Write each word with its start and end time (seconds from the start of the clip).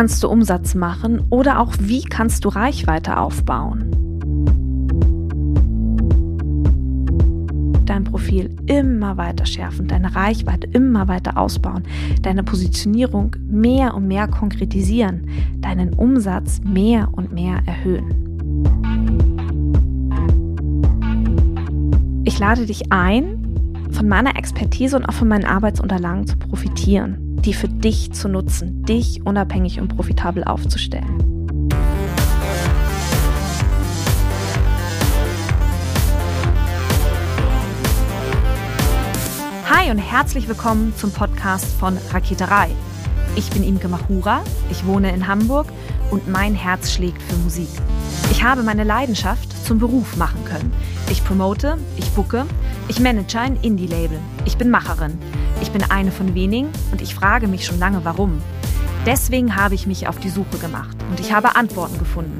kannst 0.00 0.22
du 0.22 0.30
Umsatz 0.30 0.74
machen 0.74 1.26
oder 1.28 1.60
auch 1.60 1.74
wie 1.78 2.00
kannst 2.00 2.46
du 2.46 2.48
Reichweite 2.48 3.18
aufbauen? 3.18 3.90
Dein 7.84 8.04
Profil 8.04 8.48
immer 8.64 9.18
weiter 9.18 9.44
schärfen, 9.44 9.88
deine 9.88 10.16
Reichweite 10.16 10.68
immer 10.68 11.06
weiter 11.06 11.36
ausbauen, 11.36 11.82
deine 12.22 12.42
Positionierung 12.42 13.36
mehr 13.46 13.92
und 13.92 14.08
mehr 14.08 14.26
konkretisieren, 14.26 15.28
deinen 15.58 15.92
Umsatz 15.92 16.62
mehr 16.64 17.10
und 17.12 17.34
mehr 17.34 17.60
erhöhen. 17.66 18.08
Ich 22.24 22.38
lade 22.38 22.64
dich 22.64 22.90
ein, 22.90 23.46
von 23.90 24.08
meiner 24.08 24.38
Expertise 24.38 24.96
und 24.96 25.04
auch 25.04 25.12
von 25.12 25.28
meinen 25.28 25.44
Arbeitsunterlagen 25.44 26.26
zu 26.26 26.38
profitieren, 26.38 27.29
die 27.44 27.54
für 27.54 27.68
dich 27.68 28.12
zu 28.12 28.28
nutzen, 28.28 28.82
dich 28.84 29.24
unabhängig 29.24 29.80
und 29.80 29.88
profitabel 29.88 30.44
aufzustellen. 30.44 31.18
Hi 39.68 39.90
und 39.90 39.98
herzlich 39.98 40.48
willkommen 40.48 40.94
zum 40.96 41.12
Podcast 41.12 41.66
von 41.78 41.96
Raketerei. 42.12 42.68
Ich 43.36 43.48
bin 43.50 43.62
Imke 43.62 43.88
Machura, 43.88 44.42
ich 44.70 44.84
wohne 44.84 45.12
in 45.12 45.26
Hamburg 45.26 45.66
und 46.10 46.28
mein 46.28 46.54
Herz 46.54 46.92
schlägt 46.92 47.22
für 47.22 47.36
Musik. 47.36 47.68
Ich 48.30 48.42
habe 48.42 48.62
meine 48.62 48.84
Leidenschaft 48.84 49.48
zum 49.64 49.78
Beruf 49.78 50.16
machen 50.16 50.44
können. 50.44 50.72
Ich 51.10 51.24
promote, 51.24 51.78
ich 51.96 52.10
bucke, 52.10 52.44
ich 52.88 53.00
manage 53.00 53.38
ein 53.38 53.56
Indie-Label. 53.62 54.18
Ich 54.44 54.56
bin 54.56 54.70
Macherin. 54.70 55.18
Ich 55.60 55.70
bin 55.70 55.82
eine 55.90 56.10
von 56.10 56.34
wenigen 56.34 56.70
und 56.90 57.02
ich 57.02 57.14
frage 57.14 57.46
mich 57.46 57.66
schon 57.66 57.78
lange, 57.78 58.04
warum. 58.04 58.40
Deswegen 59.06 59.56
habe 59.56 59.74
ich 59.74 59.86
mich 59.86 60.08
auf 60.08 60.18
die 60.18 60.28
Suche 60.28 60.58
gemacht 60.58 60.96
und 61.10 61.20
ich 61.20 61.32
habe 61.32 61.56
Antworten 61.56 61.98
gefunden. 61.98 62.38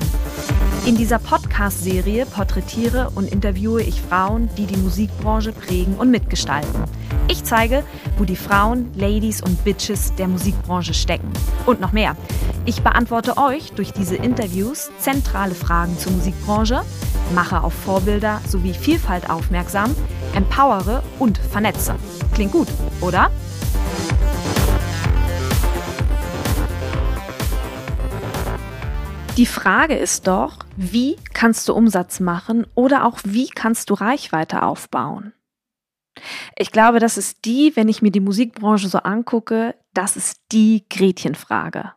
In 0.86 0.96
dieser 0.96 1.18
Podcast-Serie 1.18 2.24
porträtiere 2.26 3.10
und 3.14 3.30
interviewe 3.30 3.82
ich 3.82 4.00
Frauen, 4.00 4.48
die 4.56 4.66
die 4.66 4.78
Musikbranche 4.78 5.52
prägen 5.52 5.94
und 5.96 6.10
mitgestalten. 6.10 6.84
Ich 7.28 7.44
zeige, 7.44 7.84
wo 8.16 8.24
die 8.24 8.36
Frauen, 8.36 8.90
Ladies 8.96 9.42
und 9.42 9.62
Bitches 9.64 10.14
der 10.16 10.26
Musikbranche 10.26 10.94
stecken. 10.94 11.30
Und 11.66 11.80
noch 11.80 11.92
mehr. 11.92 12.16
Ich 12.66 12.82
beantworte 12.82 13.38
euch 13.38 13.72
durch 13.72 13.92
diese 13.92 14.16
Interviews 14.16 14.90
zentrale 14.98 15.54
Fragen 15.54 15.98
zur 15.98 16.12
Musikbranche, 16.12 16.82
mache 17.34 17.62
auf 17.62 17.72
Vorbilder 17.72 18.40
sowie 18.46 18.74
Vielfalt 18.74 19.30
aufmerksam, 19.30 19.94
empowere 20.34 21.02
und 21.18 21.38
vernetze. 21.38 21.96
Klingt 22.34 22.52
gut, 22.52 22.68
oder? 23.00 23.30
Die 29.38 29.46
Frage 29.46 29.96
ist 29.96 30.26
doch, 30.26 30.58
wie 30.76 31.16
kannst 31.32 31.66
du 31.66 31.72
Umsatz 31.72 32.20
machen 32.20 32.66
oder 32.74 33.06
auch 33.06 33.18
wie 33.24 33.48
kannst 33.48 33.88
du 33.88 33.94
Reichweite 33.94 34.62
aufbauen? 34.62 35.32
Ich 36.56 36.72
glaube, 36.72 36.98
das 36.98 37.16
ist 37.16 37.46
die, 37.46 37.74
wenn 37.74 37.88
ich 37.88 38.02
mir 38.02 38.10
die 38.10 38.20
Musikbranche 38.20 38.88
so 38.88 38.98
angucke, 38.98 39.76
das 39.94 40.16
ist 40.16 40.42
die 40.52 40.84
Gretchenfrage. 40.90 41.92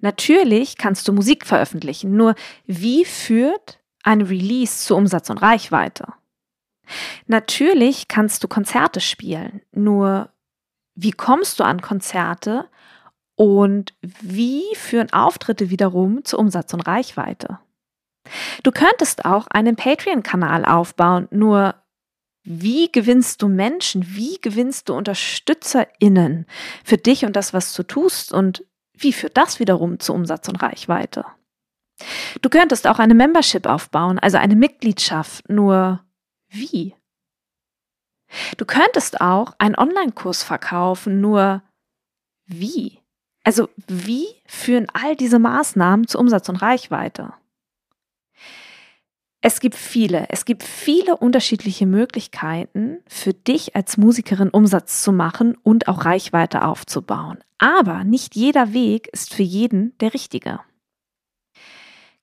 Natürlich 0.00 0.76
kannst 0.76 1.06
du 1.08 1.12
Musik 1.12 1.46
veröffentlichen, 1.46 2.16
nur 2.16 2.34
wie 2.66 3.04
führt 3.04 3.80
ein 4.02 4.22
Release 4.22 4.84
zu 4.84 4.96
Umsatz 4.96 5.30
und 5.30 5.38
Reichweite? 5.38 6.14
Natürlich 7.26 8.08
kannst 8.08 8.42
du 8.42 8.48
Konzerte 8.48 9.00
spielen, 9.00 9.60
nur 9.72 10.30
wie 10.94 11.12
kommst 11.12 11.60
du 11.60 11.64
an 11.64 11.80
Konzerte 11.80 12.68
und 13.36 13.94
wie 14.00 14.64
führen 14.74 15.12
Auftritte 15.12 15.70
wiederum 15.70 16.24
zu 16.24 16.38
Umsatz 16.38 16.72
und 16.74 16.80
Reichweite? 16.80 17.60
Du 18.62 18.72
könntest 18.72 19.24
auch 19.24 19.46
einen 19.48 19.76
Patreon-Kanal 19.76 20.64
aufbauen, 20.64 21.28
nur 21.30 21.74
wie 22.42 22.90
gewinnst 22.90 23.42
du 23.42 23.48
Menschen? 23.48 24.16
Wie 24.16 24.38
gewinnst 24.40 24.88
du 24.88 24.94
UnterstützerInnen 24.94 26.46
für 26.82 26.96
dich 26.96 27.24
und 27.24 27.36
das, 27.36 27.52
was 27.52 27.74
du 27.74 27.82
tust? 27.82 28.32
Und 28.32 28.64
wie 28.98 29.12
führt 29.12 29.36
das 29.36 29.60
wiederum 29.60 30.00
zu 30.00 30.12
Umsatz 30.12 30.48
und 30.48 30.56
Reichweite? 30.56 31.24
Du 32.42 32.48
könntest 32.48 32.86
auch 32.86 32.98
eine 32.98 33.14
Membership 33.14 33.66
aufbauen, 33.66 34.18
also 34.18 34.38
eine 34.38 34.56
Mitgliedschaft, 34.56 35.48
nur 35.48 36.04
wie? 36.48 36.94
Du 38.56 38.64
könntest 38.64 39.20
auch 39.20 39.54
einen 39.58 39.76
Online-Kurs 39.76 40.42
verkaufen, 40.42 41.20
nur 41.20 41.62
wie? 42.46 43.00
Also 43.44 43.68
wie 43.86 44.26
führen 44.46 44.86
all 44.92 45.16
diese 45.16 45.38
Maßnahmen 45.38 46.06
zu 46.06 46.18
Umsatz 46.18 46.48
und 46.48 46.56
Reichweite? 46.56 47.32
Es 49.40 49.60
gibt 49.60 49.76
viele, 49.76 50.26
es 50.30 50.44
gibt 50.44 50.64
viele 50.64 51.16
unterschiedliche 51.16 51.86
Möglichkeiten 51.86 52.98
für 53.06 53.32
dich 53.32 53.76
als 53.76 53.96
Musikerin 53.96 54.48
Umsatz 54.50 55.02
zu 55.02 55.12
machen 55.12 55.56
und 55.62 55.86
auch 55.86 56.04
Reichweite 56.04 56.64
aufzubauen. 56.64 57.38
Aber 57.58 58.02
nicht 58.02 58.34
jeder 58.34 58.72
Weg 58.72 59.08
ist 59.08 59.32
für 59.32 59.44
jeden 59.44 59.96
der 59.98 60.12
richtige. 60.12 60.60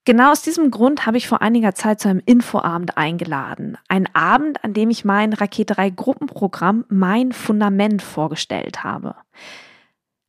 Genau 0.03 0.31
aus 0.31 0.44
diesem 0.44 0.70
Grund 0.70 1.08
habe 1.08 1.18
ich 1.18 1.28
vor 1.28 1.42
einiger 1.42 1.74
Zeit 1.74 2.00
zu 2.00 2.09
einem 2.09 2.22
Infoabend 2.26 2.96
eingeladen. 2.98 3.78
Ein 3.88 4.14
Abend, 4.14 4.64
an 4.64 4.74
dem 4.74 4.92
ich 4.92 5.03
mein 5.03 5.34
Raketerei 5.34 5.90
Gruppenprogramm 5.90 6.86
Mein 6.90 7.32
Fundament 7.32 8.03
vorgestellt 8.03 8.84
habe. 8.84 9.16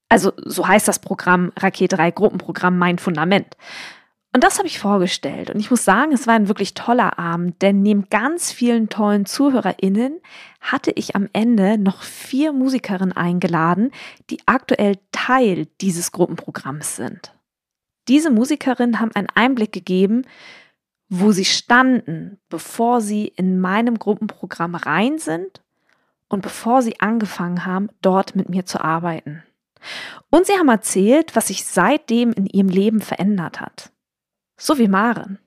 Also 0.08 0.32
so 0.36 0.66
heißt 0.66 0.88
das 0.88 1.00
Programm 1.00 1.52
Raketerei 1.58 2.10
Gruppenprogramm 2.10 2.78
Mein 2.78 2.98
Fundament. 2.98 3.56
Und 4.36 4.44
das 4.44 4.58
habe 4.58 4.68
ich 4.68 4.78
vorgestellt. 4.78 5.48
Und 5.48 5.60
ich 5.60 5.70
muss 5.70 5.86
sagen, 5.86 6.12
es 6.12 6.26
war 6.26 6.34
ein 6.34 6.48
wirklich 6.48 6.74
toller 6.74 7.18
Abend, 7.18 7.62
denn 7.62 7.80
neben 7.80 8.10
ganz 8.10 8.52
vielen 8.52 8.90
tollen 8.90 9.24
ZuhörerInnen 9.24 10.20
hatte 10.60 10.90
ich 10.90 11.16
am 11.16 11.26
Ende 11.32 11.78
noch 11.78 12.02
vier 12.02 12.52
Musikerinnen 12.52 13.16
eingeladen, 13.16 13.92
die 14.28 14.40
aktuell 14.44 14.98
Teil 15.10 15.68
dieses 15.80 16.12
Gruppenprogramms 16.12 16.96
sind. 16.96 17.32
Diese 18.08 18.28
Musikerinnen 18.30 19.00
haben 19.00 19.10
einen 19.14 19.28
Einblick 19.34 19.72
gegeben, 19.72 20.26
wo 21.08 21.32
sie 21.32 21.46
standen, 21.46 22.38
bevor 22.50 23.00
sie 23.00 23.28
in 23.28 23.58
meinem 23.58 23.98
Gruppenprogramm 23.98 24.74
rein 24.74 25.16
sind 25.16 25.62
und 26.28 26.42
bevor 26.42 26.82
sie 26.82 27.00
angefangen 27.00 27.64
haben, 27.64 27.88
dort 28.02 28.36
mit 28.36 28.50
mir 28.50 28.66
zu 28.66 28.84
arbeiten. 28.84 29.44
Und 30.28 30.44
sie 30.44 30.58
haben 30.58 30.68
erzählt, 30.68 31.34
was 31.34 31.46
sich 31.46 31.64
seitdem 31.64 32.34
in 32.34 32.44
ihrem 32.44 32.68
Leben 32.68 33.00
verändert 33.00 33.62
hat. 33.62 33.92
So 34.56 34.78
wie 34.78 34.88
Maren. 34.88 35.38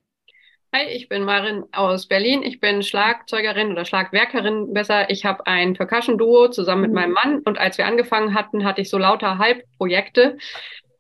Hi, 0.72 0.86
ich 0.86 1.10
bin 1.10 1.24
Maren 1.24 1.64
aus 1.72 2.08
Berlin. 2.08 2.44
Ich 2.44 2.60
bin 2.60 2.84
Schlagzeugerin 2.84 3.72
oder 3.72 3.86
Schlagwerkerin 3.86 4.72
besser. 4.72 5.10
Ich 5.10 5.26
habe 5.26 5.48
ein 5.48 5.74
Percussion-Duo 5.74 6.50
zusammen 6.50 6.82
mit 6.82 6.92
mhm. 6.92 6.96
meinem 6.96 7.14
Mann 7.14 7.40
und 7.40 7.58
als 7.58 7.80
wir 7.80 7.88
angefangen 7.88 8.36
hatten, 8.36 8.64
hatte 8.64 8.82
ich 8.82 8.90
so 8.90 9.00
lauter 9.00 9.40
Halbprojekte 9.40 10.38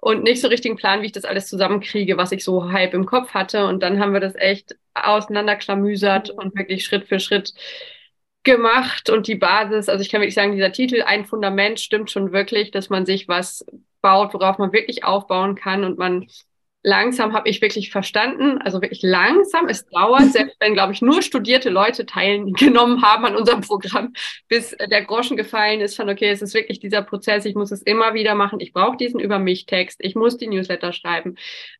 und 0.02 0.24
nicht 0.24 0.42
so 0.42 0.48
richtigen 0.48 0.76
Plan, 0.76 1.04
wie 1.04 1.08
ich 1.08 1.12
das 1.12 1.26
alles 1.26 1.48
zusammenkriege, 1.48 2.18
was 2.18 2.32
ich 2.32 2.44
so 2.44 2.72
halb 2.72 2.96
im 2.96 3.06
Kopf 3.06 3.36
hatte. 3.36 3.68
Und 3.68 3.84
dann 3.84 4.00
haben 4.00 4.14
wir 4.14 4.22
das 4.22 4.34
echt 4.36 4.76
auseinanderklamüsert 4.96 6.32
und 6.32 6.58
wirklich 6.58 6.84
Schritt 6.84 7.08
für 7.08 7.20
Schritt 7.20 7.54
gemacht. 8.44 9.12
Und 9.12 9.28
die 9.28 9.36
Basis, 9.36 9.88
also 9.88 10.02
ich 10.02 10.10
kann 10.10 10.22
wirklich 10.22 10.34
sagen, 10.34 10.54
dieser 10.54 10.72
Titel, 10.72 11.04
ein 11.04 11.26
Fundament, 11.26 11.80
stimmt 11.80 12.10
schon 12.10 12.32
wirklich, 12.32 12.72
dass 12.72 12.90
man 12.90 13.06
sich 13.06 13.28
was 13.28 13.64
baut, 14.02 14.34
worauf 14.34 14.58
man 14.58 14.74
wirklich 14.74 15.04
aufbauen 15.04 15.54
kann 15.54 15.84
und 15.84 16.00
man 16.00 16.26
langsam 16.82 17.34
habe 17.34 17.50
ich 17.50 17.62
wirklich 17.62 17.92
verstanden, 17.92 18.58
also 18.60 18.82
wirklich 18.82 19.02
langsam, 19.02 19.68
es 19.68 19.86
dauert, 19.88 20.32
selbst 20.32 20.56
wenn, 20.60 20.74
glaube 20.74 20.94
ich, 20.94 21.02
nur 21.02 21.22
studierte 21.22 21.70
Leute 21.70 22.06
teilgenommen 22.06 23.02
haben 23.02 23.26
an 23.26 23.36
unserem 23.36 23.62
Programm, 23.62 24.14
bis 24.48 24.76
der 24.78 25.04
Groschen 25.04 25.36
gefallen 25.36 25.82
ist 25.82 25.96
von, 25.96 26.10
okay, 26.10 26.30
es 26.30 26.42
ist 26.42 26.54
wirklich 26.54 26.80
dieser 26.80 27.02
Prozess, 27.02 27.46
ich 27.46 27.56
muss 27.56 27.72
es 27.72 27.82
immer 27.82 28.14
wieder 28.14 28.34
machen, 28.36 28.60
ich 28.62 28.72
brauche 28.72 28.96
diesen 28.96 29.20
Über 29.20 29.40
mich-Text, 29.40 30.00
ich 30.02 30.16
muss 30.16 30.38
die 30.38 30.48
Newsletter 30.48 30.94
schreiben. 30.94 31.36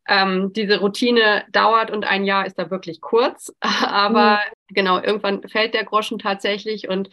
Ähm, 0.06 0.52
diese 0.54 0.80
Routine 0.80 1.44
dauert 1.50 1.90
und 1.90 2.04
ein 2.04 2.24
Jahr 2.24 2.46
ist 2.46 2.58
da 2.58 2.70
wirklich 2.70 3.00
kurz, 3.00 3.54
aber 3.60 4.40
mhm. 4.68 4.74
genau, 4.74 5.02
irgendwann 5.02 5.48
fällt 5.48 5.72
der 5.72 5.84
Groschen 5.84 6.18
tatsächlich. 6.18 6.88
Und 6.88 7.08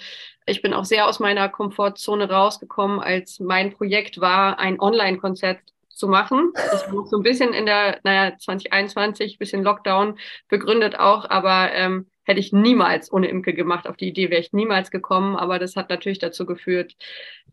ich 0.45 0.61
bin 0.61 0.73
auch 0.73 0.85
sehr 0.85 1.07
aus 1.07 1.19
meiner 1.19 1.47
Komfortzone 1.47 2.29
rausgekommen, 2.29 2.99
als 2.99 3.39
mein 3.39 3.73
Projekt 3.73 4.19
war, 4.19 4.59
ein 4.59 4.79
Online-Konzert 4.79 5.59
zu 5.97 6.07
machen. 6.07 6.51
Das 6.53 6.91
war 6.91 7.05
so 7.07 7.17
ein 7.17 7.23
bisschen 7.23 7.53
in 7.53 7.65
der, 7.65 7.99
naja, 8.03 8.37
2021, 8.37 9.37
bisschen 9.39 9.63
Lockdown 9.63 10.17
begründet 10.47 10.99
auch, 10.99 11.29
aber 11.29 11.71
ähm, 11.73 12.07
hätte 12.23 12.39
ich 12.39 12.53
niemals 12.53 13.11
ohne 13.11 13.27
Imke 13.27 13.53
gemacht. 13.53 13.87
Auf 13.87 13.97
die 13.97 14.09
Idee 14.09 14.29
wäre 14.29 14.41
ich 14.41 14.53
niemals 14.53 14.91
gekommen, 14.91 15.35
aber 15.35 15.59
das 15.59 15.75
hat 15.75 15.89
natürlich 15.89 16.19
dazu 16.19 16.45
geführt, 16.45 16.95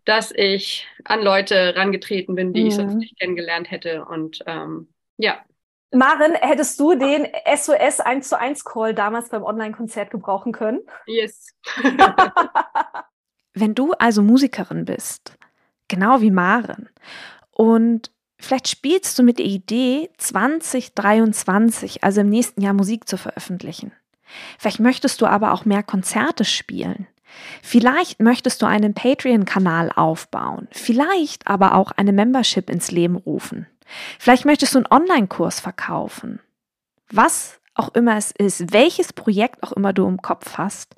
dass 0.05 0.32
ich 0.35 0.87
an 1.05 1.23
Leute 1.23 1.75
rangetreten 1.76 2.35
bin, 2.35 2.52
die 2.52 2.62
mhm. 2.62 2.67
ich 2.67 2.75
sonst 2.75 2.94
nicht 2.94 3.19
kennengelernt 3.19 3.70
hätte. 3.70 4.05
Und 4.05 4.41
ähm, 4.46 4.88
ja. 5.17 5.38
Maren, 5.93 6.35
hättest 6.35 6.79
du 6.81 6.94
den 6.96 7.29
SOS 7.56 8.00
1 8.00 8.29
zu 8.29 8.38
1 8.38 8.64
Call 8.64 8.94
damals 8.94 9.29
beim 9.29 9.44
Online-Konzert 9.44 10.11
gebrauchen 10.11 10.52
können? 10.52 10.81
Yes. 11.06 11.55
Wenn 13.55 13.76
du 13.76 13.93
also 13.93 14.20
Musikerin 14.23 14.85
bist, 14.85 15.38
genau 15.87 16.20
wie 16.20 16.32
Maren, 16.32 16.88
und 17.52 18.11
Vielleicht 18.44 18.69
spielst 18.69 19.19
du 19.19 19.23
mit 19.23 19.38
der 19.38 19.46
Idee, 19.46 20.11
2023, 20.19 22.05
also 22.05 22.20
im 22.20 22.29
nächsten 22.29 22.61
Jahr 22.61 22.75
Musik 22.75 23.08
zu 23.08 23.17
veröffentlichen. 23.17 23.93
Vielleicht 24.58 24.81
möchtest 24.81 25.20
du 25.20 25.26
aber 25.26 25.52
auch 25.52 25.64
mehr 25.64 25.82
Konzerte 25.82 26.44
spielen. 26.44 27.06
Vielleicht 27.62 28.20
möchtest 28.20 28.62
du 28.62 28.67
einen 28.67 28.94
Patreon-Kanal 28.94 29.91
aufbauen, 29.91 30.69
vielleicht 30.70 31.46
aber 31.46 31.75
auch 31.75 31.93
eine 31.93 32.12
Membership 32.12 32.70
ins 32.70 32.91
Leben 32.91 33.17
rufen. 33.17 33.67
Vielleicht 34.19 34.44
möchtest 34.44 34.75
du 34.75 34.79
einen 34.79 34.91
Online-Kurs 34.91 35.61
verkaufen. 35.61 36.41
Was 37.11 37.61
auch 37.75 37.94
immer 37.94 38.17
es 38.17 38.31
ist, 38.31 38.73
welches 38.73 39.12
Projekt 39.12 39.62
auch 39.62 39.73
immer 39.73 39.93
du 39.93 40.06
im 40.06 40.23
Kopf 40.23 40.58
hast, 40.58 40.94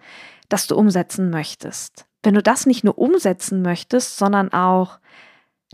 das 0.49 0.67
du 0.67 0.77
umsetzen 0.77 1.31
möchtest. 1.31 2.07
Wenn 2.23 2.35
du 2.35 2.43
das 2.43 2.67
nicht 2.67 2.85
nur 2.85 2.99
umsetzen 2.99 3.63
möchtest, 3.63 4.17
sondern 4.17 4.53
auch 4.53 4.99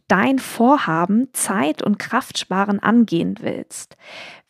dein 0.09 0.39
Vorhaben 0.39 1.29
Zeit 1.33 1.83
und 1.83 1.99
Kraft 1.99 2.39
sparen 2.39 2.79
angehen 2.81 3.37
willst, 3.41 3.97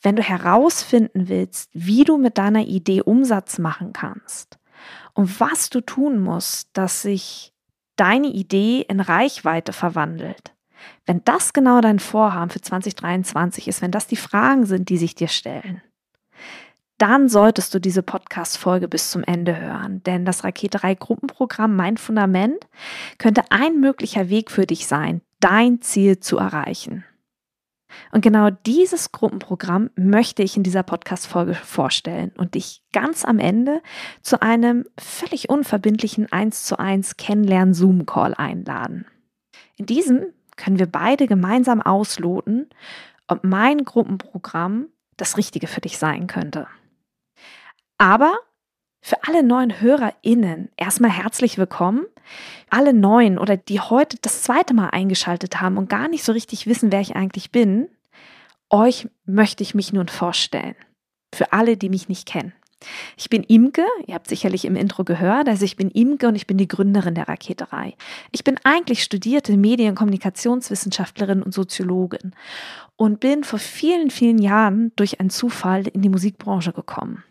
wenn 0.00 0.16
du 0.16 0.22
herausfinden 0.22 1.28
willst, 1.28 1.70
wie 1.72 2.04
du 2.04 2.18
mit 2.18 2.38
deiner 2.38 2.62
Idee 2.62 3.02
Umsatz 3.02 3.58
machen 3.58 3.92
kannst 3.92 4.58
und 5.14 5.40
was 5.40 5.70
du 5.70 5.80
tun 5.80 6.20
musst, 6.20 6.68
dass 6.72 7.02
sich 7.02 7.52
deine 7.96 8.28
Idee 8.28 8.84
in 8.88 9.00
Reichweite 9.00 9.72
verwandelt. 9.72 10.54
Wenn 11.06 11.22
das 11.24 11.52
genau 11.52 11.80
dein 11.80 11.98
Vorhaben 11.98 12.50
für 12.50 12.60
2023 12.60 13.68
ist, 13.68 13.82
wenn 13.82 13.90
das 13.90 14.06
die 14.06 14.16
Fragen 14.16 14.66
sind, 14.66 14.88
die 14.88 14.96
sich 14.96 15.14
dir 15.14 15.28
stellen, 15.28 15.82
dann 16.98 17.28
solltest 17.28 17.74
du 17.74 17.80
diese 17.80 18.02
Podcast-Folge 18.02 18.86
bis 18.86 19.10
zum 19.10 19.24
Ende 19.24 19.58
hören. 19.60 20.02
Denn 20.04 20.24
das 20.24 20.44
Raketerei 20.44 20.94
Gruppenprogramm 20.94 21.74
Mein 21.74 21.96
Fundament 21.96 22.68
könnte 23.18 23.42
ein 23.50 23.80
möglicher 23.80 24.28
Weg 24.28 24.50
für 24.50 24.66
dich 24.66 24.86
sein, 24.86 25.20
dein 25.42 25.82
Ziel 25.82 26.20
zu 26.20 26.38
erreichen. 26.38 27.04
Und 28.10 28.22
genau 28.22 28.48
dieses 28.50 29.12
Gruppenprogramm 29.12 29.90
möchte 29.96 30.42
ich 30.42 30.56
in 30.56 30.62
dieser 30.62 30.82
Podcast-Folge 30.82 31.54
vorstellen 31.54 32.32
und 32.38 32.54
dich 32.54 32.82
ganz 32.92 33.24
am 33.24 33.38
Ende 33.38 33.82
zu 34.22 34.40
einem 34.40 34.86
völlig 34.98 35.50
unverbindlichen 35.50 36.32
1 36.32 36.64
zu 36.64 36.78
1 36.78 37.18
Kennenlernen-Zoom-Call 37.18 38.34
einladen. 38.34 39.06
In 39.76 39.84
diesem 39.84 40.26
können 40.56 40.78
wir 40.78 40.86
beide 40.86 41.26
gemeinsam 41.26 41.82
ausloten, 41.82 42.70
ob 43.26 43.44
mein 43.44 43.84
Gruppenprogramm 43.84 44.88
das 45.16 45.36
Richtige 45.36 45.66
für 45.66 45.80
dich 45.80 45.98
sein 45.98 46.26
könnte. 46.26 46.66
Aber 47.98 48.38
für 49.02 49.16
alle 49.24 49.42
neuen 49.42 49.80
HörerInnen 49.80 50.70
erstmal 50.76 51.10
herzlich 51.10 51.58
willkommen. 51.58 52.06
Alle 52.70 52.94
neuen 52.94 53.36
oder 53.36 53.56
die 53.56 53.80
heute 53.80 54.16
das 54.22 54.42
zweite 54.42 54.74
Mal 54.74 54.90
eingeschaltet 54.90 55.60
haben 55.60 55.76
und 55.76 55.90
gar 55.90 56.08
nicht 56.08 56.22
so 56.22 56.30
richtig 56.30 56.68
wissen, 56.68 56.92
wer 56.92 57.00
ich 57.00 57.16
eigentlich 57.16 57.50
bin, 57.50 57.88
euch 58.70 59.08
möchte 59.26 59.64
ich 59.64 59.74
mich 59.74 59.92
nun 59.92 60.06
vorstellen. 60.06 60.76
Für 61.34 61.52
alle, 61.52 61.76
die 61.76 61.88
mich 61.88 62.08
nicht 62.08 62.26
kennen. 62.26 62.52
Ich 63.16 63.28
bin 63.28 63.42
Imke, 63.42 63.84
ihr 64.06 64.14
habt 64.14 64.28
sicherlich 64.28 64.64
im 64.64 64.76
Intro 64.76 65.04
gehört, 65.04 65.48
also 65.48 65.64
ich 65.64 65.76
bin 65.76 65.90
Imke 65.90 66.28
und 66.28 66.34
ich 66.34 66.46
bin 66.46 66.56
die 66.56 66.68
Gründerin 66.68 67.14
der 67.14 67.28
Raketerei. 67.28 67.94
Ich 68.30 68.44
bin 68.44 68.56
eigentlich 68.64 69.02
studierte 69.02 69.56
Medien- 69.56 69.90
und 69.90 69.94
Kommunikationswissenschaftlerin 69.96 71.42
und 71.42 71.54
Soziologin 71.54 72.34
und 72.96 73.20
bin 73.20 73.44
vor 73.44 73.58
vielen, 73.58 74.10
vielen 74.10 74.38
Jahren 74.38 74.92
durch 74.96 75.20
einen 75.20 75.30
Zufall 75.30 75.86
in 75.88 76.02
die 76.02 76.08
Musikbranche 76.08 76.72
gekommen. 76.72 77.24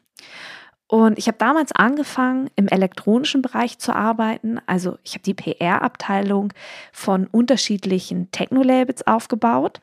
Und 0.91 1.17
ich 1.17 1.27
habe 1.27 1.37
damals 1.37 1.71
angefangen, 1.71 2.49
im 2.57 2.67
elektronischen 2.67 3.41
Bereich 3.41 3.79
zu 3.79 3.95
arbeiten. 3.95 4.59
Also 4.65 4.97
ich 5.05 5.13
habe 5.13 5.23
die 5.23 5.33
PR-Abteilung 5.33 6.51
von 6.91 7.27
unterschiedlichen 7.27 8.29
Techno-Labels 8.31 9.07
aufgebaut. 9.07 9.79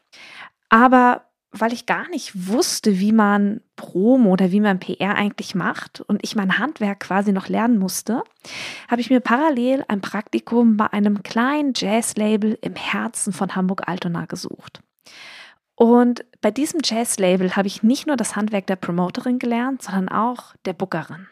Aber 0.69 1.23
weil 1.51 1.73
ich 1.73 1.87
gar 1.87 2.07
nicht 2.11 2.49
wusste, 2.49 3.01
wie 3.01 3.13
man 3.13 3.63
Promo 3.75 4.33
oder 4.33 4.53
wie 4.53 4.61
man 4.61 4.81
PR 4.81 5.15
eigentlich 5.15 5.55
macht 5.55 6.03
und 6.03 6.21
ich 6.23 6.37
mein 6.37 6.59
Handwerk 6.59 7.01
quasi 7.01 7.33
noch 7.33 7.49
lernen 7.49 7.79
musste, 7.79 8.23
habe 8.91 9.01
ich 9.01 9.09
mir 9.09 9.21
parallel 9.21 9.87
ein 9.89 10.03
Praktikum 10.03 10.77
bei 10.77 10.93
einem 10.93 11.23
kleinen 11.23 11.73
Jazz-Label 11.75 12.59
im 12.61 12.75
Herzen 12.75 13.33
von 13.33 13.57
Hamburg-Altona 13.57 14.27
gesucht. 14.27 14.83
Und 15.79 16.25
bei 16.41 16.51
diesem 16.51 16.81
Jazz-Label 16.83 17.55
habe 17.55 17.69
ich 17.69 17.85
nicht 17.85 18.09
nur 18.09 18.17
das 18.17 18.35
Handwerk 18.35 18.67
der 18.67 18.75
Promoterin 18.75 19.39
gelernt, 19.39 19.81
sondern 19.81 20.09
auch 20.09 20.57
der 20.65 20.73
Bookerin. 20.73 21.29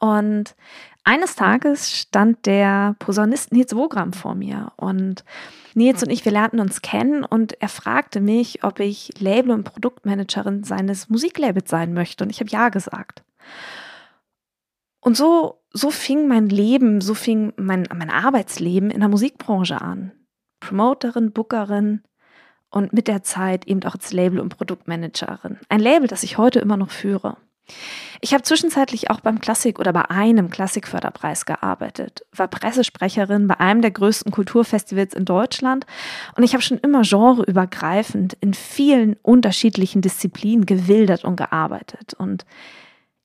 Und 0.00 0.56
eines 1.04 1.36
Tages 1.36 1.96
stand 1.96 2.46
der 2.46 2.96
Posaunist 2.98 3.52
Nils 3.52 3.76
Wogram 3.76 4.12
vor 4.12 4.34
mir 4.34 4.72
und 4.76 5.24
Nils 5.74 6.02
und 6.02 6.10
ich, 6.10 6.24
wir 6.24 6.32
lernten 6.32 6.58
uns 6.58 6.82
kennen 6.82 7.22
und 7.22 7.62
er 7.62 7.68
fragte 7.68 8.20
mich, 8.20 8.64
ob 8.64 8.80
ich 8.80 9.20
Label- 9.20 9.52
und 9.52 9.62
Produktmanagerin 9.62 10.64
seines 10.64 11.08
Musiklabels 11.08 11.70
sein 11.70 11.94
möchte 11.94 12.24
und 12.24 12.30
ich 12.30 12.40
habe 12.40 12.50
ja 12.50 12.70
gesagt. 12.70 13.22
Und 14.98 15.16
so, 15.16 15.62
so 15.72 15.92
fing 15.92 16.26
mein 16.26 16.48
Leben, 16.48 17.00
so 17.00 17.14
fing 17.14 17.52
mein, 17.56 17.86
mein 17.94 18.10
Arbeitsleben 18.10 18.90
in 18.90 18.98
der 18.98 19.08
Musikbranche 19.08 19.80
an. 19.80 20.10
Promoterin, 20.58 21.30
Bookerin, 21.30 22.02
und 22.70 22.92
mit 22.92 23.08
der 23.08 23.22
Zeit 23.22 23.66
eben 23.66 23.82
auch 23.84 23.94
als 23.94 24.12
Label- 24.12 24.40
und 24.40 24.56
Produktmanagerin. 24.56 25.58
Ein 25.68 25.80
Label, 25.80 26.08
das 26.08 26.22
ich 26.22 26.38
heute 26.38 26.58
immer 26.60 26.76
noch 26.76 26.90
führe. 26.90 27.36
Ich 28.20 28.32
habe 28.32 28.44
zwischenzeitlich 28.44 29.10
auch 29.10 29.20
beim 29.20 29.40
Klassik 29.40 29.78
oder 29.78 29.92
bei 29.92 30.08
einem 30.08 30.50
Klassikförderpreis 30.50 31.46
gearbeitet, 31.46 32.24
war 32.32 32.48
Pressesprecherin 32.48 33.48
bei 33.48 33.58
einem 33.58 33.82
der 33.82 33.90
größten 33.90 34.30
Kulturfestivals 34.30 35.14
in 35.14 35.24
Deutschland 35.24 35.84
und 36.36 36.44
ich 36.44 36.52
habe 36.52 36.62
schon 36.62 36.78
immer 36.78 37.02
genreübergreifend 37.02 38.36
in 38.40 38.54
vielen 38.54 39.16
unterschiedlichen 39.22 40.00
Disziplinen 40.00 40.64
gewildert 40.64 41.24
und 41.24 41.36
gearbeitet. 41.36 42.14
Und 42.14 42.46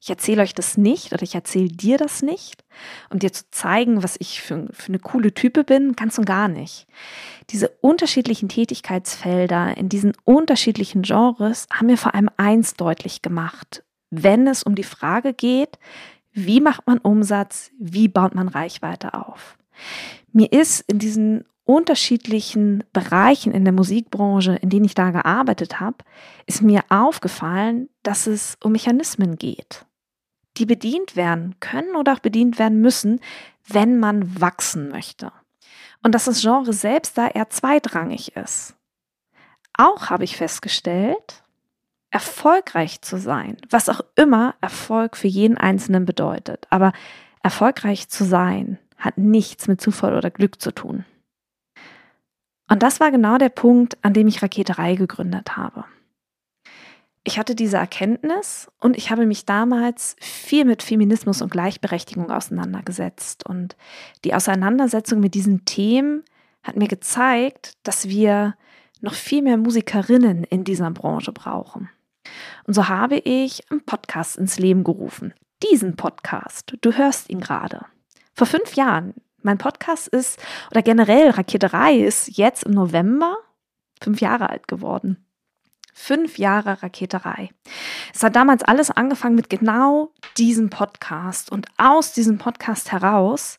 ich 0.02 0.10
erzähle 0.10 0.42
euch 0.42 0.56
das 0.56 0.78
nicht 0.78 1.14
oder 1.14 1.22
ich 1.22 1.36
erzähle 1.36 1.68
dir 1.68 2.00
das 2.00 2.24
nicht, 2.24 2.66
um 3.12 3.20
dir 3.20 3.32
zu 3.32 3.44
zeigen, 3.52 4.02
was 4.02 4.16
ich 4.20 4.42
für, 4.42 4.68
für, 4.72 4.88
eine 4.88 4.98
coole 4.98 5.32
Type 5.32 5.64
bin, 5.64 5.94
ganz 5.94 6.18
und 6.18 6.26
gar 6.26 6.48
nicht. 6.48 6.88
Diese 7.52 7.70
unterschiedlichen 7.82 8.50
Tätigkeitsfelder 8.50 9.78
in 9.78 9.90
diesen 9.90 10.14
unterschiedlichen 10.24 11.04
Genres 11.04 11.68
haben 11.72 11.86
mir 11.86 12.00
vor 12.00 12.16
allem 12.16 12.32
eins 12.38 12.74
deutlich 12.74 13.22
gemacht, 13.22 13.84
wenn 14.10 14.48
es 14.48 14.64
um 14.64 14.74
die 14.74 14.84
Frage 14.84 15.34
geht, 15.34 15.78
wie 16.34 16.62
macht 16.62 16.88
man 16.88 16.98
Umsatz, 16.98 17.70
wie 17.78 18.08
baut 18.08 18.34
man 18.34 18.48
Reichweite 18.48 19.14
auf. 19.14 19.56
Mir 20.34 20.52
ist 20.52 20.82
in 20.88 20.98
diesen 20.98 21.46
unterschiedlichen 21.64 22.84
Bereichen 22.92 23.54
in 23.54 23.66
der 23.66 23.74
Musikbranche, 23.74 24.56
in 24.56 24.70
denen 24.72 24.86
ich 24.86 24.96
da 24.96 25.12
gearbeitet 25.12 25.80
habe, 25.80 25.98
ist 26.48 26.64
mir 26.64 26.82
aufgefallen, 26.90 27.88
dass 28.02 28.26
es 28.26 28.58
um 28.64 28.72
Mechanismen 28.72 29.36
geht 29.36 29.86
die 30.58 30.66
bedient 30.66 31.16
werden 31.16 31.56
können 31.60 31.96
oder 31.96 32.14
auch 32.14 32.20
bedient 32.20 32.60
werden 32.60 32.82
müssen, 32.82 33.20
wenn 33.68 34.00
man 34.00 34.42
wachsen 34.42 34.90
möchte. 34.90 35.32
Und 36.04 36.16
dass 36.16 36.26
das 36.26 36.42
Genre 36.42 36.74
selbst 36.74 37.18
da 37.18 37.28
eher 37.28 37.50
zweitrangig 37.50 38.36
ist. 38.36 38.76
Auch 39.78 40.10
habe 40.10 40.24
ich 40.24 40.36
festgestellt, 40.36 41.44
erfolgreich 42.10 43.02
zu 43.02 43.18
sein, 43.18 43.58
was 43.70 43.88
auch 43.88 44.02
immer 44.16 44.56
Erfolg 44.60 45.16
für 45.16 45.28
jeden 45.28 45.58
Einzelnen 45.58 46.06
bedeutet, 46.06 46.68
aber 46.70 46.92
erfolgreich 47.42 48.10
zu 48.10 48.26
sein 48.26 48.78
hat 48.98 49.18
nichts 49.18 49.68
mit 49.68 49.80
Zufall 49.80 50.16
oder 50.16 50.30
Glück 50.30 50.62
zu 50.62 50.72
tun. 50.72 51.06
Und 52.70 52.84
das 52.84 53.00
war 53.00 53.12
genau 53.12 53.38
der 53.38 53.50
Punkt, 53.50 53.98
an 54.02 54.14
dem 54.14 54.28
ich 54.28 54.42
Raketerei 54.42 54.96
gegründet 54.96 55.56
habe 55.56 55.86
ich 57.24 57.38
hatte 57.38 57.56
diese 57.56 57.78
Erkenntnis 57.78 58.72
und 58.80 58.98
ich 58.98 59.12
habe 59.12 59.26
mich 59.26 59.46
damals 59.46 60.16
viel 60.20 60.66
mit 60.66 60.82
Feminismus 60.82 61.42
und 61.42 61.52
Gleichberechtigung 61.52 62.32
auseinandergesetzt. 62.32 63.46
Und 63.46 63.76
die 64.24 64.34
Auseinandersetzung 64.34 65.20
mit 65.20 65.36
diesen 65.36 65.66
Themen 65.66 66.24
hat 66.64 66.78
mir 66.78 66.88
gezeigt, 66.88 67.74
dass 67.84 68.08
wir 68.08 68.56
noch 69.02 69.14
viel 69.14 69.44
mehr 69.44 69.58
Musikerinnen 69.58 70.44
in 70.44 70.64
dieser 70.64 70.90
Branche 70.90 71.32
brauchen. 71.32 71.90
Und 72.66 72.74
so 72.74 72.88
habe 72.88 73.18
ich 73.18 73.70
einen 73.72 73.86
Podcast 73.86 74.38
ins 74.38 74.58
Leben 74.58 74.84
gerufen. 74.84 75.34
Diesen 75.70 75.96
Podcast, 75.96 76.74
du 76.82 76.92
hörst 76.94 77.30
ihn 77.30 77.40
gerade. 77.40 77.86
Vor 78.34 78.48
fünf 78.48 78.74
Jahren. 78.76 79.14
Mein 79.44 79.58
Podcast 79.58 80.08
ist, 80.08 80.40
oder 80.70 80.84
generell 80.84 81.32
Raketerei 81.32 81.96
ist 81.96 82.38
jetzt 82.38 82.64
im 82.64 82.74
November 82.74 83.38
fünf 84.02 84.22
Jahre 84.22 84.50
alt 84.50 84.68
geworden. 84.68 85.26
Fünf 85.94 86.38
Jahre 86.38 86.82
Raketerei. 86.82 87.50
Es 88.14 88.24
hat 88.24 88.36
damals 88.36 88.64
alles 88.64 88.92
angefangen 88.92 89.36
mit 89.36 89.50
genau 89.50 90.12
diesem 90.38 90.70
Podcast. 90.70 91.52
Und 91.52 91.68
aus 91.78 92.14
diesem 92.14 92.38
Podcast 92.38 92.92
heraus 92.92 93.58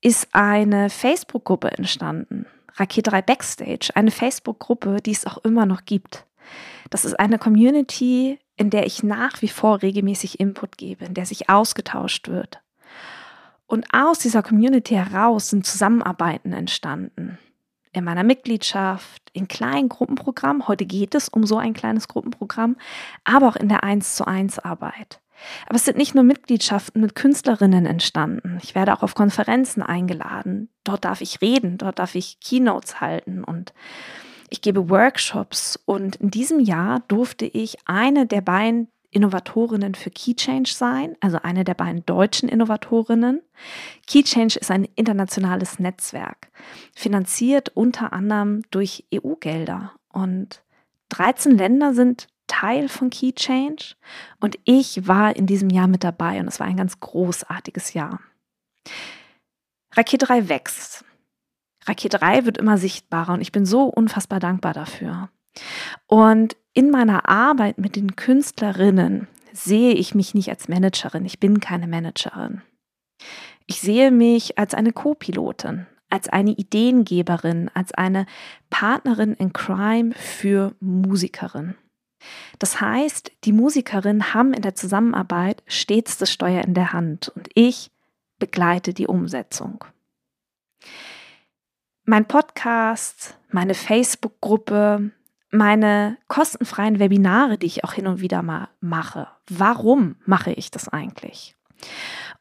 ist 0.00 0.28
eine 0.32 0.90
Facebook-Gruppe 0.90 1.70
entstanden. 1.70 2.46
Raketerei 2.74 3.22
Backstage. 3.22 3.90
Eine 3.94 4.10
Facebook-Gruppe, 4.10 4.98
die 5.04 5.12
es 5.12 5.26
auch 5.26 5.38
immer 5.38 5.66
noch 5.66 5.84
gibt. 5.84 6.26
Das 6.90 7.04
ist 7.04 7.18
eine 7.18 7.38
Community, 7.38 8.38
in 8.56 8.70
der 8.70 8.86
ich 8.86 9.02
nach 9.02 9.42
wie 9.42 9.48
vor 9.48 9.82
regelmäßig 9.82 10.40
Input 10.40 10.76
gebe, 10.76 11.04
in 11.04 11.14
der 11.14 11.26
sich 11.26 11.48
ausgetauscht 11.48 12.28
wird. 12.28 12.60
Und 13.66 13.86
aus 13.94 14.18
dieser 14.18 14.42
Community 14.42 14.94
heraus 14.94 15.50
sind 15.50 15.66
Zusammenarbeiten 15.66 16.52
entstanden 16.52 17.38
in 17.92 18.04
meiner 18.04 18.24
Mitgliedschaft, 18.24 19.22
in 19.32 19.48
kleinen 19.48 19.88
Gruppenprogrammen. 19.88 20.68
Heute 20.68 20.86
geht 20.86 21.14
es 21.14 21.28
um 21.28 21.44
so 21.44 21.58
ein 21.58 21.74
kleines 21.74 22.08
Gruppenprogramm, 22.08 22.76
aber 23.24 23.48
auch 23.48 23.56
in 23.56 23.68
der 23.68 23.84
1 23.84 24.16
zu 24.16 24.26
1 24.26 24.58
Arbeit. 24.60 25.20
Aber 25.66 25.76
es 25.76 25.84
sind 25.84 25.96
nicht 25.96 26.14
nur 26.14 26.24
Mitgliedschaften 26.24 27.00
mit 27.00 27.14
Künstlerinnen 27.14 27.86
entstanden. 27.86 28.58
Ich 28.62 28.74
werde 28.74 28.92
auch 28.92 29.02
auf 29.02 29.14
Konferenzen 29.14 29.82
eingeladen. 29.82 30.68
Dort 30.84 31.04
darf 31.04 31.20
ich 31.20 31.40
reden, 31.40 31.78
dort 31.78 31.98
darf 31.98 32.14
ich 32.14 32.40
Keynotes 32.40 33.00
halten 33.00 33.42
und 33.42 33.72
ich 34.50 34.60
gebe 34.60 34.90
Workshops. 34.90 35.78
Und 35.86 36.16
in 36.16 36.30
diesem 36.30 36.60
Jahr 36.60 37.00
durfte 37.08 37.46
ich 37.46 37.78
eine 37.86 38.26
der 38.26 38.42
beiden 38.42 38.88
Innovatorinnen 39.10 39.94
für 39.94 40.10
KeyChange 40.10 40.68
sein, 40.68 41.16
also 41.20 41.38
eine 41.42 41.64
der 41.64 41.74
beiden 41.74 42.06
deutschen 42.06 42.48
Innovatorinnen. 42.48 43.42
KeyChange 44.06 44.56
ist 44.60 44.70
ein 44.70 44.88
internationales 44.94 45.78
Netzwerk, 45.78 46.50
finanziert 46.94 47.70
unter 47.70 48.12
anderem 48.12 48.62
durch 48.70 49.04
EU-Gelder. 49.12 49.92
Und 50.12 50.62
13 51.10 51.58
Länder 51.58 51.92
sind 51.94 52.28
Teil 52.46 52.88
von 52.88 53.10
KeyChange 53.10 53.94
und 54.40 54.58
ich 54.64 55.06
war 55.06 55.34
in 55.36 55.46
diesem 55.46 55.70
Jahr 55.70 55.86
mit 55.86 56.02
dabei 56.02 56.40
und 56.40 56.48
es 56.48 56.58
war 56.58 56.66
ein 56.66 56.76
ganz 56.76 56.98
großartiges 56.98 57.94
Jahr. 57.94 58.20
Rakete 59.92 60.26
3 60.26 60.48
wächst. 60.48 61.04
Rakete 61.86 62.18
3 62.18 62.44
wird 62.44 62.58
immer 62.58 62.78
sichtbarer 62.78 63.34
und 63.34 63.40
ich 63.40 63.52
bin 63.52 63.66
so 63.66 63.84
unfassbar 63.84 64.40
dankbar 64.40 64.72
dafür. 64.72 65.30
Und 66.06 66.56
in 66.72 66.90
meiner 66.90 67.28
Arbeit 67.28 67.78
mit 67.78 67.96
den 67.96 68.16
Künstlerinnen 68.16 69.28
sehe 69.52 69.92
ich 69.92 70.14
mich 70.14 70.34
nicht 70.34 70.50
als 70.50 70.68
Managerin. 70.68 71.24
Ich 71.24 71.40
bin 71.40 71.60
keine 71.60 71.86
Managerin. 71.86 72.62
Ich 73.66 73.80
sehe 73.80 74.10
mich 74.10 74.58
als 74.58 74.74
eine 74.74 74.92
Co-Pilotin, 74.92 75.86
als 76.08 76.28
eine 76.28 76.52
Ideengeberin, 76.52 77.70
als 77.74 77.92
eine 77.92 78.26
Partnerin 78.68 79.34
in 79.34 79.52
Crime 79.52 80.12
für 80.14 80.74
Musikerin. 80.80 81.74
Das 82.58 82.80
heißt, 82.80 83.32
die 83.44 83.52
Musikerinnen 83.52 84.34
haben 84.34 84.52
in 84.52 84.62
der 84.62 84.74
Zusammenarbeit 84.74 85.62
stets 85.66 86.18
das 86.18 86.30
Steuer 86.30 86.62
in 86.62 86.74
der 86.74 86.92
Hand 86.92 87.28
und 87.28 87.48
ich 87.54 87.90
begleite 88.38 88.92
die 88.92 89.06
Umsetzung. 89.06 89.84
Mein 92.04 92.26
Podcast, 92.26 93.38
meine 93.50 93.74
Facebook-Gruppe, 93.74 95.12
meine 95.50 96.16
kostenfreien 96.28 96.98
Webinare, 96.98 97.58
die 97.58 97.66
ich 97.66 97.84
auch 97.84 97.92
hin 97.92 98.06
und 98.06 98.20
wieder 98.20 98.42
mal 98.42 98.68
mache. 98.80 99.28
Warum 99.48 100.16
mache 100.24 100.52
ich 100.52 100.70
das 100.70 100.88
eigentlich? 100.88 101.56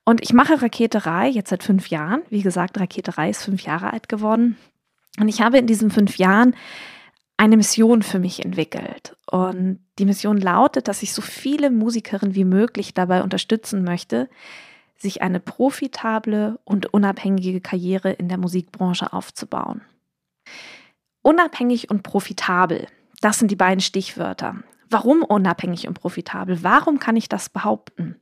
Und 0.06 0.22
ich 0.22 0.34
mache 0.34 0.62
Raketerei 0.62 1.28
jetzt 1.28 1.50
seit 1.50 1.64
fünf 1.64 1.88
Jahren. 1.88 2.22
Wie 2.30 2.42
gesagt, 2.42 2.80
Raketerei 2.80 3.30
ist 3.30 3.44
fünf 3.44 3.64
Jahre 3.64 3.94
alt 3.94 4.10
geworden. 4.10 4.58
Und 5.20 5.28
ich 5.28 5.42
habe 5.42 5.58
in 5.58 5.68
diesen 5.68 5.92
fünf 5.92 6.18
Jahren 6.18 6.56
eine 7.38 7.58
Mission 7.58 8.04
für 8.04 8.20
mich 8.20 8.44
entwickelt. 8.44 9.16
Und 9.30 9.80
die 9.98 10.06
Mission 10.06 10.38
lautet, 10.38 10.88
dass 10.88 11.04
ich 11.04 11.14
so 11.14 11.22
viele 11.22 11.70
Musikerinnen 11.70 12.36
wie 12.36 12.46
möglich 12.46 12.94
dabei 12.94 13.24
unterstützen 13.24 13.84
möchte, 13.84 14.30
sich 14.98 15.22
eine 15.22 15.40
profitable 15.40 16.60
und 16.66 16.94
unabhängige 16.94 17.62
Karriere 17.62 18.12
in 18.12 18.28
der 18.28 18.38
Musikbranche 18.38 19.14
aufzubauen. 19.14 19.82
Unabhängig 21.22 21.90
und 21.90 22.04
profitabel 22.04 22.88
das 23.22 23.40
sind 23.40 23.52
die 23.52 23.56
beiden 23.56 23.82
Stichwörter. 23.82 24.64
Warum 24.90 25.24
unabhängig 25.24 25.88
und 25.88 26.00
profitabel? 26.00 26.64
Warum 26.64 27.00
kann 27.00 27.16
ich 27.16 27.30
das 27.30 27.50
behaupten? 27.50 28.20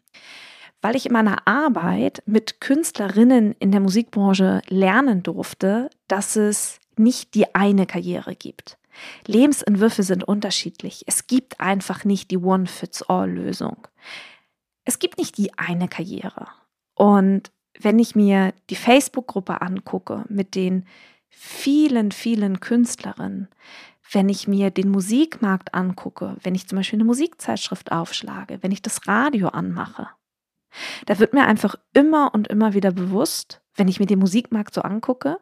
Weil 0.81 0.95
ich 0.95 1.05
in 1.05 1.13
meiner 1.13 1.47
Arbeit 1.47 2.21
mit 2.25 2.61
Künstlerinnen 2.61 3.53
in 3.59 3.71
der 3.71 3.79
Musikbranche 3.79 4.61
lernen 4.67 5.23
durfte, 5.23 5.89
dass 6.07 6.35
es 6.35 6.79
nicht 6.97 7.35
die 7.35 7.55
eine 7.55 7.85
Karriere 7.85 8.35
gibt. 8.35 8.77
Lebensentwürfe 9.25 10.03
sind 10.03 10.23
unterschiedlich. 10.23 11.03
Es 11.07 11.27
gibt 11.27 11.59
einfach 11.59 12.03
nicht 12.03 12.31
die 12.31 12.37
One-Fits-All-Lösung. 12.37 13.87
Es 14.85 14.99
gibt 14.99 15.17
nicht 15.17 15.37
die 15.37 15.57
eine 15.57 15.87
Karriere. 15.87 16.47
Und 16.95 17.51
wenn 17.79 17.99
ich 17.99 18.15
mir 18.15 18.53
die 18.69 18.75
Facebook-Gruppe 18.75 19.61
angucke 19.61 20.25
mit 20.29 20.55
den 20.55 20.85
vielen, 21.29 22.11
vielen 22.11 22.59
Künstlerinnen, 22.59 23.49
wenn 24.11 24.29
ich 24.29 24.47
mir 24.47 24.71
den 24.71 24.89
Musikmarkt 24.89 25.73
angucke, 25.73 26.37
wenn 26.41 26.55
ich 26.55 26.67
zum 26.67 26.77
Beispiel 26.77 26.97
eine 26.97 27.05
Musikzeitschrift 27.05 27.91
aufschlage, 27.91 28.59
wenn 28.61 28.71
ich 28.71 28.81
das 28.81 29.07
Radio 29.07 29.49
anmache, 29.49 30.09
da 31.05 31.19
wird 31.19 31.33
mir 31.33 31.45
einfach 31.45 31.75
immer 31.93 32.33
und 32.33 32.47
immer 32.47 32.73
wieder 32.73 32.91
bewusst, 32.91 33.61
wenn 33.75 33.87
ich 33.87 33.99
mir 33.99 34.05
den 34.05 34.19
Musikmarkt 34.19 34.73
so 34.73 34.81
angucke, 34.81 35.39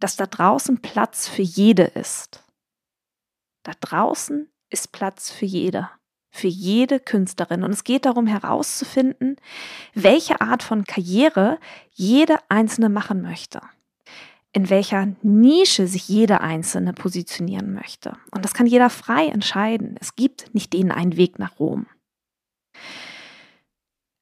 dass 0.00 0.16
da 0.16 0.26
draußen 0.26 0.80
Platz 0.80 1.28
für 1.28 1.42
jede 1.42 1.84
ist. 1.84 2.42
Da 3.62 3.72
draußen 3.80 4.48
ist 4.70 4.92
Platz 4.92 5.30
für 5.30 5.46
jede, 5.46 5.90
für 6.30 6.48
jede 6.48 7.00
Künstlerin. 7.00 7.62
Und 7.62 7.70
es 7.70 7.84
geht 7.84 8.04
darum 8.04 8.26
herauszufinden, 8.26 9.36
welche 9.94 10.40
Art 10.40 10.62
von 10.62 10.84
Karriere 10.84 11.58
jede 11.92 12.38
Einzelne 12.48 12.88
machen 12.88 13.22
möchte 13.22 13.60
in 14.54 14.70
welcher 14.70 15.08
Nische 15.22 15.88
sich 15.88 16.08
jeder 16.08 16.40
Einzelne 16.40 16.92
positionieren 16.92 17.74
möchte. 17.74 18.16
Und 18.30 18.44
das 18.44 18.54
kann 18.54 18.66
jeder 18.66 18.88
frei 18.88 19.26
entscheiden. 19.26 19.96
Es 20.00 20.14
gibt 20.14 20.54
nicht 20.54 20.72
den 20.72 20.92
einen 20.92 21.16
Weg 21.16 21.38
nach 21.40 21.58
Rom. 21.58 21.86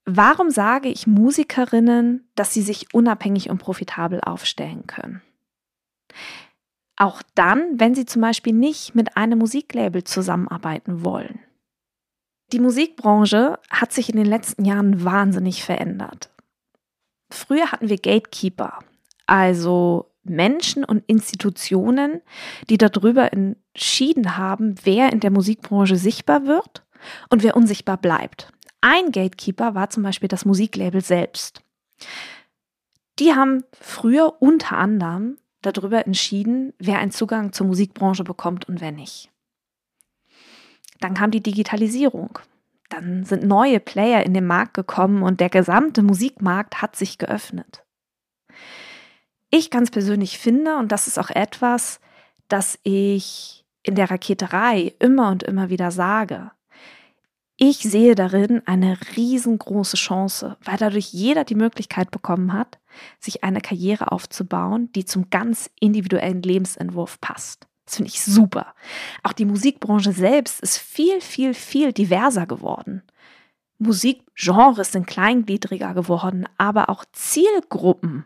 Warum 0.04 0.50
sage 0.50 0.88
ich 0.88 1.06
Musikerinnen, 1.06 2.28
dass 2.34 2.52
sie 2.54 2.62
sich 2.62 2.92
unabhängig 2.94 3.50
und 3.50 3.58
profitabel 3.58 4.20
aufstellen 4.22 4.86
können? 4.86 5.20
Auch 6.96 7.22
dann, 7.34 7.78
wenn 7.78 7.94
sie 7.94 8.06
zum 8.06 8.22
Beispiel 8.22 8.54
nicht 8.54 8.94
mit 8.94 9.16
einem 9.16 9.38
Musiklabel 9.38 10.02
zusammenarbeiten 10.04 11.04
wollen. 11.04 11.40
Die 12.52 12.58
Musikbranche 12.58 13.58
hat 13.70 13.92
sich 13.92 14.08
in 14.08 14.16
den 14.16 14.26
letzten 14.26 14.64
Jahren 14.64 15.04
wahnsinnig 15.04 15.62
verändert. 15.62 16.30
Früher 17.30 17.70
hatten 17.70 17.88
wir 17.88 17.96
Gatekeeper, 17.96 18.78
also 19.26 20.11
Menschen 20.24 20.84
und 20.84 21.04
Institutionen, 21.06 22.20
die 22.70 22.78
darüber 22.78 23.32
entschieden 23.32 24.36
haben, 24.36 24.76
wer 24.84 25.12
in 25.12 25.20
der 25.20 25.30
Musikbranche 25.30 25.96
sichtbar 25.96 26.46
wird 26.46 26.84
und 27.30 27.42
wer 27.42 27.56
unsichtbar 27.56 27.96
bleibt. 27.96 28.52
Ein 28.80 29.12
Gatekeeper 29.12 29.74
war 29.74 29.90
zum 29.90 30.02
Beispiel 30.02 30.28
das 30.28 30.44
Musiklabel 30.44 31.00
selbst. 31.00 31.62
Die 33.18 33.34
haben 33.34 33.64
früher 33.72 34.40
unter 34.40 34.76
anderem 34.76 35.38
darüber 35.60 36.06
entschieden, 36.06 36.72
wer 36.78 36.98
einen 36.98 37.12
Zugang 37.12 37.52
zur 37.52 37.66
Musikbranche 37.66 38.24
bekommt 38.24 38.68
und 38.68 38.80
wer 38.80 38.92
nicht. 38.92 39.30
Dann 41.00 41.14
kam 41.14 41.30
die 41.30 41.42
Digitalisierung. 41.42 42.38
Dann 42.88 43.24
sind 43.24 43.44
neue 43.44 43.80
Player 43.80 44.24
in 44.24 44.34
den 44.34 44.46
Markt 44.46 44.74
gekommen 44.74 45.22
und 45.22 45.40
der 45.40 45.48
gesamte 45.48 46.02
Musikmarkt 46.02 46.82
hat 46.82 46.96
sich 46.96 47.18
geöffnet 47.18 47.84
ich 49.52 49.70
ganz 49.70 49.90
persönlich 49.90 50.38
finde, 50.38 50.76
und 50.78 50.90
das 50.90 51.06
ist 51.06 51.18
auch 51.18 51.30
etwas, 51.30 52.00
das 52.48 52.78
ich 52.82 53.64
in 53.82 53.94
der 53.94 54.10
Raketerei 54.10 54.94
immer 54.98 55.30
und 55.30 55.42
immer 55.42 55.68
wieder 55.68 55.90
sage, 55.90 56.50
ich 57.58 57.78
sehe 57.78 58.14
darin 58.14 58.62
eine 58.66 58.98
riesengroße 59.14 59.96
Chance, 59.96 60.56
weil 60.64 60.78
dadurch 60.78 61.12
jeder 61.12 61.44
die 61.44 61.54
Möglichkeit 61.54 62.10
bekommen 62.10 62.54
hat, 62.54 62.78
sich 63.20 63.44
eine 63.44 63.60
Karriere 63.60 64.10
aufzubauen, 64.10 64.90
die 64.94 65.04
zum 65.04 65.28
ganz 65.30 65.70
individuellen 65.78 66.42
Lebensentwurf 66.42 67.20
passt. 67.20 67.68
Das 67.84 67.96
finde 67.96 68.10
ich 68.10 68.24
super. 68.24 68.74
Auch 69.22 69.32
die 69.32 69.44
Musikbranche 69.44 70.12
selbst 70.12 70.60
ist 70.60 70.78
viel, 70.78 71.20
viel, 71.20 71.52
viel 71.52 71.92
diverser 71.92 72.46
geworden. 72.46 73.02
Musikgenres 73.78 74.92
sind 74.92 75.06
kleingliedriger 75.06 75.92
geworden, 75.92 76.46
aber 76.56 76.88
auch 76.88 77.04
Zielgruppen 77.12 78.24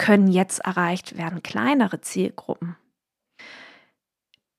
können 0.00 0.28
jetzt 0.28 0.60
erreicht 0.60 1.18
werden, 1.18 1.42
kleinere 1.42 2.00
Zielgruppen. 2.00 2.74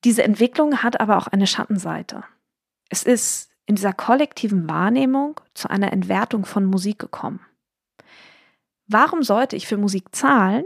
Diese 0.03 0.23
Entwicklung 0.23 0.83
hat 0.83 1.01
aber 1.01 1.17
auch 1.17 1.25
eine 1.25 1.47
Schattenseite. 1.47 2.23
Es 2.89 3.01
ist 3.01 3.51
in 3.65 3.73
dieser 3.73 3.91
kollektiven 3.91 4.69
Wahrnehmung 4.69 5.41
zu 5.55 5.67
einer 5.67 5.91
Entwertung 5.93 6.45
von 6.45 6.65
Musik 6.65 6.99
gekommen. 6.99 7.43
Warum 8.85 9.23
sollte 9.23 9.55
ich 9.55 9.65
für 9.65 9.77
Musik 9.77 10.13
zahlen, 10.13 10.63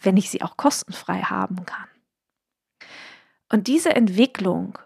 wenn 0.00 0.16
ich 0.16 0.28
sie 0.28 0.42
auch 0.42 0.56
kostenfrei 0.56 1.20
haben 1.20 1.64
kann? 1.64 1.88
Und 3.48 3.68
diese 3.68 3.94
Entwicklung 3.94 4.76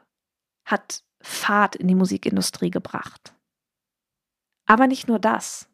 hat 0.66 1.02
Fahrt 1.23 1.76
in 1.76 1.88
die 1.88 1.95
Musikindustrie 1.95 2.71
gebracht. 2.71 3.35
Aber 4.66 4.87
nicht 4.87 5.09
nur 5.09 5.19
das. 5.19 5.66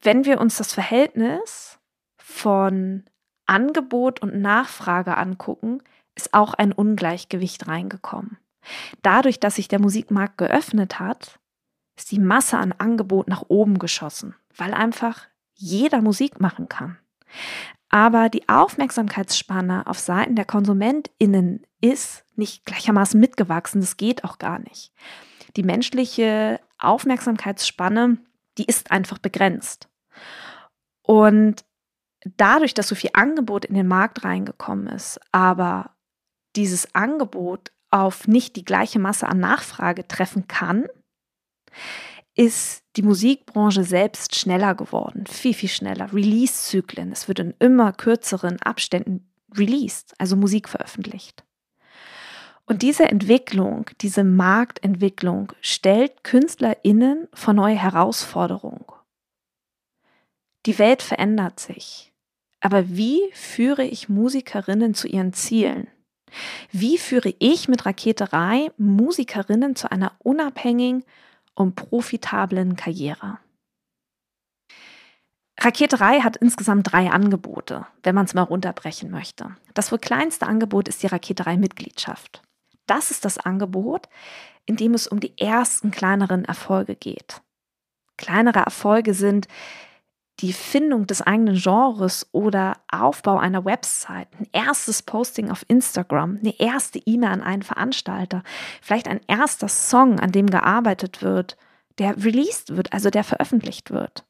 Wenn 0.00 0.24
wir 0.24 0.40
uns 0.40 0.56
das 0.56 0.72
Verhältnis 0.72 1.79
von 2.30 3.04
Angebot 3.46 4.22
und 4.22 4.40
Nachfrage 4.40 5.16
angucken, 5.16 5.82
ist 6.14 6.32
auch 6.32 6.54
ein 6.54 6.72
Ungleichgewicht 6.72 7.66
reingekommen. 7.66 8.38
Dadurch, 9.02 9.40
dass 9.40 9.56
sich 9.56 9.68
der 9.68 9.80
Musikmarkt 9.80 10.38
geöffnet 10.38 11.00
hat, 11.00 11.38
ist 11.96 12.12
die 12.12 12.20
Masse 12.20 12.58
an 12.58 12.72
Angebot 12.72 13.28
nach 13.28 13.44
oben 13.48 13.78
geschossen, 13.78 14.34
weil 14.56 14.72
einfach 14.72 15.26
jeder 15.54 16.00
Musik 16.00 16.40
machen 16.40 16.68
kann. 16.68 16.98
Aber 17.88 18.28
die 18.28 18.48
Aufmerksamkeitsspanne 18.48 19.86
auf 19.86 19.98
Seiten 19.98 20.36
der 20.36 20.44
KonsumentInnen 20.44 21.66
ist 21.80 22.24
nicht 22.36 22.64
gleichermaßen 22.64 23.18
mitgewachsen. 23.18 23.80
Das 23.80 23.96
geht 23.96 24.24
auch 24.24 24.38
gar 24.38 24.60
nicht. 24.60 24.92
Die 25.56 25.64
menschliche 25.64 26.60
Aufmerksamkeitsspanne, 26.78 28.18
die 28.58 28.64
ist 28.64 28.92
einfach 28.92 29.18
begrenzt. 29.18 29.88
Und 31.02 31.64
dadurch, 32.24 32.74
dass 32.74 32.88
so 32.88 32.94
viel 32.94 33.10
Angebot 33.12 33.64
in 33.64 33.74
den 33.74 33.88
Markt 33.88 34.24
reingekommen 34.24 34.88
ist, 34.88 35.20
aber 35.32 35.96
dieses 36.56 36.94
Angebot 36.94 37.72
auf 37.90 38.28
nicht 38.28 38.56
die 38.56 38.64
gleiche 38.64 38.98
Masse 38.98 39.28
an 39.28 39.40
Nachfrage 39.40 40.06
treffen 40.06 40.46
kann, 40.48 40.86
ist 42.34 42.84
die 42.96 43.02
Musikbranche 43.02 43.84
selbst 43.84 44.36
schneller 44.36 44.74
geworden, 44.74 45.26
viel, 45.26 45.54
viel 45.54 45.68
schneller. 45.68 46.12
Release-Zyklen, 46.12 47.12
es 47.12 47.28
wird 47.28 47.40
in 47.40 47.54
immer 47.58 47.92
kürzeren 47.92 48.60
Abständen 48.62 49.32
released, 49.56 50.14
also 50.18 50.36
Musik 50.36 50.68
veröffentlicht. 50.68 51.44
Und 52.66 52.82
diese 52.82 53.08
Entwicklung, 53.08 53.90
diese 54.00 54.22
Marktentwicklung 54.22 55.52
stellt 55.60 56.22
KünstlerInnen 56.22 57.26
vor 57.34 57.52
neue 57.52 57.74
Herausforderungen. 57.74 58.84
Die 60.66 60.78
Welt 60.78 61.02
verändert 61.02 61.58
sich. 61.58 62.09
Aber 62.60 62.88
wie 62.90 63.20
führe 63.32 63.84
ich 63.84 64.08
Musikerinnen 64.08 64.94
zu 64.94 65.08
ihren 65.08 65.32
Zielen? 65.32 65.88
Wie 66.70 66.98
führe 66.98 67.34
ich 67.38 67.68
mit 67.68 67.86
Raketerei 67.86 68.70
Musikerinnen 68.76 69.74
zu 69.74 69.90
einer 69.90 70.12
unabhängigen 70.18 71.04
und 71.54 71.74
profitablen 71.74 72.76
Karriere? 72.76 73.38
Raketerei 75.58 76.20
hat 76.20 76.36
insgesamt 76.36 76.90
drei 76.90 77.10
Angebote, 77.10 77.86
wenn 78.02 78.14
man 78.14 78.24
es 78.24 78.34
mal 78.34 78.42
runterbrechen 78.42 79.10
möchte. 79.10 79.56
Das 79.74 79.92
wohl 79.92 79.98
kleinste 79.98 80.46
Angebot 80.46 80.88
ist 80.88 81.02
die 81.02 81.06
Raketerei-Mitgliedschaft. 81.08 82.42
Das 82.86 83.10
ist 83.10 83.24
das 83.24 83.36
Angebot, 83.36 84.08
in 84.64 84.76
dem 84.76 84.94
es 84.94 85.06
um 85.06 85.20
die 85.20 85.36
ersten 85.38 85.90
kleineren 85.90 86.44
Erfolge 86.46 86.94
geht. 86.96 87.42
Kleinere 88.16 88.60
Erfolge 88.60 89.12
sind 89.12 89.48
die 90.40 90.52
Findung 90.52 91.06
des 91.06 91.22
eigenen 91.22 91.56
Genres 91.56 92.26
oder 92.32 92.78
Aufbau 92.90 93.38
einer 93.38 93.64
Website, 93.64 94.28
ein 94.38 94.48
erstes 94.52 95.02
Posting 95.02 95.50
auf 95.50 95.64
Instagram, 95.68 96.38
eine 96.40 96.58
erste 96.58 96.98
E-Mail 96.98 97.30
an 97.30 97.42
einen 97.42 97.62
Veranstalter, 97.62 98.42
vielleicht 98.80 99.08
ein 99.08 99.20
erster 99.26 99.68
Song, 99.68 100.18
an 100.18 100.32
dem 100.32 100.48
gearbeitet 100.48 101.22
wird, 101.22 101.56
der 101.98 102.16
released 102.24 102.76
wird, 102.76 102.92
also 102.92 103.10
der 103.10 103.24
veröffentlicht 103.24 103.90
wird. 103.90 104.24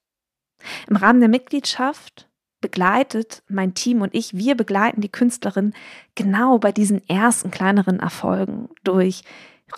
Im 0.88 0.96
Rahmen 0.96 1.20
der 1.20 1.28
Mitgliedschaft 1.28 2.28
begleitet 2.60 3.42
mein 3.48 3.74
Team 3.74 4.02
und 4.02 4.14
ich, 4.14 4.34
wir 4.34 4.56
begleiten 4.56 5.00
die 5.00 5.08
Künstlerin 5.08 5.72
genau 6.14 6.58
bei 6.58 6.72
diesen 6.72 7.08
ersten 7.08 7.50
kleineren 7.50 8.00
Erfolgen 8.00 8.68
durch 8.84 9.22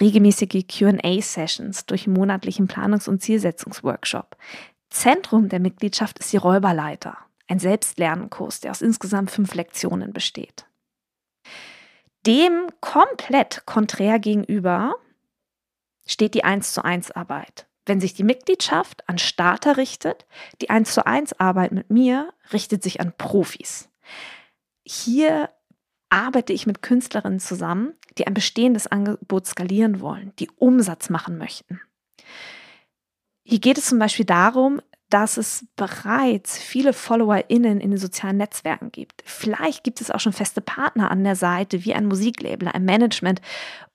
regelmäßige 0.01 0.67
QA-Sessions, 0.67 1.87
durch 1.87 2.07
monatlichen 2.07 2.67
Planungs- 2.67 3.09
und 3.09 3.23
Zielsetzungsworkshop. 3.23 4.37
Zentrum 4.93 5.49
der 5.49 5.59
Mitgliedschaft 5.59 6.19
ist 6.19 6.33
die 6.33 6.37
Räuberleiter, 6.37 7.17
ein 7.49 7.59
Selbstlernenkurs, 7.59 8.61
der 8.61 8.71
aus 8.71 8.83
insgesamt 8.83 9.31
fünf 9.31 9.55
Lektionen 9.55 10.13
besteht. 10.13 10.67
Dem 12.27 12.69
komplett 12.81 13.65
konträr 13.67 14.19
gegenüber 14.19 14.95
steht 16.07 16.35
die 16.35 16.45
1 16.45 16.73
zu 16.73 16.85
1 16.85 17.11
Arbeit. 17.13 17.67
Wenn 17.87 18.01
sich 18.01 18.15
die 18.15 18.23
Mitgliedschaft 18.23 19.09
an 19.09 19.19
Starter 19.19 19.77
richtet, 19.77 20.27
die 20.61 20.71
1 20.71 20.93
zu 20.93 21.05
1 21.05 21.41
Arbeit 21.41 21.73
mit 21.73 21.91
mir 21.91 22.33
richtet 22.53 22.83
sich 22.83 23.01
an 23.01 23.13
Profis. 23.17 23.89
Hier 24.85 25.51
arbeite 26.11 26.53
ich 26.53 26.67
mit 26.67 26.83
Künstlerinnen 26.83 27.41
zusammen, 27.41 27.95
die 28.19 28.27
ein 28.27 28.35
bestehendes 28.35 28.87
Angebot 28.87 29.47
skalieren 29.47 30.01
wollen, 30.01 30.33
die 30.39 30.51
Umsatz 30.51 31.09
machen 31.09 31.39
möchten. 31.39 31.81
Hier 33.45 33.61
geht 33.61 33.79
es 33.79 33.87
zum 33.87 33.99
Beispiel 33.99 34.25
darum, 34.25 34.81
dass 35.13 35.37
es 35.37 35.67
bereits 35.77 36.57
viele 36.57 36.95
FollowerInnen 36.95 37.81
in 37.81 37.91
den 37.91 37.99
sozialen 37.99 38.39
Netzwerken 38.39 38.91
gibt. 38.93 39.23
Vielleicht 39.27 39.85
gibt 39.85 40.01
es 40.01 40.11
auch 40.11 40.21
schon 40.21 40.33
feste 40.33 40.63
Partner 40.63 41.11
an 41.11 41.23
der 41.23 41.37
Seite, 41.37 41.85
wie 41.85 41.93
ein 41.93 42.07
Musiklabel, 42.07 42.69
ein 42.69 42.87
Management 42.87 43.43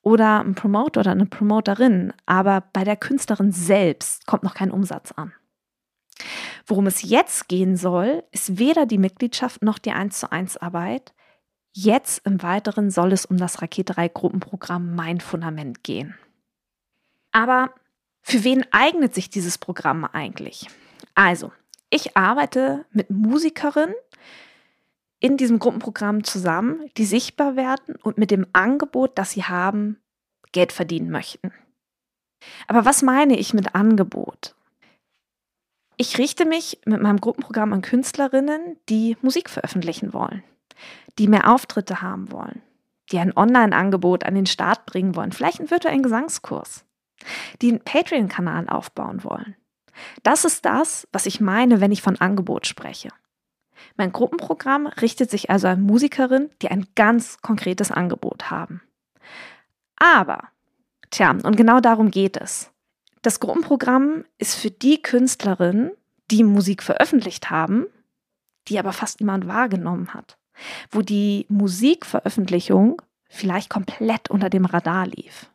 oder 0.03 0.41
ein 0.41 0.53
Promoter 0.53 0.99
oder 0.99 1.11
eine 1.11 1.25
Promoterin. 1.25 2.13
Aber 2.27 2.65
bei 2.71 2.83
der 2.83 2.97
Künstlerin 2.97 3.51
selbst 3.51 4.27
kommt 4.27 4.43
noch 4.43 4.53
kein 4.53 4.69
Umsatz 4.69 5.11
an. 5.13 5.33
Worum 6.67 6.85
es 6.85 7.01
jetzt 7.01 7.47
gehen 7.47 7.77
soll, 7.77 8.23
ist 8.31 8.59
weder 8.59 8.85
die 8.85 8.97
Mitgliedschaft 8.99 9.63
noch 9.63 9.79
die 9.79 9.91
1 9.91 10.19
zu 10.19 10.31
1 10.31 10.57
Arbeit. 10.57 11.13
Jetzt 11.73 12.25
im 12.27 12.43
Weiteren 12.43 12.91
soll 12.91 13.11
es 13.11 13.25
um 13.25 13.37
das 13.37 13.61
Raketerei-Gruppenprogramm 13.61 14.93
Mein 14.93 15.19
Fundament 15.19 15.83
gehen. 15.83 16.15
Aber 17.31 17.71
für 18.27 18.43
wen 18.43 18.65
eignet 18.71 19.15
sich 19.15 19.29
dieses 19.29 19.57
Programm 19.57 20.03
eigentlich? 20.03 20.67
Also, 21.15 21.53
ich 21.89 22.17
arbeite 22.17 22.83
mit 22.91 23.09
Musikerinnen 23.09 23.95
in 25.21 25.37
diesem 25.37 25.59
Gruppenprogramm 25.59 26.25
zusammen, 26.25 26.91
die 26.97 27.05
sichtbar 27.05 27.55
werden 27.55 27.95
und 27.95 28.17
mit 28.17 28.29
dem 28.29 28.45
Angebot, 28.51 29.17
das 29.17 29.31
sie 29.31 29.45
haben, 29.45 30.01
Geld 30.51 30.73
verdienen 30.73 31.09
möchten. 31.09 31.53
Aber 32.67 32.83
was 32.83 33.01
meine 33.01 33.39
ich 33.39 33.53
mit 33.53 33.75
Angebot? 33.75 34.55
Ich 35.95 36.17
richte 36.17 36.43
mich 36.43 36.81
mit 36.83 37.01
meinem 37.01 37.21
Gruppenprogramm 37.21 37.71
an 37.71 37.81
Künstlerinnen, 37.81 38.75
die 38.89 39.15
Musik 39.21 39.49
veröffentlichen 39.49 40.11
wollen, 40.11 40.43
die 41.17 41.29
mehr 41.29 41.49
Auftritte 41.49 42.01
haben 42.01 42.29
wollen, 42.29 42.61
die 43.09 43.19
ein 43.19 43.35
Online-Angebot 43.35 44.25
an 44.25 44.35
den 44.35 44.47
Start 44.47 44.85
bringen 44.85 45.15
wollen, 45.15 45.31
vielleicht 45.31 45.59
einen 45.59 45.71
virtuellen 45.71 46.03
Gesangskurs 46.03 46.83
die 47.61 47.69
einen 47.69 47.83
Patreon-Kanal 47.83 48.69
aufbauen 48.69 49.23
wollen. 49.23 49.55
Das 50.23 50.45
ist 50.45 50.65
das, 50.65 51.07
was 51.11 51.25
ich 51.25 51.41
meine, 51.41 51.81
wenn 51.81 51.91
ich 51.91 52.01
von 52.01 52.17
Angebot 52.17 52.67
spreche. 52.67 53.09
Mein 53.95 54.11
Gruppenprogramm 54.11 54.87
richtet 54.87 55.29
sich 55.29 55.49
also 55.49 55.67
an 55.67 55.81
Musikerinnen, 55.81 56.49
die 56.61 56.69
ein 56.69 56.87
ganz 56.95 57.41
konkretes 57.41 57.91
Angebot 57.91 58.51
haben. 58.51 58.81
Aber, 59.95 60.49
tja, 61.09 61.31
und 61.31 61.57
genau 61.57 61.79
darum 61.79 62.11
geht 62.11 62.37
es. 62.37 62.71
Das 63.21 63.39
Gruppenprogramm 63.39 64.25
ist 64.37 64.55
für 64.55 64.71
die 64.71 65.01
Künstlerinnen, 65.01 65.91
die 66.29 66.43
Musik 66.43 66.83
veröffentlicht 66.83 67.49
haben, 67.49 67.87
die 68.67 68.79
aber 68.79 68.93
fast 68.93 69.19
niemand 69.19 69.47
wahrgenommen 69.47 70.13
hat, 70.13 70.37
wo 70.91 71.01
die 71.01 71.45
Musikveröffentlichung 71.49 73.01
vielleicht 73.29 73.69
komplett 73.69 74.29
unter 74.29 74.49
dem 74.49 74.65
Radar 74.65 75.07
lief. 75.07 75.49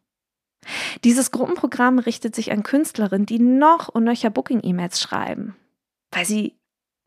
Dieses 1.05 1.31
Gruppenprogramm 1.31 1.99
richtet 1.99 2.35
sich 2.35 2.53
an 2.53 2.63
Künstlerinnen, 2.63 3.27
die 3.27 3.39
noch 3.39 3.89
und 3.89 4.05
nöcher 4.05 4.31
Booking-E-Mails 4.31 5.01
schreiben, 5.01 5.57
weil 6.11 6.25
sie 6.25 6.57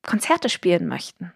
Konzerte 0.02 0.50
spielen 0.50 0.88
möchten. 0.88 1.32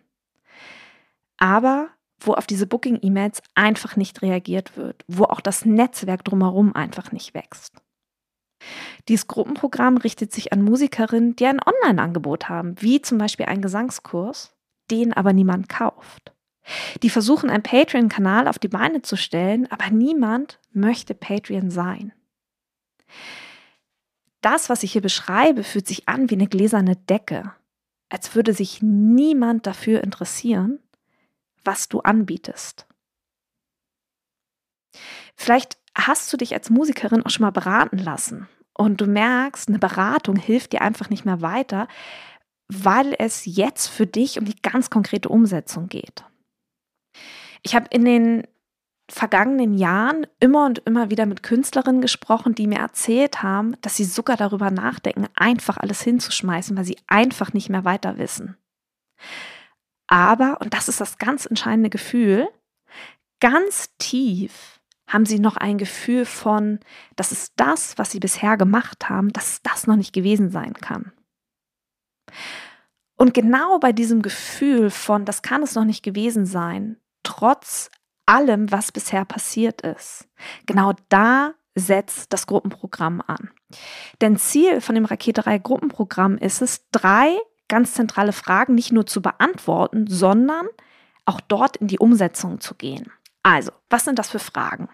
Aber 1.38 1.90
wo 2.20 2.34
auf 2.34 2.48
diese 2.48 2.68
Booking-E-Mails 2.68 3.42
einfach 3.56 3.96
nicht 3.96 4.22
reagiert 4.22 4.76
wird, 4.76 5.04
wo 5.08 5.24
auch 5.24 5.40
das 5.40 5.66
Netzwerk 5.66 6.26
drumherum 6.26 6.76
einfach 6.76 7.12
nicht 7.12 7.34
wächst. 7.34 7.82
Dieses 9.08 9.28
Gruppenprogramm 9.28 9.98
richtet 9.98 10.34
sich 10.34 10.52
an 10.52 10.62
Musikerinnen, 10.62 11.36
die 11.38 11.46
ein 11.46 11.62
Online-Angebot 11.62 12.50
haben, 12.50 12.76
wie 12.82 13.02
zum 13.02 13.18
Beispiel 13.18 13.46
einen 13.46 13.62
Gesangskurs, 13.62 14.54
den 14.92 15.14
aber 15.14 15.32
niemand 15.32 15.70
kauft. 15.70 16.34
Die 17.04 17.10
versuchen, 17.10 17.50
einen 17.50 17.64
Patreon-Kanal 17.64 18.48
auf 18.48 18.60
die 18.60 18.68
Beine 18.68 19.02
zu 19.02 19.16
stellen, 19.16 19.70
aber 19.72 19.90
niemand 19.90 20.60
möchte 20.72 21.14
Patreon 21.14 21.72
sein. 21.72 22.14
Das, 24.42 24.70
was 24.70 24.84
ich 24.84 24.94
hier 24.94 25.02
beschreibe, 25.02 25.64
fühlt 25.64 25.88
sich 25.88 26.08
an 26.08 26.30
wie 26.30 26.36
eine 26.36 26.48
gläserne 26.48 26.96
Decke, 26.96 27.54
als 28.10 28.36
würde 28.36 28.54
sich 28.54 28.82
niemand 28.82 29.68
dafür 29.68 30.04
interessieren, 30.04 30.80
was 31.64 31.90
du 31.90 32.00
anbietest. 32.00 32.88
Vielleicht 35.36 35.78
hast 35.96 36.32
du 36.32 36.38
dich 36.38 36.54
als 36.54 36.70
Musikerin 36.70 37.26
auch 37.26 37.30
schon 37.30 37.44
mal 37.44 37.52
beraten 37.52 37.98
lassen 37.98 38.48
und 38.74 39.02
du 39.02 39.08
merkst, 39.08 39.68
eine 39.68 39.80
Beratung 39.80 40.38
hilft 40.38 40.74
dir 40.74 40.82
einfach 40.82 41.10
nicht 41.10 41.26
mehr 41.26 41.42
weiter, 41.42 41.88
weil 42.70 43.16
es 43.18 43.44
jetzt 43.46 43.88
für 43.88 44.06
dich 44.06 44.40
um 44.40 44.46
die 44.46 44.62
ganz 44.62 44.90
konkrete 44.90 45.30
Umsetzung 45.30 45.90
geht. 45.90 46.24
Ich 47.62 47.76
habe 47.76 47.88
in 47.92 48.06
den 48.06 48.48
vergangenen 49.10 49.74
Jahren 49.74 50.28
immer 50.40 50.66
und 50.66 50.80
immer 50.80 51.10
wieder 51.10 51.26
mit 51.26 51.44
Künstlerinnen 51.44 52.02
gesprochen, 52.02 52.56
die 52.56 52.68
mir 52.68 52.80
erzählt 52.80 53.42
haben, 53.42 53.76
dass 53.82 53.96
sie 53.96 54.04
sogar 54.04 54.38
darüber 54.38 54.72
nachdenken, 54.72 55.28
einfach 55.36 55.78
alles 55.78 56.02
hinzuschmeißen, 56.02 56.78
weil 56.78 56.86
sie 56.86 56.98
einfach 57.08 57.54
nicht 57.54 57.70
mehr 57.70 57.86
weiter 57.86 58.18
wissen. 58.18 58.56
Aber, 60.08 60.60
und 60.62 60.74
das 60.74 60.88
ist 60.90 61.02
das 61.02 61.18
ganz 61.18 61.46
entscheidende 61.46 61.90
Gefühl, 61.90 62.50
ganz 63.40 63.90
tief 63.98 64.80
haben 65.08 65.26
sie 65.26 65.40
noch 65.40 65.58
ein 65.58 65.78
Gefühl 65.78 66.26
von, 66.26 66.80
dass 67.16 67.32
es 67.32 67.54
das, 67.56 67.98
was 67.98 68.12
sie 68.12 68.20
bisher 68.20 68.58
gemacht 68.58 69.10
haben, 69.10 69.34
dass 69.34 69.62
das 69.64 69.88
noch 69.88 69.96
nicht 69.96 70.14
gewesen 70.14 70.52
sein 70.52 70.74
kann. 70.74 71.12
Und 73.16 73.34
genau 73.34 73.80
bei 73.80 73.92
diesem 73.92 74.22
Gefühl 74.22 74.90
von, 74.92 75.26
das 75.26 75.42
kann 75.42 75.64
es 75.64 75.76
noch 75.76 75.84
nicht 75.84 76.04
gewesen 76.04 76.46
sein, 76.46 76.98
trotz 77.24 77.90
allem, 78.26 78.72
was 78.72 78.92
bisher 78.92 79.26
passiert 79.26 79.82
ist, 79.82 80.28
genau 80.66 80.94
da 81.10 81.54
setzt 81.76 82.34
das 82.34 82.48
Gruppenprogramm 82.48 83.22
an. 83.26 83.50
Denn 84.22 84.38
Ziel 84.38 84.82
von 84.82 84.96
dem 84.96 85.06
Raketerei 85.06 85.58
Gruppenprogramm 85.58 86.38
ist 86.38 86.62
es, 86.62 86.90
drei 86.92 87.38
ganz 87.68 87.94
zentrale 87.94 88.34
Fragen 88.34 88.76
nicht 88.76 88.92
nur 88.92 89.06
zu 89.06 89.22
beantworten, 89.22 90.08
sondern 90.08 90.68
auch 91.26 91.40
dort 91.42 91.78
in 91.78 91.88
die 91.88 92.00
Umsetzung 92.00 92.60
zu 92.60 92.76
gehen. 92.76 93.12
Also, 93.44 93.72
was 93.90 94.06
sind 94.06 94.20
das 94.20 94.30
für 94.30 94.40
Fragen? 94.40 94.90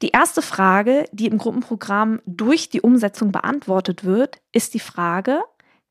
Die 0.00 0.10
erste 0.10 0.42
Frage, 0.42 1.04
die 1.12 1.26
im 1.26 1.38
Gruppenprogramm 1.38 2.20
durch 2.26 2.68
die 2.68 2.80
Umsetzung 2.80 3.32
beantwortet 3.32 4.04
wird, 4.04 4.40
ist 4.50 4.74
die 4.74 4.80
Frage, 4.80 5.42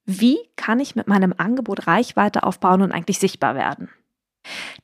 wie 0.06 0.38
kann 0.56 0.80
ich 0.80 0.96
mit 0.96 1.08
meinem 1.08 1.34
Angebot 1.38 1.88
Reichweite 1.88 2.44
aufbauen 2.44 2.82
und 2.82 2.92
eigentlich 2.92 3.20
sichtbar 3.20 3.56
werden? 3.56 3.90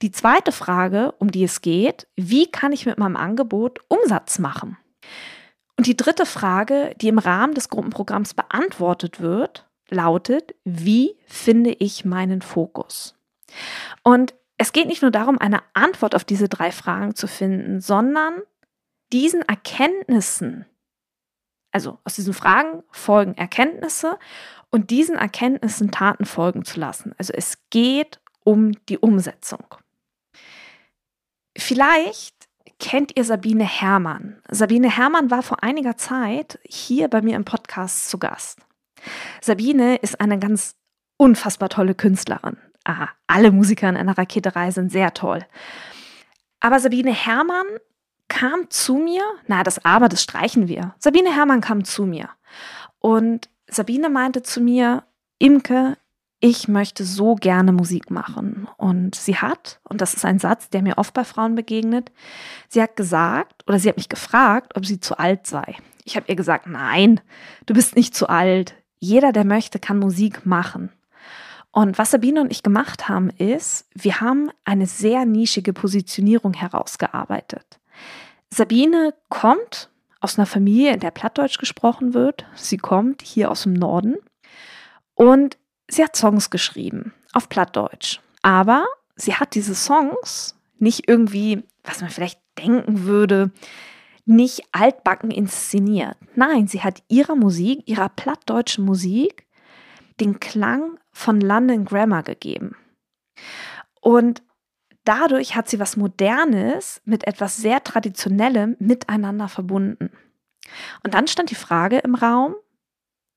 Die 0.02 0.12
zweite 0.12 0.52
Frage, 0.52 1.14
um 1.20 1.32
die 1.32 1.44
es 1.44 1.62
geht, 1.62 2.08
wie 2.16 2.50
kann 2.52 2.72
ich 2.72 2.86
mit 2.86 2.98
meinem 2.98 3.16
Angebot 3.16 3.80
Umsatz 3.88 4.40
machen? 4.40 4.78
Und 5.78 5.88
die 5.88 5.98
dritte 5.98 6.26
Frage, 6.26 6.94
die 7.02 7.08
im 7.08 7.20
Rahmen 7.20 7.54
des 7.54 7.70
Gruppenprogramms 7.70 8.34
beantwortet 8.34 9.22
wird, 9.22 9.68
lautet, 9.90 10.56
wie 10.64 11.18
finde 11.26 11.72
ich 11.72 12.04
meinen 12.04 12.42
Fokus? 12.42 13.16
Und 14.04 14.34
es 14.58 14.74
geht 14.74 14.88
nicht 14.88 15.02
nur 15.02 15.12
darum, 15.12 15.38
eine 15.38 15.62
Antwort 15.74 16.16
auf 16.16 16.24
diese 16.24 16.50
drei 16.50 16.72
Fragen 16.72 17.16
zu 17.16 17.28
finden, 17.28 17.80
sondern 17.80 18.42
diesen 19.14 19.44
Erkenntnissen, 19.44 20.66
also 21.72 22.00
aus 22.04 22.16
diesen 22.16 22.34
Fragen 22.34 22.84
folgen 22.92 23.36
Erkenntnisse 23.36 24.18
und 24.72 24.90
diesen 24.90 25.16
Erkenntnissen 25.16 25.92
Taten 25.92 26.26
folgen 26.26 26.66
zu 26.66 26.80
lassen. 26.80 27.14
Also 27.18 27.34
es 27.34 27.70
geht 27.70 28.20
um 28.48 28.72
die 28.88 28.98
Umsetzung. 28.98 29.66
Vielleicht 31.58 32.48
kennt 32.80 33.18
ihr 33.18 33.26
Sabine 33.26 33.66
Herrmann. 33.66 34.42
Sabine 34.50 34.90
Herrmann 34.90 35.30
war 35.30 35.44
vor 35.44 35.64
einiger 35.64 35.98
Zeit 35.98 36.58
hier 36.64 37.10
bei 37.10 37.22
mir 37.22 37.36
im 37.36 37.44
Podcast 37.44 38.10
zu 38.10 38.18
Gast. 38.20 38.60
Sabine 39.42 39.98
ist 39.98 40.22
eine 40.22 40.40
ganz 40.40 40.76
unfassbar 41.18 41.68
tolle 41.68 41.94
Künstlerin. 41.94 42.56
Ah, 42.86 43.10
alle 43.28 43.52
Musiker 43.52 43.90
in 43.90 43.98
einer 43.98 44.18
Raketerei 44.18 44.72
sind 44.72 44.94
sehr 44.94 45.14
toll. 45.14 45.46
Aber 46.62 46.80
Sabine 46.80 47.12
Herrmann 47.12 47.68
kam 48.30 48.70
zu 48.70 48.96
mir, 48.96 49.24
na, 49.48 49.64
das 49.64 49.84
Aber, 49.84 50.08
das 50.08 50.24
streichen 50.24 50.70
wir. 50.70 50.96
Sabine 51.00 51.36
Herrmann 51.36 51.60
kam 51.60 51.84
zu 51.84 52.06
mir. 52.06 52.30
Und 53.00 53.50
Sabine 53.68 54.10
meinte 54.10 54.42
zu 54.42 54.62
mir, 54.62 55.04
Imke, 55.38 55.98
ich 56.40 56.68
möchte 56.68 57.04
so 57.04 57.36
gerne 57.36 57.72
Musik 57.72 58.12
machen. 58.12 58.68
Und 58.78 59.16
sie 59.16 59.38
hat, 59.38 59.80
und 59.84 60.02
das 60.02 60.14
ist 60.14 60.26
ein 60.26 60.40
Satz, 60.40 60.70
der 60.70 60.82
mir 60.82 60.98
oft 60.98 61.14
bei 61.14 61.24
Frauen 61.24 61.56
begegnet, 61.56 62.12
sie 62.70 62.82
hat 62.82 62.96
gesagt, 62.96 63.64
oder 63.68 63.80
sie 63.80 63.90
hat 63.90 63.98
mich 63.98 64.10
gefragt, 64.10 64.76
ob 64.76 64.86
sie 64.86 65.00
zu 65.00 65.18
alt 65.18 65.48
sei. 65.48 65.76
Ich 66.04 66.16
habe 66.16 66.28
ihr 66.30 66.36
gesagt, 66.36 66.68
nein, 66.68 67.20
du 67.66 67.74
bist 67.74 67.96
nicht 67.96 68.16
zu 68.16 68.30
alt. 68.30 68.76
Jeder, 69.00 69.32
der 69.32 69.46
möchte, 69.46 69.80
kann 69.80 70.00
Musik 70.00 70.46
machen. 70.46 70.92
Und 71.72 71.98
was 71.98 72.12
Sabine 72.12 72.42
und 72.42 72.52
ich 72.52 72.64
gemacht 72.64 73.10
haben, 73.10 73.30
ist, 73.30 73.88
wir 73.94 74.22
haben 74.22 74.50
eine 74.64 74.88
sehr 74.88 75.26
nischige 75.26 75.74
Positionierung 75.74 76.54
herausgearbeitet. 76.54 77.80
Sabine 78.50 79.14
kommt 79.30 79.90
aus 80.20 80.38
einer 80.38 80.46
Familie, 80.46 80.94
in 80.94 81.00
der 81.00 81.12
Plattdeutsch 81.12 81.60
gesprochen 81.60 82.14
wird. 82.14 82.46
Sie 82.56 82.78
kommt 82.78 83.22
hier 83.22 83.52
aus 83.52 83.64
dem 83.64 83.74
Norden 83.74 84.16
und 85.14 85.58
sie 85.90 86.04
hat 86.04 86.16
Songs 86.16 86.50
geschrieben 86.50 87.14
auf 87.34 87.50
Plattdeutsch. 87.50 88.20
Aber 88.42 88.86
sie 89.16 89.36
hat 89.36 89.56
diese 89.56 89.76
Songs 89.76 90.56
nicht 90.80 91.08
irgendwie, 91.08 91.64
was 91.84 92.02
man 92.02 92.10
vielleicht 92.10 92.40
denken 92.58 93.04
würde, 93.04 93.52
nicht 94.26 94.64
altbacken 94.74 95.32
inszeniert. 95.32 96.18
Nein, 96.36 96.68
sie 96.68 96.84
hat 96.84 97.02
ihrer 97.08 97.36
Musik, 97.36 97.88
ihrer 97.88 98.10
plattdeutschen 98.10 98.86
Musik, 98.86 99.48
den 100.20 100.40
Klang 100.40 101.00
von 101.12 101.40
London 101.40 101.86
Grammar 101.86 102.24
gegeben. 102.24 102.76
Und 104.02 104.44
dadurch 105.04 105.56
hat 105.56 105.70
sie 105.70 105.80
was 105.80 105.96
Modernes 105.96 107.02
mit 107.06 107.26
etwas 107.26 107.58
sehr 107.58 107.84
Traditionellem 107.84 108.76
miteinander 108.80 109.48
verbunden. 109.48 110.12
Und 111.04 111.14
dann 111.14 111.28
stand 111.28 111.50
die 111.50 111.56
Frage 111.56 112.00
im 112.00 112.16
Raum, 112.16 112.56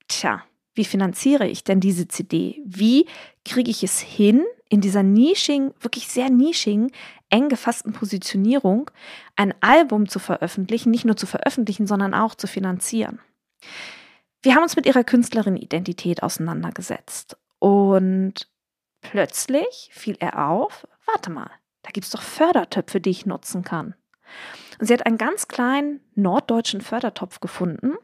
tja, 0.09 0.43
wie 0.75 0.85
finanziere 0.85 1.47
ich 1.47 1.65
denn 1.65 1.81
diese 1.81 2.09
CD? 2.09 2.63
Wie 2.65 3.07
kriege 3.45 3.71
ich 3.71 3.83
es 3.83 4.01
hin, 4.01 4.45
in 4.71 4.81
dieser 4.81 5.03
nischigen, 5.03 5.75
wirklich 5.81 6.09
sehr 6.09 6.31
nischigen, 6.31 6.93
eng 7.29 7.49
gefassten 7.49 7.93
Positionierung 7.93 8.91
ein 9.37 9.53
Album 9.61 10.09
zu 10.09 10.19
veröffentlichen, 10.19 10.91
nicht 10.91 11.05
nur 11.05 11.17
zu 11.17 11.27
veröffentlichen, 11.27 11.87
sondern 11.87 12.15
auch 12.15 12.35
zu 12.35 12.47
finanzieren. 12.47 13.21
Wir 14.43 14.55
haben 14.55 14.63
uns 14.63 14.77
mit 14.77 14.87
ihrer 14.87 15.05
Künstlerin-Identität 15.05 16.23
auseinandergesetzt 16.23 17.37
und 17.59 18.49
plötzlich 19.01 19.91
fiel 19.93 20.17
er 20.21 20.49
auf, 20.49 20.87
warte 21.05 21.31
mal, 21.31 21.51
da 21.83 21.91
gibt 21.91 22.07
es 22.07 22.13
doch 22.13 22.23
Fördertöpfe, 22.23 23.01
die 23.01 23.11
ich 23.11 23.27
nutzen 23.27 23.65
kann. 23.65 23.95
Und 24.79 24.87
sie 24.87 24.95
hat 24.95 25.05
einen 25.05 25.19
ganz 25.19 25.49
kleinen 25.49 26.01
norddeutschen 26.15 26.81
Fördertopf 26.81 27.41
gefunden, 27.41 27.95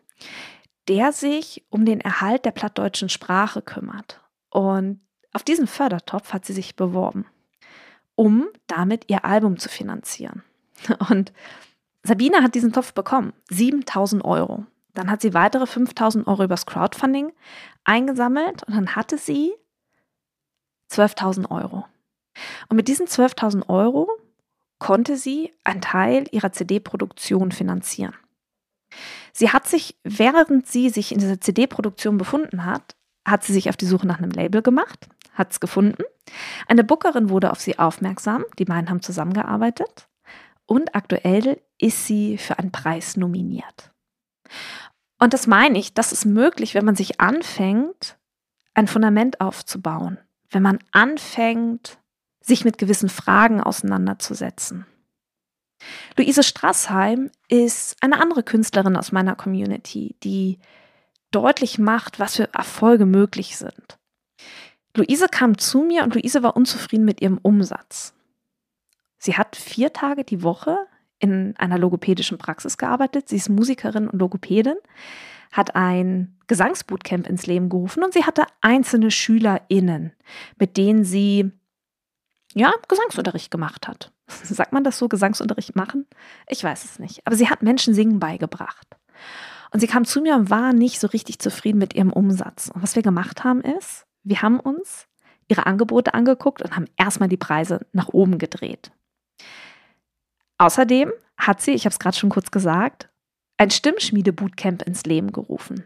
der 0.88 1.12
sich 1.12 1.64
um 1.70 1.84
den 1.84 2.00
Erhalt 2.00 2.44
der 2.44 2.52
plattdeutschen 2.52 3.08
Sprache 3.08 3.62
kümmert. 3.62 4.20
Und 4.50 5.00
auf 5.32 5.42
diesen 5.42 5.66
Fördertopf 5.66 6.32
hat 6.32 6.44
sie 6.44 6.52
sich 6.52 6.76
beworben 6.76 7.26
um 8.16 8.48
damit 8.66 9.04
ihr 9.08 9.24
Album 9.24 9.58
zu 9.58 9.68
finanzieren. 9.68 10.42
Und 11.08 11.32
Sabine 12.02 12.42
hat 12.42 12.54
diesen 12.54 12.72
Topf 12.72 12.92
bekommen, 12.92 13.32
7000 13.50 14.24
Euro. 14.24 14.66
Dann 14.94 15.10
hat 15.10 15.20
sie 15.20 15.34
weitere 15.34 15.66
5000 15.66 16.26
Euro 16.26 16.44
übers 16.44 16.66
Crowdfunding 16.66 17.32
eingesammelt 17.84 18.62
und 18.62 18.74
dann 18.74 18.96
hatte 18.96 19.18
sie 19.18 19.52
12.000 20.90 21.50
Euro. 21.50 21.84
Und 22.68 22.76
mit 22.76 22.88
diesen 22.88 23.06
12.000 23.06 23.68
Euro 23.68 24.08
konnte 24.78 25.18
sie 25.18 25.52
einen 25.64 25.82
Teil 25.82 26.26
ihrer 26.30 26.52
CD-Produktion 26.52 27.52
finanzieren. 27.52 28.14
Sie 29.32 29.50
hat 29.50 29.66
sich, 29.66 29.96
während 30.04 30.66
sie 30.66 30.90
sich 30.90 31.12
in 31.12 31.18
dieser 31.18 31.40
CD-Produktion 31.40 32.18
befunden 32.18 32.64
hat, 32.64 32.96
hat 33.24 33.44
sie 33.44 33.52
sich 33.52 33.68
auf 33.68 33.76
die 33.76 33.86
Suche 33.86 34.06
nach 34.06 34.18
einem 34.18 34.30
Label 34.30 34.62
gemacht, 34.62 35.08
hat 35.34 35.52
es 35.52 35.60
gefunden. 35.60 36.02
Eine 36.66 36.84
Bookerin 36.84 37.28
wurde 37.28 37.50
auf 37.50 37.60
sie 37.60 37.78
aufmerksam. 37.78 38.44
Die 38.58 38.64
beiden 38.64 38.88
haben 38.88 39.02
zusammengearbeitet. 39.02 40.08
Und 40.66 40.94
aktuell 40.94 41.60
ist 41.78 42.06
sie 42.06 42.38
für 42.38 42.58
einen 42.58 42.72
Preis 42.72 43.16
nominiert. 43.16 43.92
Und 45.18 45.32
das 45.32 45.46
meine 45.46 45.78
ich, 45.78 45.94
das 45.94 46.12
ist 46.12 46.24
möglich, 46.24 46.74
wenn 46.74 46.84
man 46.84 46.96
sich 46.96 47.20
anfängt, 47.20 48.18
ein 48.74 48.86
Fundament 48.86 49.40
aufzubauen. 49.40 50.18
Wenn 50.50 50.62
man 50.62 50.78
anfängt, 50.92 51.98
sich 52.40 52.64
mit 52.64 52.78
gewissen 52.78 53.08
Fragen 53.08 53.60
auseinanderzusetzen. 53.60 54.86
Luise 56.16 56.42
Strassheim 56.42 57.30
ist 57.48 57.96
eine 58.00 58.20
andere 58.20 58.42
Künstlerin 58.42 58.96
aus 58.96 59.12
meiner 59.12 59.34
Community, 59.34 60.16
die 60.22 60.58
deutlich 61.30 61.78
macht, 61.78 62.18
was 62.18 62.36
für 62.36 62.52
Erfolge 62.54 63.06
möglich 63.06 63.56
sind. 63.56 63.98
Luise 64.96 65.26
kam 65.28 65.58
zu 65.58 65.82
mir 65.82 66.02
und 66.02 66.14
Luise 66.14 66.42
war 66.42 66.56
unzufrieden 66.56 67.04
mit 67.04 67.20
ihrem 67.20 67.38
Umsatz. 67.38 68.14
Sie 69.18 69.36
hat 69.36 69.56
vier 69.56 69.92
Tage 69.92 70.24
die 70.24 70.42
Woche 70.42 70.78
in 71.18 71.54
einer 71.56 71.78
logopädischen 71.78 72.38
Praxis 72.38 72.78
gearbeitet. 72.78 73.28
Sie 73.28 73.36
ist 73.36 73.48
Musikerin 73.48 74.08
und 74.08 74.18
Logopädin, 74.18 74.76
hat 75.52 75.74
ein 75.74 76.36
Gesangsbootcamp 76.46 77.26
ins 77.26 77.46
Leben 77.46 77.68
gerufen 77.68 78.02
und 78.02 78.12
sie 78.12 78.24
hatte 78.24 78.46
einzelne 78.60 79.10
SchülerInnen, 79.10 80.12
mit 80.58 80.76
denen 80.76 81.04
sie 81.04 81.50
ja, 82.54 82.72
Gesangsunterricht 82.88 83.50
gemacht 83.50 83.88
hat. 83.88 84.12
Sagt 84.28 84.72
man 84.72 84.84
das 84.84 84.98
so, 84.98 85.08
Gesangsunterricht 85.08 85.76
machen? 85.76 86.06
Ich 86.48 86.62
weiß 86.62 86.84
es 86.84 86.98
nicht. 86.98 87.26
Aber 87.26 87.36
sie 87.36 87.48
hat 87.48 87.62
Menschen 87.62 87.94
singen 87.94 88.18
beigebracht. 88.18 88.96
Und 89.72 89.80
sie 89.80 89.86
kam 89.86 90.04
zu 90.04 90.20
mir 90.20 90.34
und 90.34 90.50
war 90.50 90.72
nicht 90.72 91.00
so 91.00 91.06
richtig 91.08 91.38
zufrieden 91.38 91.78
mit 91.78 91.94
ihrem 91.94 92.12
Umsatz. 92.12 92.70
Und 92.72 92.82
was 92.82 92.96
wir 92.96 93.02
gemacht 93.02 93.44
haben 93.44 93.60
ist, 93.60 94.06
wir 94.22 94.42
haben 94.42 94.60
uns 94.60 95.06
ihre 95.48 95.66
Angebote 95.66 96.14
angeguckt 96.14 96.62
und 96.62 96.74
haben 96.74 96.86
erstmal 96.96 97.28
die 97.28 97.36
Preise 97.36 97.86
nach 97.92 98.08
oben 98.08 98.38
gedreht. 98.38 98.90
Außerdem 100.58 101.12
hat 101.36 101.60
sie, 101.60 101.72
ich 101.72 101.84
habe 101.84 101.92
es 101.92 101.98
gerade 101.98 102.16
schon 102.16 102.30
kurz 102.30 102.50
gesagt, 102.50 103.08
ein 103.58 103.70
Stimmschmiede-Bootcamp 103.70 104.82
ins 104.82 105.04
Leben 105.04 105.32
gerufen. 105.32 105.84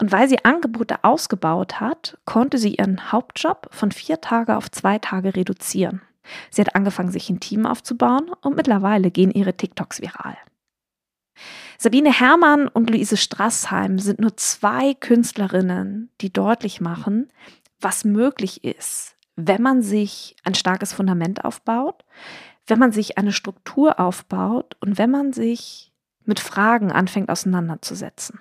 Und 0.00 0.12
weil 0.12 0.28
sie 0.28 0.44
Angebote 0.44 1.04
ausgebaut 1.04 1.80
hat, 1.80 2.18
konnte 2.24 2.58
sie 2.58 2.76
ihren 2.76 3.12
Hauptjob 3.12 3.68
von 3.70 3.92
vier 3.92 4.20
Tage 4.20 4.56
auf 4.56 4.70
zwei 4.70 4.98
Tage 4.98 5.36
reduzieren. 5.36 6.00
Sie 6.50 6.60
hat 6.60 6.74
angefangen, 6.74 7.10
sich 7.10 7.28
ein 7.30 7.40
Team 7.40 7.66
aufzubauen 7.66 8.30
und 8.40 8.56
mittlerweile 8.56 9.10
gehen 9.10 9.30
ihre 9.30 9.56
TikToks 9.56 10.00
viral. 10.00 10.36
Sabine 11.78 12.12
Herrmann 12.12 12.68
und 12.68 12.90
Luise 12.90 13.16
Strassheim 13.16 13.98
sind 13.98 14.20
nur 14.20 14.36
zwei 14.36 14.94
Künstlerinnen, 14.94 16.10
die 16.20 16.32
deutlich 16.32 16.80
machen, 16.80 17.28
was 17.80 18.04
möglich 18.04 18.62
ist, 18.62 19.16
wenn 19.34 19.62
man 19.62 19.82
sich 19.82 20.36
ein 20.44 20.54
starkes 20.54 20.92
Fundament 20.92 21.44
aufbaut, 21.44 22.04
wenn 22.66 22.78
man 22.78 22.92
sich 22.92 23.18
eine 23.18 23.32
Struktur 23.32 23.98
aufbaut 23.98 24.76
und 24.80 24.98
wenn 24.98 25.10
man 25.10 25.32
sich 25.32 25.92
mit 26.24 26.38
Fragen 26.38 26.92
anfängt 26.92 27.30
auseinanderzusetzen. 27.30 28.38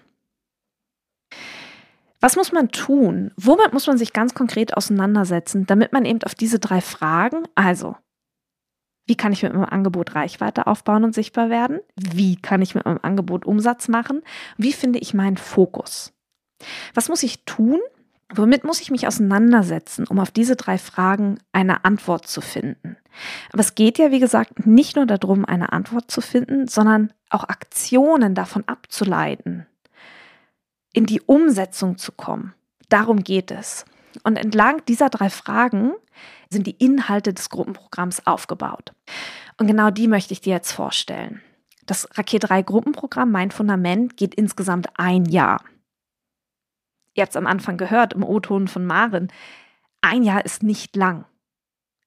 Was 2.21 2.36
muss 2.36 2.51
man 2.51 2.69
tun? 2.69 3.31
Womit 3.36 3.73
muss 3.73 3.88
man 3.88 3.97
sich 3.97 4.13
ganz 4.13 4.34
konkret 4.34 4.77
auseinandersetzen, 4.77 5.65
damit 5.65 5.91
man 5.91 6.05
eben 6.05 6.21
auf 6.23 6.36
diese 6.36 6.60
drei 6.60 6.79
Fragen, 6.79 7.43
also 7.55 7.95
wie 9.07 9.15
kann 9.15 9.34
ich 9.34 9.43
mit 9.43 9.53
meinem 9.53 9.65
Angebot 9.65 10.15
Reichweite 10.15 10.67
aufbauen 10.67 11.03
und 11.03 11.15
sichtbar 11.15 11.49
werden? 11.49 11.79
Wie 11.95 12.36
kann 12.36 12.62
ich 12.62 12.75
mit 12.75 12.86
meinem 12.86 12.99
Angebot 13.01 13.45
Umsatz 13.45 13.88
machen? 13.88 14.21
Wie 14.57 14.71
finde 14.71 14.99
ich 14.99 15.13
meinen 15.13 15.38
Fokus? 15.38 16.13
Was 16.93 17.10
muss 17.10 17.23
ich 17.23 17.43
tun? 17.45 17.79
Womit 18.34 18.63
muss 18.63 18.79
ich 18.79 18.91
mich 18.91 19.07
auseinandersetzen, 19.07 20.07
um 20.07 20.19
auf 20.19 20.31
diese 20.31 20.55
drei 20.55 20.77
Fragen 20.77 21.39
eine 21.51 21.84
Antwort 21.84 22.27
zu 22.27 22.39
finden? 22.39 22.95
Aber 23.51 23.60
es 23.60 23.75
geht 23.75 23.97
ja, 23.97 24.12
wie 24.12 24.19
gesagt, 24.19 24.65
nicht 24.65 24.95
nur 24.95 25.05
darum, 25.05 25.43
eine 25.43 25.73
Antwort 25.73 26.10
zu 26.10 26.21
finden, 26.21 26.67
sondern 26.67 27.12
auch 27.29 27.43
Aktionen 27.43 28.36
davon 28.36 28.63
abzuleiten, 28.67 29.65
in 30.93 31.06
die 31.06 31.21
Umsetzung 31.21 31.97
zu 31.97 32.12
kommen. 32.12 32.54
Darum 32.89 33.23
geht 33.23 33.51
es. 33.51 33.86
Und 34.23 34.38
entlang 34.38 34.84
dieser 34.86 35.10
drei 35.10 35.30
Fragen 35.30 35.93
sind 36.49 36.67
die 36.67 36.75
Inhalte 36.84 37.34
des 37.34 37.49
Gruppenprogramms 37.49 38.27
aufgebaut. 38.27 38.93
Und 39.58 39.67
genau 39.67 39.89
die 39.89 40.08
möchte 40.08 40.34
ich 40.34 40.41
dir 40.41 40.54
jetzt 40.54 40.71
vorstellen. 40.73 41.41
Das 41.86 42.08
Raket 42.17 42.49
3 42.49 42.62
Gruppenprogramm, 42.62 43.32
mein 43.32 43.51
Fundament, 43.51 44.17
geht 44.17 44.36
insgesamt 44.36 44.88
ein 44.99 45.25
Jahr. 45.25 45.63
Ihr 47.13 47.23
habt 47.23 47.32
es 47.32 47.38
am 47.38 47.47
Anfang 47.47 47.77
gehört 47.77 48.13
im 48.13 48.23
O-Ton 48.23 48.67
von 48.67 48.86
Maren. 48.86 49.32
Ein 50.01 50.23
Jahr 50.23 50.45
ist 50.45 50.63
nicht 50.63 50.95
lang. 50.95 51.25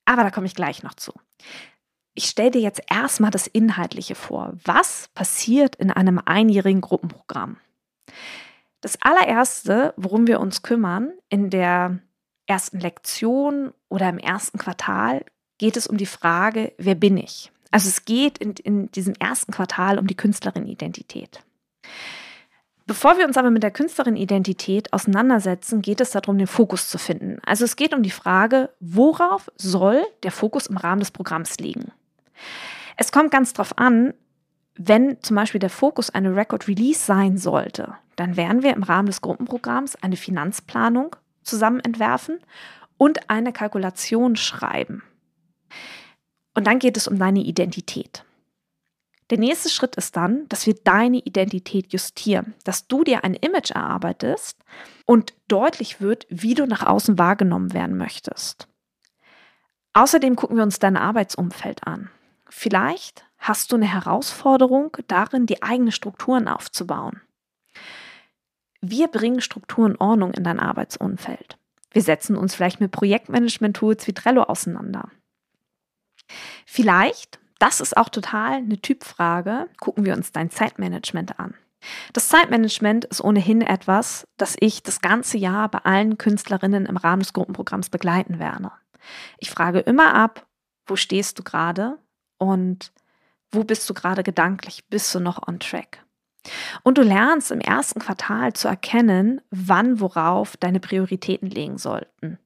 Aber 0.05 0.23
da 0.23 0.31
komme 0.31 0.47
ich 0.47 0.55
gleich 0.55 0.83
noch 0.83 0.94
zu. 0.94 1.12
Ich 2.14 2.27
stelle 2.27 2.53
dir 2.53 2.61
jetzt 2.61 2.83
erstmal 2.88 3.31
das 3.31 3.47
Inhaltliche 3.47 4.14
vor. 4.14 4.53
Was 4.64 5.09
passiert 5.14 5.75
in 5.77 5.90
einem 5.90 6.20
einjährigen 6.25 6.81
Gruppenprogramm? 6.81 7.57
Das 8.85 9.01
allererste, 9.01 9.94
worum 9.97 10.27
wir 10.27 10.40
uns 10.40 10.61
kümmern, 10.61 11.14
in 11.31 11.49
der 11.49 12.01
ersten 12.47 12.81
Lektion 12.81 13.73
oder 13.88 14.11
im 14.11 14.18
ersten 14.18 14.59
Quartal 14.59 15.25
geht 15.57 15.79
es 15.79 15.87
um 15.87 15.97
die 15.97 16.05
Frage, 16.05 16.75
wer 16.77 16.94
bin 16.94 17.16
ich? 17.16 17.51
Also 17.70 17.88
es 17.88 18.05
geht 18.05 18.37
in, 18.37 18.53
in 18.62 18.92
diesem 18.92 19.14
ersten 19.18 19.53
Quartal 19.53 19.99
um 19.99 20.07
die 20.07 20.18
Künstlerin-Identität. 20.18 21.42
Bevor 22.85 23.16
wir 23.16 23.25
uns 23.25 23.38
aber 23.38 23.51
mit 23.51 23.62
der 23.62 23.70
Künstlerin-Identität 23.70 24.92
auseinandersetzen, 24.92 25.81
geht 25.81 26.03
es 26.03 26.11
darum, 26.11 26.37
den 26.37 26.47
Fokus 26.47 26.90
zu 26.90 26.99
finden. 26.99 27.38
Also 27.47 27.64
es 27.64 27.77
geht 27.77 27.94
um 27.94 28.03
die 28.03 28.11
Frage, 28.11 28.68
worauf 28.81 29.51
soll 29.57 30.05
der 30.25 30.31
Fokus 30.31 30.66
im 30.66 30.77
Rahmen 30.77 31.01
des 31.01 31.11
Programms 31.11 31.57
liegen? 31.57 31.90
Es 32.99 33.12
kommt 33.12 33.31
ganz 33.31 33.55
darauf 33.55 33.79
an, 33.79 34.12
wenn 34.77 35.23
zum 35.23 35.37
Beispiel 35.37 35.61
der 35.61 35.71
Fokus 35.71 36.11
eine 36.11 36.35
Record 36.35 36.67
Release 36.69 37.01
sein 37.01 37.39
sollte, 37.39 37.95
dann 38.17 38.37
werden 38.37 38.63
wir 38.63 38.75
im 38.75 38.83
Rahmen 38.83 39.07
des 39.07 39.21
Gruppenprogramms 39.21 39.97
eine 39.97 40.17
Finanzplanung 40.17 41.17
zusammen 41.43 41.81
entwerfen 41.81 42.39
und 42.97 43.31
eine 43.31 43.53
Kalkulation 43.53 44.37
schreiben. 44.37 45.03
Und 46.55 46.67
dann 46.67 46.79
geht 46.79 46.97
es 46.97 47.09
um 47.09 47.19
deine 47.19 47.41
Identität. 47.41 48.25
Der 49.31 49.39
nächste 49.39 49.71
Schritt 49.71 49.97
ist 49.97 50.17
dann, 50.17 50.47
dass 50.49 50.67
wir 50.67 50.75
deine 50.75 51.19
Identität 51.19 51.93
justieren, 51.93 52.55
dass 52.65 52.87
du 52.87 53.05
dir 53.05 53.25
ein 53.25 53.35
Image 53.35 53.71
erarbeitest 53.71 54.59
und 55.07 55.35
deutlich 55.49 56.01
wird, 56.01 56.27
wie 56.29 56.55
du 56.55 56.67
nach 56.67 56.85
außen 56.85 57.19
wahrgenommen 57.19 57.73
werden 57.73 57.97
möchtest. 57.97 58.69
Außerdem 59.95 60.37
gucken 60.37 60.57
wir 60.57 60.63
uns 60.63 60.79
dein 60.79 60.97
Arbeitsumfeld 60.97 61.87
an. 61.87 62.11
Vielleicht 62.49 63.25
hast 63.45 63.73
du 63.73 63.77
eine 63.77 63.93
Herausforderung 63.93 64.97
darin, 65.07 65.45
die 65.45 65.63
eigenen 65.63 65.93
Strukturen 65.93 66.49
aufzubauen. 66.49 67.21
Wir 68.81 69.09
bringen 69.09 69.43
Struktur 69.43 69.85
und 69.85 70.01
Ordnung 70.01 70.33
in 70.33 70.45
dein 70.45 70.59
Arbeitsumfeld. 70.59 71.59
Wir 71.93 72.03
setzen 72.03 72.37
uns 72.37 72.55
vielleicht 72.55 72.81
mit 72.81 72.91
Projektmanagement-Tools 72.91 74.07
wie 74.07 74.15
Trello 74.15 74.45
auseinander. 74.45 75.11
Vielleicht, 76.65 77.39
das 77.59 77.83
ist 77.83 77.99
auch 77.99 78.09
total 78.09 78.55
eine 78.55 78.81
Typfrage, 78.81 79.69
gucken 79.79 80.07
wir 80.07 80.15
uns 80.15 80.33
dein 80.33 80.51
Zeitmanagement 80.51 81.39
an. 81.39 81.55
Das 82.15 82.29
Zeitmanagement 82.29 83.05
ist 83.05 83.21
ohnehin 83.21 83.61
etwas, 83.61 84.27
das 84.39 84.57
ich 84.59 84.83
das 84.83 85.03
ganze 85.03 85.37
Jahr 85.37 85.69
bei 85.69 85.81
allen 85.81 86.17
Künstlerinnen 86.17 86.87
im 86.87 86.97
Rahmen 86.97 87.21
des 87.21 87.35
Gruppenprogramms 87.35 87.91
begleiten 87.91 88.39
werde. 88.39 88.73
Ich 89.37 89.51
frage 89.51 89.81
immer 89.81 90.15
ab, 90.15 90.47
wo 90.87 90.97
stehst 90.97 91.39
du 91.39 91.43
gerade 91.43 91.99
und 92.39 92.91
wo 93.55 93.64
bist 93.64 93.88
du 93.88 93.95
gerade 93.95 94.23
gedanklich? 94.23 94.85
Bist 94.88 95.14
du 95.14 95.21
noch 95.21 95.47
on 95.47 95.59
track? 95.59 96.05
Und 96.83 96.99
du 96.99 97.03
lernst 97.03 97.51
im 97.51 97.61
ersten 97.61 98.01
Quartal 98.01 98.53
zu 98.53 98.69
erkennen, 98.69 99.40
wann 99.51 100.01
worauf 100.01 100.57
deine 100.57 100.81
Prioritäten 100.81 101.49
liegen 101.49 101.79
sollten. 101.79 102.38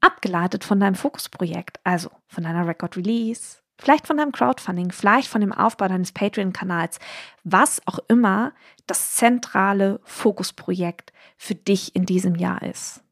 Abgeleitet 0.00 0.64
von 0.64 0.78
deinem 0.80 0.94
Fokusprojekt, 0.94 1.80
also 1.84 2.10
von 2.28 2.44
deiner 2.44 2.66
Record 2.66 2.96
Release, 2.96 3.58
vielleicht 3.78 4.06
von 4.06 4.16
deinem 4.16 4.32
Crowdfunding, 4.32 4.92
vielleicht 4.92 5.28
von 5.28 5.40
dem 5.40 5.52
Aufbau 5.52 5.88
deines 5.88 6.12
Patreon-Kanals, 6.12 6.98
was 7.42 7.80
auch 7.86 7.98
immer 8.08 8.52
das 8.86 9.14
zentrale 9.14 10.00
Fokusprojekt 10.04 11.12
für 11.36 11.54
dich 11.54 11.94
in 11.96 12.06
diesem 12.06 12.36
Jahr 12.36 12.62
ist. 12.62 13.02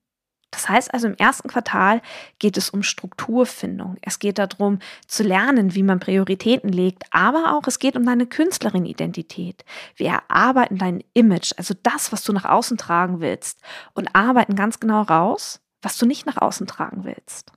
Das 0.51 0.69
heißt 0.69 0.93
also, 0.93 1.07
im 1.07 1.15
ersten 1.15 1.49
Quartal 1.49 2.03
geht 2.39 2.57
es 2.57 2.71
um 2.71 2.83
Strukturfindung. 2.83 3.97
Es 4.03 4.19
geht 4.19 4.39
darum, 4.39 4.81
zu 5.07 5.23
lernen, 5.23 5.75
wie 5.75 5.83
man 5.83 6.01
Prioritäten 6.01 6.71
legt, 6.71 7.05
aber 7.11 7.57
auch 7.57 7.67
es 7.67 7.79
geht 7.79 7.97
um 7.97 8.05
deine 8.05 8.27
Künstlerin-Identität. 8.27 9.65
Wir 9.97 10.09
erarbeiten 10.09 10.79
dein 10.79 11.05
Image, 11.15 11.53
also 11.57 11.75
das, 11.83 12.13
was 12.13 12.25
du 12.25 12.33
nach 12.33 12.45
außen 12.45 12.77
tragen 12.79 13.21
willst, 13.21 13.61
und 13.95 14.15
arbeiten 14.15 14.57
ganz 14.57 14.81
genau 14.81 15.03
raus, 15.03 15.61
was 15.83 15.97
du 15.99 16.07
nicht 16.07 16.27
nach 16.27 16.37
außen 16.37 16.67
tragen 16.67 17.05
willst. 17.05 17.53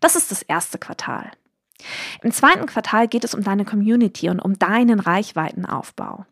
Das 0.00 0.14
ist 0.14 0.30
das 0.30 0.42
erste 0.42 0.78
Quartal. 0.78 1.32
Im 2.22 2.32
zweiten 2.32 2.66
Quartal 2.66 3.08
geht 3.08 3.24
es 3.24 3.34
um 3.34 3.42
deine 3.42 3.64
Community 3.64 4.28
und 4.30 4.40
um 4.40 4.58
deinen 4.58 5.00
Reichweitenaufbau. 5.00 6.26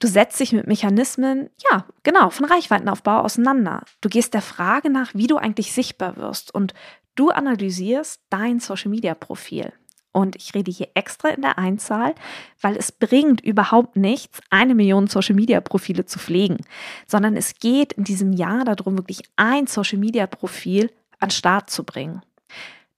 Du 0.00 0.06
setzt 0.06 0.40
dich 0.40 0.52
mit 0.52 0.66
Mechanismen, 0.66 1.50
ja, 1.70 1.84
genau, 2.02 2.30
von 2.30 2.46
Reichweitenaufbau 2.46 3.20
auseinander. 3.20 3.82
Du 4.00 4.08
gehst 4.08 4.34
der 4.34 4.42
Frage 4.42 4.90
nach, 4.90 5.14
wie 5.14 5.26
du 5.26 5.36
eigentlich 5.36 5.72
sichtbar 5.72 6.16
wirst 6.16 6.54
und 6.54 6.74
du 7.14 7.30
analysierst 7.30 8.20
dein 8.30 8.60
Social-Media-Profil. 8.60 9.72
Und 10.12 10.36
ich 10.36 10.54
rede 10.54 10.70
hier 10.70 10.88
extra 10.94 11.30
in 11.30 11.40
der 11.40 11.58
Einzahl, 11.58 12.14
weil 12.60 12.76
es 12.76 12.92
bringt 12.92 13.40
überhaupt 13.40 13.96
nichts, 13.96 14.40
eine 14.50 14.74
Million 14.74 15.06
Social-Media-Profile 15.06 16.04
zu 16.04 16.18
pflegen, 16.18 16.58
sondern 17.06 17.34
es 17.36 17.54
geht 17.54 17.94
in 17.94 18.04
diesem 18.04 18.32
Jahr 18.32 18.64
darum, 18.64 18.98
wirklich 18.98 19.22
ein 19.36 19.66
Social-Media-Profil 19.66 20.90
an 21.18 21.30
Start 21.30 21.70
zu 21.70 21.84
bringen. 21.84 22.20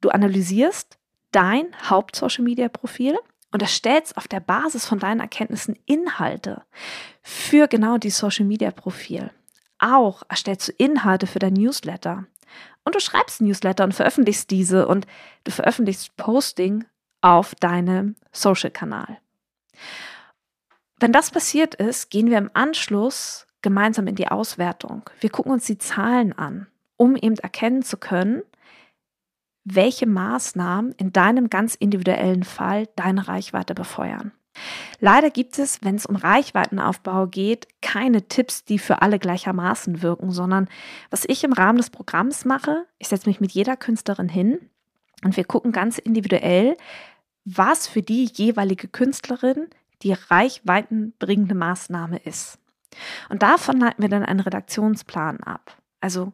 Du 0.00 0.10
analysierst, 0.10 0.98
dein 1.34 1.66
Haupt-Social-Media-Profil 1.90 3.18
und 3.52 3.62
erstellst 3.62 4.16
auf 4.16 4.28
der 4.28 4.40
Basis 4.40 4.86
von 4.86 4.98
deinen 4.98 5.20
Erkenntnissen 5.20 5.78
Inhalte 5.86 6.62
für 7.22 7.68
genau 7.68 7.98
die 7.98 8.10
Social-Media-Profil. 8.10 9.30
Auch 9.78 10.22
erstellst 10.28 10.68
du 10.68 10.72
Inhalte 10.72 11.26
für 11.26 11.38
dein 11.38 11.54
Newsletter. 11.54 12.26
Und 12.84 12.94
du 12.94 13.00
schreibst 13.00 13.40
Newsletter 13.40 13.84
und 13.84 13.94
veröffentlichst 13.94 14.50
diese 14.50 14.86
und 14.86 15.06
du 15.44 15.50
veröffentlichst 15.50 16.16
Posting 16.16 16.84
auf 17.20 17.54
deinem 17.54 18.16
Social-Kanal. 18.32 19.18
Wenn 21.00 21.12
das 21.12 21.30
passiert 21.30 21.74
ist, 21.74 22.10
gehen 22.10 22.30
wir 22.30 22.38
im 22.38 22.50
Anschluss 22.54 23.46
gemeinsam 23.62 24.06
in 24.06 24.14
die 24.14 24.28
Auswertung. 24.28 25.08
Wir 25.20 25.30
gucken 25.30 25.52
uns 25.52 25.64
die 25.64 25.78
Zahlen 25.78 26.32
an, 26.32 26.66
um 26.96 27.16
eben 27.16 27.36
erkennen 27.38 27.82
zu 27.82 27.96
können, 27.96 28.42
welche 29.64 30.06
Maßnahmen 30.06 30.92
in 30.92 31.12
deinem 31.12 31.50
ganz 31.50 31.74
individuellen 31.74 32.44
Fall 32.44 32.88
deine 32.96 33.28
Reichweite 33.28 33.74
befeuern. 33.74 34.32
Leider 35.00 35.30
gibt 35.30 35.58
es, 35.58 35.82
wenn 35.82 35.96
es 35.96 36.06
um 36.06 36.16
Reichweitenaufbau 36.16 37.26
geht, 37.26 37.66
keine 37.82 38.28
Tipps, 38.28 38.64
die 38.64 38.78
für 38.78 39.02
alle 39.02 39.18
gleichermaßen 39.18 40.02
wirken, 40.02 40.30
sondern 40.30 40.68
was 41.10 41.24
ich 41.26 41.42
im 41.42 41.52
Rahmen 41.52 41.78
des 41.78 41.90
Programms 41.90 42.44
mache, 42.44 42.86
ich 42.98 43.08
setze 43.08 43.28
mich 43.28 43.40
mit 43.40 43.52
jeder 43.52 43.76
Künstlerin 43.76 44.28
hin 44.28 44.58
und 45.24 45.36
wir 45.36 45.44
gucken 45.44 45.72
ganz 45.72 45.98
individuell, 45.98 46.76
was 47.44 47.88
für 47.88 48.02
die 48.02 48.30
jeweilige 48.32 48.88
Künstlerin 48.88 49.68
die 50.02 50.12
reichweitenbringende 50.12 51.54
Maßnahme 51.54 52.18
ist. 52.18 52.58
Und 53.28 53.42
davon 53.42 53.80
leiten 53.80 54.02
wir 54.02 54.08
dann 54.08 54.24
einen 54.24 54.40
Redaktionsplan 54.40 55.40
ab. 55.40 55.76
Also 56.00 56.32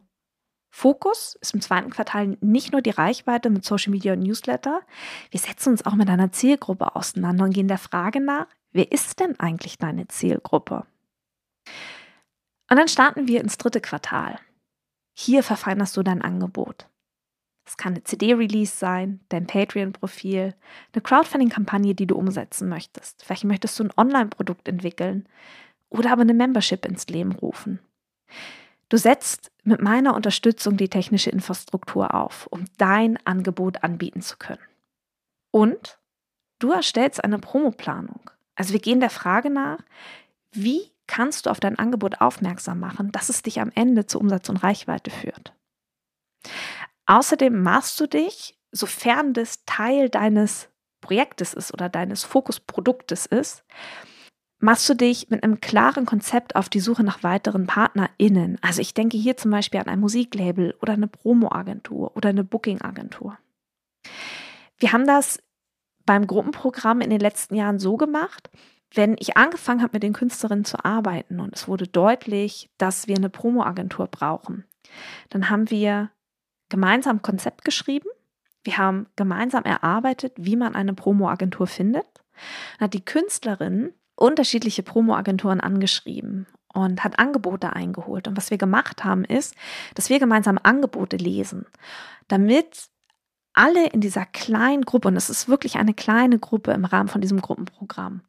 Fokus 0.73 1.37
ist 1.41 1.53
im 1.53 1.61
zweiten 1.61 1.89
Quartal 1.89 2.37
nicht 2.39 2.71
nur 2.71 2.81
die 2.81 2.91
Reichweite 2.91 3.49
mit 3.49 3.65
Social 3.65 3.91
Media 3.91 4.13
und 4.13 4.21
Newsletter. 4.21 4.81
Wir 5.29 5.39
setzen 5.39 5.73
uns 5.73 5.85
auch 5.85 5.95
mit 5.95 6.09
einer 6.09 6.31
Zielgruppe 6.31 6.95
auseinander 6.95 7.43
und 7.43 7.53
gehen 7.53 7.67
der 7.67 7.77
Frage 7.77 8.21
nach, 8.21 8.47
wer 8.71 8.91
ist 8.91 9.19
denn 9.19 9.37
eigentlich 9.39 9.77
deine 9.77 10.07
Zielgruppe? 10.07 10.85
Und 12.69 12.77
dann 12.77 12.87
starten 12.87 13.27
wir 13.27 13.41
ins 13.41 13.57
dritte 13.57 13.81
Quartal. 13.81 14.39
Hier 15.13 15.43
verfeinerst 15.43 15.97
du 15.97 16.03
dein 16.03 16.21
Angebot. 16.21 16.87
Es 17.65 17.75
kann 17.75 17.93
eine 17.93 18.03
CD-Release 18.03 18.75
sein, 18.75 19.19
dein 19.27 19.47
Patreon-Profil, 19.47 20.55
eine 20.93 21.01
Crowdfunding-Kampagne, 21.01 21.95
die 21.95 22.07
du 22.07 22.15
umsetzen 22.15 22.69
möchtest. 22.69 23.23
Vielleicht 23.23 23.43
möchtest 23.43 23.77
du 23.77 23.83
ein 23.83 23.93
Online-Produkt 23.97 24.69
entwickeln 24.69 25.27
oder 25.89 26.13
aber 26.13 26.21
eine 26.21 26.33
Membership 26.33 26.85
ins 26.85 27.07
Leben 27.07 27.33
rufen. 27.33 27.79
Du 28.91 28.97
setzt 28.97 29.53
mit 29.63 29.81
meiner 29.81 30.13
Unterstützung 30.15 30.75
die 30.75 30.89
technische 30.89 31.29
Infrastruktur 31.29 32.13
auf, 32.13 32.47
um 32.47 32.65
dein 32.77 33.25
Angebot 33.25 33.85
anbieten 33.85 34.21
zu 34.21 34.35
können. 34.35 34.59
Und 35.49 35.97
du 36.59 36.73
erstellst 36.73 37.23
eine 37.23 37.39
Promoplanung. 37.39 38.29
Also 38.55 38.73
wir 38.73 38.81
gehen 38.81 38.99
der 38.99 39.09
Frage 39.09 39.49
nach, 39.49 39.79
wie 40.51 40.91
kannst 41.07 41.45
du 41.45 41.51
auf 41.51 41.61
dein 41.61 41.79
Angebot 41.79 42.19
aufmerksam 42.19 42.81
machen, 42.81 43.13
dass 43.13 43.29
es 43.29 43.43
dich 43.43 43.61
am 43.61 43.71
Ende 43.73 44.07
zu 44.07 44.19
Umsatz 44.19 44.49
und 44.49 44.57
Reichweite 44.57 45.09
führt. 45.09 45.53
Außerdem 47.05 47.63
machst 47.63 47.97
du 47.97 48.07
dich, 48.07 48.59
sofern 48.73 49.31
das 49.33 49.63
Teil 49.63 50.09
deines 50.09 50.67
Projektes 50.99 51.53
ist 51.53 51.73
oder 51.73 51.87
deines 51.87 52.25
Fokusproduktes 52.25 53.25
ist, 53.25 53.63
machst 54.61 54.87
du 54.87 54.93
dich 54.93 55.29
mit 55.29 55.43
einem 55.43 55.59
klaren 55.59 56.05
Konzept 56.05 56.55
auf 56.55 56.69
die 56.69 56.79
Suche 56.79 57.03
nach 57.03 57.23
weiteren 57.23 57.67
PartnerInnen. 57.67 58.57
Also 58.61 58.81
ich 58.81 58.93
denke 58.93 59.17
hier 59.17 59.35
zum 59.35 59.51
Beispiel 59.51 59.79
an 59.79 59.87
ein 59.87 59.99
Musiklabel 59.99 60.75
oder 60.81 60.93
eine 60.93 61.07
Promo-Agentur 61.07 62.15
oder 62.15 62.29
eine 62.29 62.43
Booking-Agentur. 62.43 63.37
Wir 64.77 64.93
haben 64.93 65.05
das 65.05 65.41
beim 66.05 66.27
Gruppenprogramm 66.27 67.01
in 67.01 67.09
den 67.09 67.19
letzten 67.19 67.55
Jahren 67.55 67.79
so 67.79 67.97
gemacht, 67.97 68.49
wenn 68.93 69.15
ich 69.19 69.37
angefangen 69.37 69.81
habe, 69.81 69.93
mit 69.93 70.03
den 70.03 70.13
Künstlerinnen 70.13 70.65
zu 70.65 70.83
arbeiten 70.83 71.39
und 71.39 71.55
es 71.55 71.67
wurde 71.67 71.87
deutlich, 71.87 72.69
dass 72.77 73.07
wir 73.07 73.15
eine 73.15 73.29
Promo-Agentur 73.29 74.07
brauchen, 74.07 74.65
dann 75.29 75.49
haben 75.49 75.69
wir 75.69 76.11
gemeinsam 76.69 77.17
ein 77.17 77.21
Konzept 77.21 77.63
geschrieben. 77.63 78.09
Wir 78.63 78.77
haben 78.77 79.07
gemeinsam 79.15 79.63
erarbeitet, 79.63 80.33
wie 80.37 80.55
man 80.55 80.75
eine 80.75 80.93
Promo-Agentur 80.93 81.67
findet. 81.67 82.05
Dann 82.77 82.85
hat 82.85 82.93
die 82.93 83.05
Künstlerin 83.05 83.93
unterschiedliche 84.21 84.83
Promo-Agenturen 84.83 85.59
angeschrieben 85.59 86.47
und 86.73 87.03
hat 87.03 87.19
Angebote 87.19 87.73
eingeholt. 87.73 88.27
Und 88.27 88.37
was 88.37 88.51
wir 88.51 88.57
gemacht 88.57 89.03
haben, 89.03 89.25
ist, 89.25 89.55
dass 89.95 90.09
wir 90.09 90.19
gemeinsam 90.19 90.59
Angebote 90.61 91.17
lesen, 91.17 91.65
damit 92.27 92.89
alle 93.53 93.87
in 93.87 93.99
dieser 93.99 94.25
kleinen 94.25 94.83
Gruppe, 94.83 95.09
und 95.09 95.17
es 95.17 95.29
ist 95.29 95.49
wirklich 95.49 95.75
eine 95.75 95.93
kleine 95.93 96.39
Gruppe 96.39 96.71
im 96.71 96.85
Rahmen 96.85 97.09
von 97.09 97.19
diesem 97.19 97.41
Gruppenprogramm, 97.41 98.21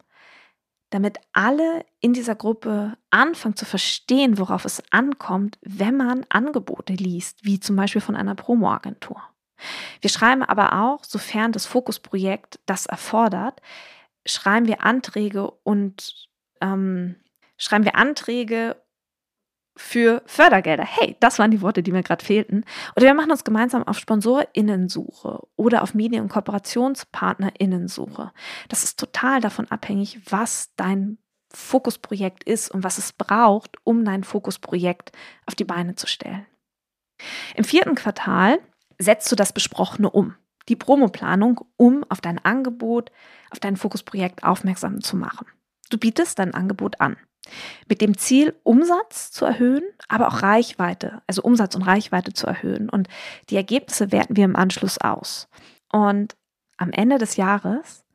damit 0.89 1.19
alle 1.31 1.85
in 2.01 2.13
dieser 2.13 2.35
Gruppe 2.35 2.97
anfangen 3.09 3.55
zu 3.55 3.65
verstehen, 3.65 4.37
worauf 4.37 4.65
es 4.65 4.83
ankommt, 4.91 5.57
wenn 5.61 5.95
man 5.95 6.25
Angebote 6.29 6.93
liest, 6.93 7.45
wie 7.45 7.59
zum 7.59 7.75
Beispiel 7.75 8.01
von 8.01 8.15
einer 8.15 8.35
Promoagentur. 8.35 9.21
Wir 10.01 10.09
schreiben 10.09 10.43
aber 10.43 10.81
auch, 10.81 11.03
sofern 11.03 11.53
das 11.53 11.65
Fokusprojekt 11.65 12.59
das 12.65 12.85
erfordert, 12.85 13.61
schreiben 14.25 14.67
wir 14.67 14.83
Anträge 14.83 15.49
und 15.49 16.29
ähm, 16.61 17.15
schreiben 17.57 17.85
wir 17.85 17.95
Anträge 17.95 18.75
für 19.75 20.21
Fördergelder. 20.25 20.83
Hey, 20.83 21.15
das 21.19 21.39
waren 21.39 21.51
die 21.51 21.61
Worte, 21.61 21.81
die 21.81 21.91
mir 21.91 22.03
gerade 22.03 22.23
fehlten. 22.23 22.63
Oder 22.95 23.07
wir 23.07 23.13
machen 23.13 23.31
uns 23.31 23.43
gemeinsam 23.43 23.83
auf 23.83 23.97
SponsorInnensuche 23.97 25.41
oder 25.55 25.81
auf 25.81 25.93
Medien- 25.93 26.23
und 26.23 26.29
KooperationspartnerInnensuche. 26.29 28.31
Das 28.69 28.83
ist 28.83 28.99
total 28.99 29.41
davon 29.41 29.69
abhängig, 29.71 30.19
was 30.29 30.73
dein 30.75 31.17
Fokusprojekt 31.53 32.43
ist 32.43 32.71
und 32.71 32.83
was 32.83 32.97
es 32.97 33.13
braucht, 33.13 33.77
um 33.83 34.05
dein 34.05 34.23
Fokusprojekt 34.23 35.11
auf 35.45 35.55
die 35.55 35.65
Beine 35.65 35.95
zu 35.95 36.07
stellen. 36.07 36.45
Im 37.55 37.63
vierten 37.63 37.95
Quartal 37.95 38.59
setzt 38.97 39.31
du 39.31 39.35
das 39.35 39.53
Besprochene 39.53 40.09
um, 40.09 40.35
die 40.69 40.75
Promoplanung, 40.75 41.61
um 41.77 42.03
auf 42.09 42.21
dein 42.21 42.43
Angebot, 42.43 43.11
auf 43.51 43.59
dein 43.59 43.77
Fokusprojekt 43.77 44.43
aufmerksam 44.43 45.01
zu 45.01 45.17
machen. 45.17 45.47
Du 45.89 45.97
bietest 45.97 46.39
dein 46.39 46.53
Angebot 46.53 47.01
an. 47.01 47.17
Mit 47.89 48.01
dem 48.01 48.17
Ziel, 48.17 48.55
Umsatz 48.63 49.31
zu 49.31 49.45
erhöhen, 49.45 49.83
aber 50.07 50.29
auch 50.29 50.41
Reichweite, 50.41 51.21
also 51.27 51.41
Umsatz 51.41 51.75
und 51.75 51.83
Reichweite 51.83 52.33
zu 52.33 52.47
erhöhen. 52.47 52.89
Und 52.89 53.09
die 53.49 53.57
Ergebnisse 53.57 54.11
werten 54.11 54.37
wir 54.37 54.45
im 54.45 54.55
Anschluss 54.55 54.97
aus. 54.99 55.49
Und 55.91 56.35
am 56.77 56.91
Ende 56.91 57.17
des 57.17 57.35
Jahres 57.35 58.05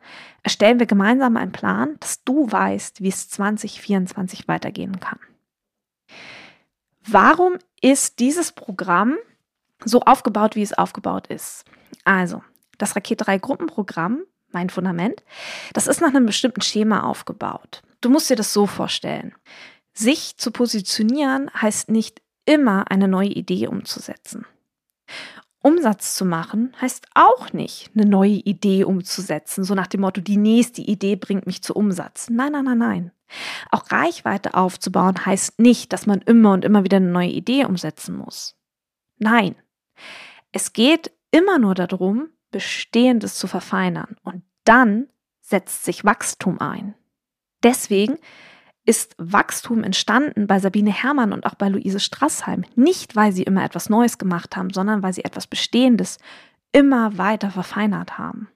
erstellen 0.43 0.79
wir 0.79 0.87
gemeinsam 0.87 1.37
einen 1.37 1.53
Plan, 1.53 1.97
dass 2.01 2.25
du 2.25 2.51
weißt, 2.51 3.03
wie 3.03 3.09
es 3.09 3.29
2024 3.29 4.49
weitergehen 4.49 4.99
kann. 4.99 5.19
Warum 7.07 7.59
ist 7.81 8.19
dieses 8.19 8.53
Programm 8.53 9.17
so 9.85 10.01
aufgebaut, 10.01 10.57
wie 10.57 10.63
es 10.63 10.73
aufgebaut 10.73 11.27
ist? 11.29 11.65
Also, 12.05 12.43
das 12.79 12.97
Raket 12.97 13.27
3 13.27 13.39
Gruppenprogramm, 13.39 14.23
mein 14.51 14.71
Fundament, 14.71 15.23
das 15.73 15.87
ist 15.87 16.01
nach 16.01 16.09
einem 16.09 16.27
bestimmten 16.27 16.63
Schema 16.63 17.03
aufgebaut. 17.03 17.83
Du 18.01 18.11
musst 18.11 18.31
dir 18.31 18.37
das 18.37 18.53
so 18.53 18.67
vorstellen. 18.67 19.35
Sich 19.93 20.37
zu 20.37 20.51
positionieren 20.53 21.51
heißt 21.61 21.91
nicht 21.91 22.23
immer 22.47 22.91
eine 22.91 23.09
neue 23.09 23.31
Idee 23.31 23.67
umzusetzen. 23.67 24.47
Umsatz 25.61 26.15
zu 26.15 26.25
machen 26.25 26.73
heißt 26.81 27.07
auch 27.15 27.53
nicht, 27.53 27.91
eine 27.95 28.09
neue 28.09 28.31
Idee 28.31 28.85
umzusetzen, 28.85 29.65
so 29.65 29.75
nach 29.75 29.89
dem 29.89 30.03
Motto, 30.03 30.21
die 30.21 30.37
nächste 30.37 30.81
Idee 30.83 31.17
bringt 31.17 31.47
mich 31.47 31.63
zu 31.63 31.75
Umsatz. 31.75 32.31
Nein, 32.31 32.53
nein, 32.53 32.65
nein, 32.65 32.79
nein. 32.79 33.13
Auch 33.71 33.91
Reichweite 33.91 34.55
aufzubauen 34.55 35.27
heißt 35.27 35.59
nicht, 35.59 35.93
dass 35.93 36.07
man 36.07 36.21
immer 36.23 36.53
und 36.53 36.65
immer 36.65 36.85
wieder 36.85 36.99
eine 36.99 37.11
neue 37.11 37.31
Idee 37.31 37.65
umsetzen 37.65 38.17
muss. 38.17 38.57
Nein. 39.19 39.57
Es 40.53 40.73
geht 40.73 41.13
immer 41.31 41.59
nur 41.59 41.75
darum, 41.75 42.29
Bestehendes 42.51 43.35
zu 43.35 43.47
verfeinern 43.47 44.17
und 44.23 44.43
dann 44.65 45.09
setzt 45.41 45.85
sich 45.85 46.05
Wachstum 46.05 46.61
ein. 46.61 46.95
Deswegen 47.63 48.19
ist 48.85 49.15
Wachstum 49.19 49.85
entstanden 49.85 50.47
bei 50.47 50.59
Sabine 50.61 50.93
Herrmann 50.93 51.35
und 51.35 51.45
auch 51.45 51.55
bei 51.55 51.69
Luise 51.69 52.01
Strassheim. 52.01 52.65
Nicht, 52.75 53.17
weil 53.17 53.33
sie 53.33 53.43
immer 53.43 53.63
etwas 53.63 53.91
Neues 53.91 54.17
gemacht 54.17 54.57
haben, 54.57 54.71
sondern 54.73 55.03
weil 55.03 55.13
sie 55.13 55.25
etwas 55.25 55.47
Bestehendes 55.47 56.19
immer 56.73 57.19
weiter 57.19 57.51
verfeinert 57.51 58.17
haben. 58.17 58.49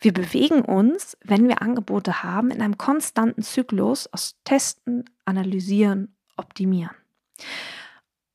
Wir 0.00 0.12
bewegen 0.12 0.62
uns, 0.62 1.16
wenn 1.24 1.48
wir 1.48 1.62
Angebote 1.62 2.22
haben, 2.22 2.52
in 2.52 2.62
einem 2.62 2.78
konstanten 2.78 3.42
Zyklus 3.42 4.06
aus 4.12 4.36
Testen, 4.44 5.04
Analysieren, 5.24 6.14
Optimieren. 6.36 6.94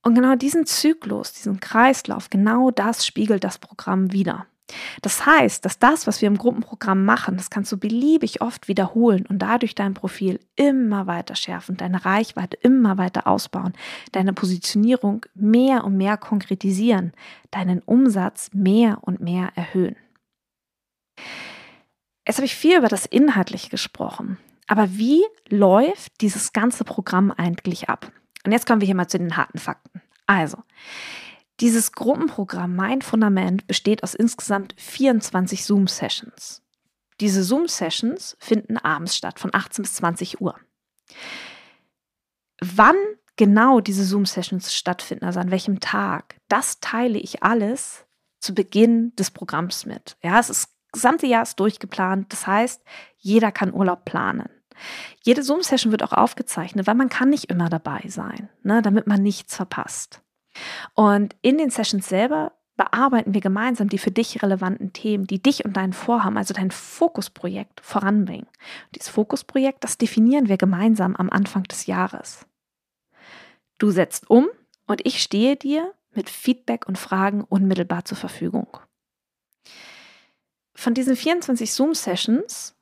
Und 0.03 0.15
genau 0.15 0.35
diesen 0.35 0.65
Zyklus, 0.65 1.33
diesen 1.33 1.59
Kreislauf, 1.59 2.29
genau 2.29 2.71
das 2.71 3.05
spiegelt 3.05 3.43
das 3.43 3.57
Programm 3.57 4.11
wieder. 4.11 4.45
Das 5.01 5.25
heißt, 5.25 5.63
dass 5.65 5.79
das, 5.79 6.07
was 6.07 6.21
wir 6.21 6.27
im 6.27 6.37
Gruppenprogramm 6.37 7.05
machen, 7.05 7.37
das 7.37 7.49
kannst 7.49 7.71
du 7.71 7.77
beliebig 7.77 8.41
oft 8.41 8.67
wiederholen 8.67 9.25
und 9.25 9.39
dadurch 9.39 9.75
dein 9.75 9.93
Profil 9.93 10.39
immer 10.55 11.07
weiter 11.07 11.35
schärfen, 11.35 11.77
deine 11.77 12.05
Reichweite 12.05 12.57
immer 12.61 12.97
weiter 12.97 13.27
ausbauen, 13.27 13.73
deine 14.11 14.33
Positionierung 14.33 15.25
mehr 15.35 15.83
und 15.83 15.97
mehr 15.97 16.17
konkretisieren, 16.17 17.13
deinen 17.51 17.79
Umsatz 17.79 18.49
mehr 18.53 18.99
und 19.01 19.19
mehr 19.19 19.51
erhöhen. 19.55 19.95
Jetzt 22.25 22.37
habe 22.37 22.45
ich 22.45 22.55
viel 22.55 22.77
über 22.77 22.87
das 22.87 23.05
Inhaltliche 23.05 23.69
gesprochen, 23.69 24.37
aber 24.67 24.91
wie 24.91 25.23
läuft 25.49 26.21
dieses 26.21 26.53
ganze 26.53 26.85
Programm 26.85 27.31
eigentlich 27.31 27.89
ab? 27.89 28.11
Und 28.45 28.51
jetzt 28.51 28.65
kommen 28.65 28.81
wir 28.81 28.85
hier 28.85 28.95
mal 28.95 29.07
zu 29.07 29.17
den 29.17 29.37
harten 29.37 29.57
Fakten. 29.57 30.01
Also, 30.25 30.57
dieses 31.59 31.91
Gruppenprogramm 31.91 32.75
Mein 32.75 33.01
Fundament 33.01 33.67
besteht 33.67 34.03
aus 34.03 34.15
insgesamt 34.15 34.73
24 34.77 35.65
Zoom-Sessions. 35.65 36.61
Diese 37.19 37.43
Zoom-Sessions 37.43 38.35
finden 38.39 38.77
abends 38.77 39.15
statt, 39.15 39.39
von 39.39 39.53
18 39.53 39.83
bis 39.83 39.93
20 39.95 40.41
Uhr. 40.41 40.59
Wann 42.59 42.95
genau 43.35 43.79
diese 43.79 44.03
Zoom-Sessions 44.03 44.73
stattfinden, 44.73 45.25
also 45.25 45.39
an 45.39 45.51
welchem 45.51 45.79
Tag, 45.79 46.37
das 46.47 46.79
teile 46.79 47.19
ich 47.19 47.43
alles 47.43 48.05
zu 48.39 48.53
Beginn 48.53 49.15
des 49.15 49.31
Programms 49.31 49.85
mit. 49.85 50.17
Ja, 50.21 50.39
es 50.39 50.49
ist 50.49 50.73
das 50.93 51.01
gesamte 51.01 51.25
Jahr 51.25 51.41
ist 51.41 51.59
durchgeplant. 51.59 52.31
Das 52.31 52.45
heißt, 52.45 52.83
jeder 53.17 53.51
kann 53.51 53.73
Urlaub 53.73 54.05
planen. 54.05 54.49
Jede 55.23 55.43
Zoom-Session 55.43 55.91
wird 55.91 56.03
auch 56.03 56.13
aufgezeichnet, 56.13 56.87
weil 56.87 56.95
man 56.95 57.09
kann 57.09 57.29
nicht 57.29 57.45
immer 57.45 57.69
dabei 57.69 58.03
sein, 58.07 58.49
ne, 58.63 58.81
damit 58.81 59.07
man 59.07 59.21
nichts 59.21 59.55
verpasst. 59.55 60.21
Und 60.93 61.35
in 61.41 61.57
den 61.57 61.69
Sessions 61.69 62.07
selber 62.07 62.53
bearbeiten 62.75 63.33
wir 63.33 63.41
gemeinsam 63.41 63.89
die 63.89 63.97
für 63.97 64.11
dich 64.11 64.41
relevanten 64.41 64.93
Themen, 64.93 65.27
die 65.27 65.41
dich 65.41 65.63
und 65.65 65.77
dein 65.77 65.93
Vorhaben, 65.93 66.37
also 66.37 66.53
dein 66.53 66.71
Fokusprojekt 66.71 67.81
voranbringen. 67.81 68.47
Und 68.47 68.95
dieses 68.95 69.09
Fokusprojekt, 69.09 69.83
das 69.83 69.97
definieren 69.97 70.49
wir 70.49 70.57
gemeinsam 70.57 71.15
am 71.15 71.29
Anfang 71.29 71.63
des 71.63 71.85
Jahres. 71.85 72.45
Du 73.77 73.91
setzt 73.91 74.29
um 74.29 74.47
und 74.87 75.05
ich 75.05 75.21
stehe 75.21 75.55
dir 75.55 75.93
mit 76.13 76.29
Feedback 76.29 76.87
und 76.87 76.97
Fragen 76.97 77.43
unmittelbar 77.43 78.05
zur 78.05 78.17
Verfügung. 78.17 78.67
Von 80.75 80.93
diesen 80.93 81.15
24 81.15 81.71
Zoom-Sessions 81.71 82.75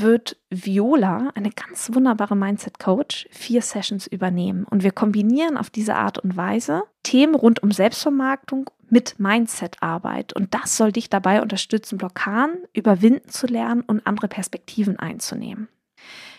wird 0.00 0.36
Viola, 0.50 1.30
eine 1.34 1.50
ganz 1.50 1.90
wunderbare 1.92 2.36
Mindset-Coach, 2.36 3.28
vier 3.30 3.62
Sessions 3.62 4.06
übernehmen. 4.06 4.64
Und 4.64 4.82
wir 4.82 4.92
kombinieren 4.92 5.56
auf 5.56 5.70
diese 5.70 5.94
Art 5.94 6.18
und 6.18 6.36
Weise 6.36 6.82
Themen 7.02 7.34
rund 7.34 7.62
um 7.62 7.70
Selbstvermarktung 7.70 8.70
mit 8.88 9.18
Mindset-Arbeit. 9.18 10.32
Und 10.32 10.54
das 10.54 10.76
soll 10.76 10.92
dich 10.92 11.10
dabei 11.10 11.42
unterstützen, 11.42 11.98
Blockaden 11.98 12.64
überwinden 12.72 13.28
zu 13.28 13.46
lernen 13.46 13.82
und 13.82 14.06
andere 14.06 14.28
Perspektiven 14.28 14.98
einzunehmen. 14.98 15.68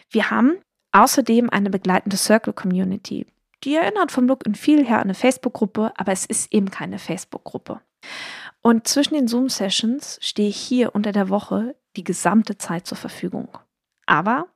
Wir 0.09 0.29
haben 0.29 0.57
außerdem 0.91 1.49
eine 1.49 1.69
begleitende 1.69 2.17
Circle-Community. 2.17 3.27
Die 3.63 3.75
erinnert 3.75 4.11
vom 4.11 4.27
Look 4.27 4.45
und 4.45 4.57
viel 4.57 4.85
her 4.85 4.97
an 4.97 5.03
eine 5.03 5.13
Facebook-Gruppe, 5.13 5.91
aber 5.97 6.11
es 6.11 6.25
ist 6.25 6.53
eben 6.53 6.69
keine 6.71 6.99
Facebook-Gruppe. 6.99 7.81
Und 8.61 8.87
zwischen 8.87 9.15
den 9.15 9.27
Zoom-Sessions 9.27 10.19
stehe 10.21 10.49
ich 10.49 10.57
hier 10.57 10.93
unter 10.93 11.11
der 11.11 11.29
Woche 11.29 11.75
die 11.97 12.03
gesamte 12.03 12.57
Zeit 12.57 12.87
zur 12.87 12.97
Verfügung. 12.97 13.49
Aber 14.05 14.47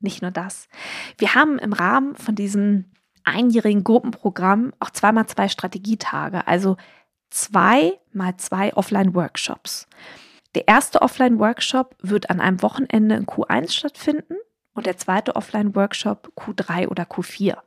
nicht 0.00 0.22
nur 0.22 0.30
das. 0.30 0.68
Wir 1.16 1.34
haben 1.34 1.58
im 1.58 1.72
Rahmen 1.72 2.14
von 2.16 2.34
diesem 2.34 2.92
einjährigen 3.24 3.84
Gruppenprogramm 3.84 4.72
auch 4.80 4.90
zweimal 4.90 5.26
zwei 5.26 5.48
Strategietage, 5.48 6.46
also 6.46 6.76
zwei 7.30 7.98
mal 8.12 8.36
zwei 8.36 8.74
Offline-Workshops. 8.74 9.86
Der 10.54 10.66
erste 10.66 11.02
Offline-Workshop 11.02 11.96
wird 12.00 12.30
an 12.30 12.40
einem 12.40 12.62
Wochenende 12.62 13.16
in 13.16 13.26
Q1 13.26 13.72
stattfinden 13.72 14.36
und 14.72 14.86
der 14.86 14.96
zweite 14.96 15.36
Offline-Workshop 15.36 16.32
Q3 16.36 16.88
oder 16.88 17.04
Q4. 17.04 17.58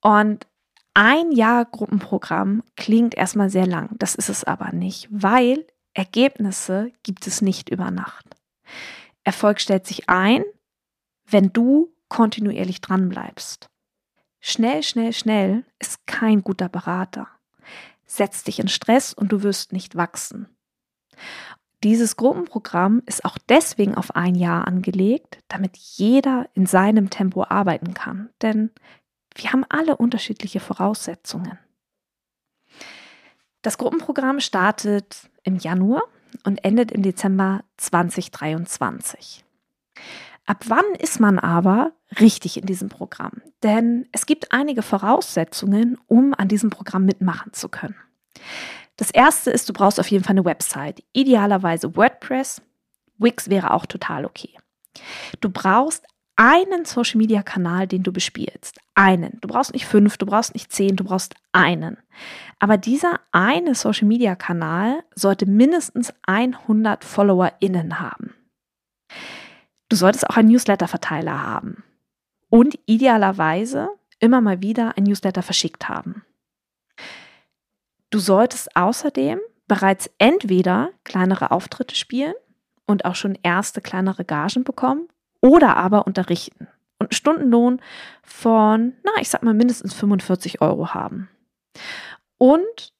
Und 0.00 0.46
ein 0.94 1.30
Jahr 1.30 1.64
Gruppenprogramm 1.64 2.64
klingt 2.76 3.14
erstmal 3.14 3.50
sehr 3.50 3.66
lang. 3.66 3.90
Das 3.98 4.16
ist 4.16 4.28
es 4.28 4.42
aber 4.42 4.72
nicht, 4.72 5.06
weil 5.10 5.64
Ergebnisse 5.94 6.90
gibt 7.02 7.26
es 7.26 7.40
nicht 7.40 7.68
über 7.68 7.90
Nacht. 7.90 8.37
Erfolg 9.24 9.60
stellt 9.60 9.86
sich 9.86 10.08
ein, 10.08 10.44
wenn 11.26 11.52
du 11.52 11.92
kontinuierlich 12.08 12.80
dranbleibst. 12.80 13.68
Schnell, 14.40 14.82
schnell, 14.82 15.12
schnell 15.12 15.64
ist 15.78 16.06
kein 16.06 16.42
guter 16.42 16.68
Berater. 16.68 17.28
Setz 18.06 18.44
dich 18.44 18.58
in 18.58 18.68
Stress 18.68 19.12
und 19.12 19.32
du 19.32 19.42
wirst 19.42 19.72
nicht 19.72 19.96
wachsen. 19.96 20.48
Dieses 21.84 22.16
Gruppenprogramm 22.16 23.02
ist 23.06 23.24
auch 23.24 23.38
deswegen 23.48 23.94
auf 23.94 24.16
ein 24.16 24.34
Jahr 24.34 24.66
angelegt, 24.66 25.38
damit 25.48 25.76
jeder 25.76 26.48
in 26.54 26.66
seinem 26.66 27.10
Tempo 27.10 27.44
arbeiten 27.44 27.94
kann. 27.94 28.30
Denn 28.42 28.70
wir 29.34 29.52
haben 29.52 29.64
alle 29.68 29.96
unterschiedliche 29.96 30.58
Voraussetzungen. 30.58 31.58
Das 33.62 33.78
Gruppenprogramm 33.78 34.40
startet 34.40 35.30
im 35.42 35.56
Januar 35.56 36.02
und 36.44 36.64
endet 36.64 36.92
im 36.92 37.02
Dezember 37.02 37.64
2023. 37.76 39.44
Ab 40.46 40.64
wann 40.68 40.84
ist 40.98 41.20
man 41.20 41.38
aber 41.38 41.92
richtig 42.20 42.56
in 42.56 42.64
diesem 42.66 42.88
Programm? 42.88 43.42
Denn 43.62 44.08
es 44.12 44.24
gibt 44.24 44.50
einige 44.52 44.82
Voraussetzungen, 44.82 45.98
um 46.06 46.32
an 46.32 46.48
diesem 46.48 46.70
Programm 46.70 47.04
mitmachen 47.04 47.52
zu 47.52 47.68
können. 47.68 47.96
Das 48.96 49.10
erste 49.10 49.50
ist, 49.50 49.68
du 49.68 49.72
brauchst 49.72 50.00
auf 50.00 50.10
jeden 50.10 50.24
Fall 50.24 50.34
eine 50.34 50.44
Website. 50.44 51.02
Idealerweise 51.12 51.94
WordPress. 51.96 52.62
Wix 53.18 53.50
wäre 53.50 53.72
auch 53.72 53.86
total 53.86 54.24
okay. 54.24 54.56
Du 55.40 55.50
brauchst 55.50 56.04
einen 56.38 56.84
Social 56.84 57.18
Media 57.18 57.42
Kanal, 57.42 57.88
den 57.88 58.04
du 58.04 58.12
bespielst. 58.12 58.78
Einen. 58.94 59.38
Du 59.40 59.48
brauchst 59.48 59.72
nicht 59.72 59.86
fünf, 59.86 60.16
du 60.18 60.24
brauchst 60.24 60.54
nicht 60.54 60.72
zehn, 60.72 60.94
du 60.94 61.02
brauchst 61.02 61.34
einen. 61.50 61.98
Aber 62.60 62.76
dieser 62.76 63.18
eine 63.32 63.74
Social 63.74 64.06
Media 64.06 64.36
Kanal 64.36 65.02
sollte 65.16 65.46
mindestens 65.46 66.14
100 66.22 67.04
FollowerInnen 67.04 67.98
haben. 67.98 68.34
Du 69.88 69.96
solltest 69.96 70.30
auch 70.30 70.36
einen 70.36 70.50
Newsletter-Verteiler 70.50 71.42
haben 71.42 71.82
und 72.48 72.78
idealerweise 72.86 73.88
immer 74.20 74.40
mal 74.40 74.62
wieder 74.62 74.96
ein 74.96 75.04
Newsletter 75.04 75.42
verschickt 75.42 75.88
haben. 75.88 76.24
Du 78.10 78.20
solltest 78.20 78.76
außerdem 78.76 79.40
bereits 79.66 80.08
entweder 80.18 80.90
kleinere 81.02 81.50
Auftritte 81.50 81.96
spielen 81.96 82.34
und 82.86 83.04
auch 83.04 83.16
schon 83.16 83.36
erste 83.42 83.80
kleinere 83.80 84.24
Gagen 84.24 84.62
bekommen 84.62 85.08
oder 85.40 85.76
aber 85.76 86.06
unterrichten 86.06 86.68
und 86.98 87.06
einen 87.06 87.12
Stundenlohn 87.12 87.80
von, 88.22 88.94
na, 89.04 89.12
ich 89.20 89.28
sag 89.28 89.42
mal 89.42 89.54
mindestens 89.54 89.94
45 89.94 90.60
Euro 90.60 90.94
haben. 90.94 91.28
Und 92.38 92.92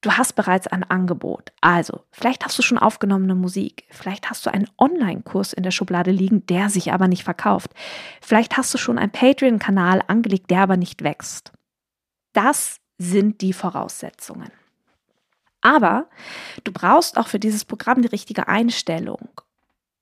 Du 0.00 0.12
hast 0.12 0.34
bereits 0.34 0.68
ein 0.68 0.84
Angebot. 0.84 1.50
Also, 1.60 2.04
vielleicht 2.12 2.44
hast 2.44 2.56
du 2.56 2.62
schon 2.62 2.78
aufgenommene 2.78 3.34
Musik. 3.34 3.84
Vielleicht 3.90 4.30
hast 4.30 4.46
du 4.46 4.52
einen 4.52 4.70
Online-Kurs 4.78 5.52
in 5.52 5.64
der 5.64 5.72
Schublade 5.72 6.12
liegen, 6.12 6.46
der 6.46 6.70
sich 6.70 6.92
aber 6.92 7.08
nicht 7.08 7.24
verkauft. 7.24 7.72
Vielleicht 8.20 8.56
hast 8.56 8.72
du 8.72 8.78
schon 8.78 8.96
einen 8.96 9.10
Patreon-Kanal 9.10 10.02
angelegt, 10.06 10.50
der 10.50 10.62
aber 10.62 10.76
nicht 10.76 11.02
wächst. 11.02 11.52
Das 12.32 12.76
sind 12.98 13.40
die 13.40 13.52
Voraussetzungen. 13.52 14.52
Aber 15.62 16.08
du 16.62 16.70
brauchst 16.70 17.18
auch 17.18 17.26
für 17.26 17.40
dieses 17.40 17.64
Programm 17.64 18.00
die 18.00 18.08
richtige 18.08 18.46
Einstellung. 18.46 19.28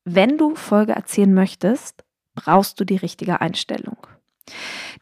Wenn 0.09 0.39
du 0.39 0.55
Folge 0.55 0.93
erzählen 0.93 1.35
möchtest, 1.35 2.05
brauchst 2.37 2.79
du 2.79 2.85
die 2.85 2.95
richtige 2.95 3.41
Einstellung. 3.41 3.97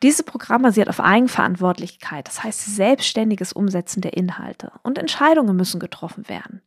Dieses 0.03 0.23
Programm 0.23 0.63
basiert 0.63 0.89
auf 0.89 0.99
Eigenverantwortlichkeit, 0.99 2.27
das 2.27 2.43
heißt 2.43 2.75
selbstständiges 2.75 3.53
Umsetzen 3.53 4.01
der 4.01 4.15
Inhalte 4.15 4.73
und 4.83 4.97
Entscheidungen 4.97 5.55
müssen 5.57 5.79
getroffen 5.79 6.27
werden. 6.31 6.63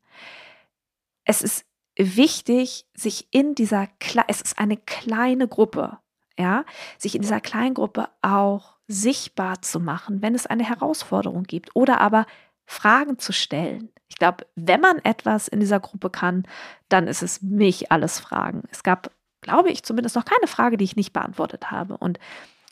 Es 1.26 1.42
ist 1.42 1.66
wichtig, 1.98 2.86
sich 2.94 3.28
in 3.32 3.56
dieser, 3.56 3.88
es 4.28 4.42
ist 4.42 4.60
eine 4.60 4.78
kleine 4.78 5.48
Gruppe, 5.48 5.98
ja, 6.38 6.64
sich 7.00 7.16
in 7.16 7.24
dieser 7.24 7.42
kleinen 7.42 7.74
Gruppe 7.74 8.08
auch 8.22 8.76
sichtbar 8.88 9.64
zu 9.64 9.80
machen, 9.80 10.22
wenn 10.22 10.36
es 10.36 10.46
eine 10.46 10.64
Herausforderung 10.64 11.42
gibt 11.42 11.76
oder 11.76 12.02
aber 12.02 12.28
Fragen 12.68 13.18
zu 13.18 13.34
stellen. 13.34 13.90
Ich 14.10 14.16
glaube, 14.16 14.46
wenn 14.56 14.82
man 14.82 15.00
etwas 15.00 15.48
in 15.48 15.60
dieser 15.60 15.80
Gruppe 15.80 16.10
kann, 16.10 16.48
dann 16.90 17.08
ist 17.08 17.22
es 17.22 17.42
mich 17.42 17.92
alles 17.92 18.20
Fragen. 18.20 18.64
Es 18.72 18.84
gab, 18.84 19.12
glaube 19.42 19.70
ich, 19.70 19.84
zumindest 19.84 20.16
noch 20.16 20.26
keine 20.26 20.48
Frage, 20.48 20.78
die 20.78 20.86
ich 20.86 20.96
nicht 20.96 21.14
beantwortet 21.14 21.72
habe. 21.72 21.98
Und 21.98 22.20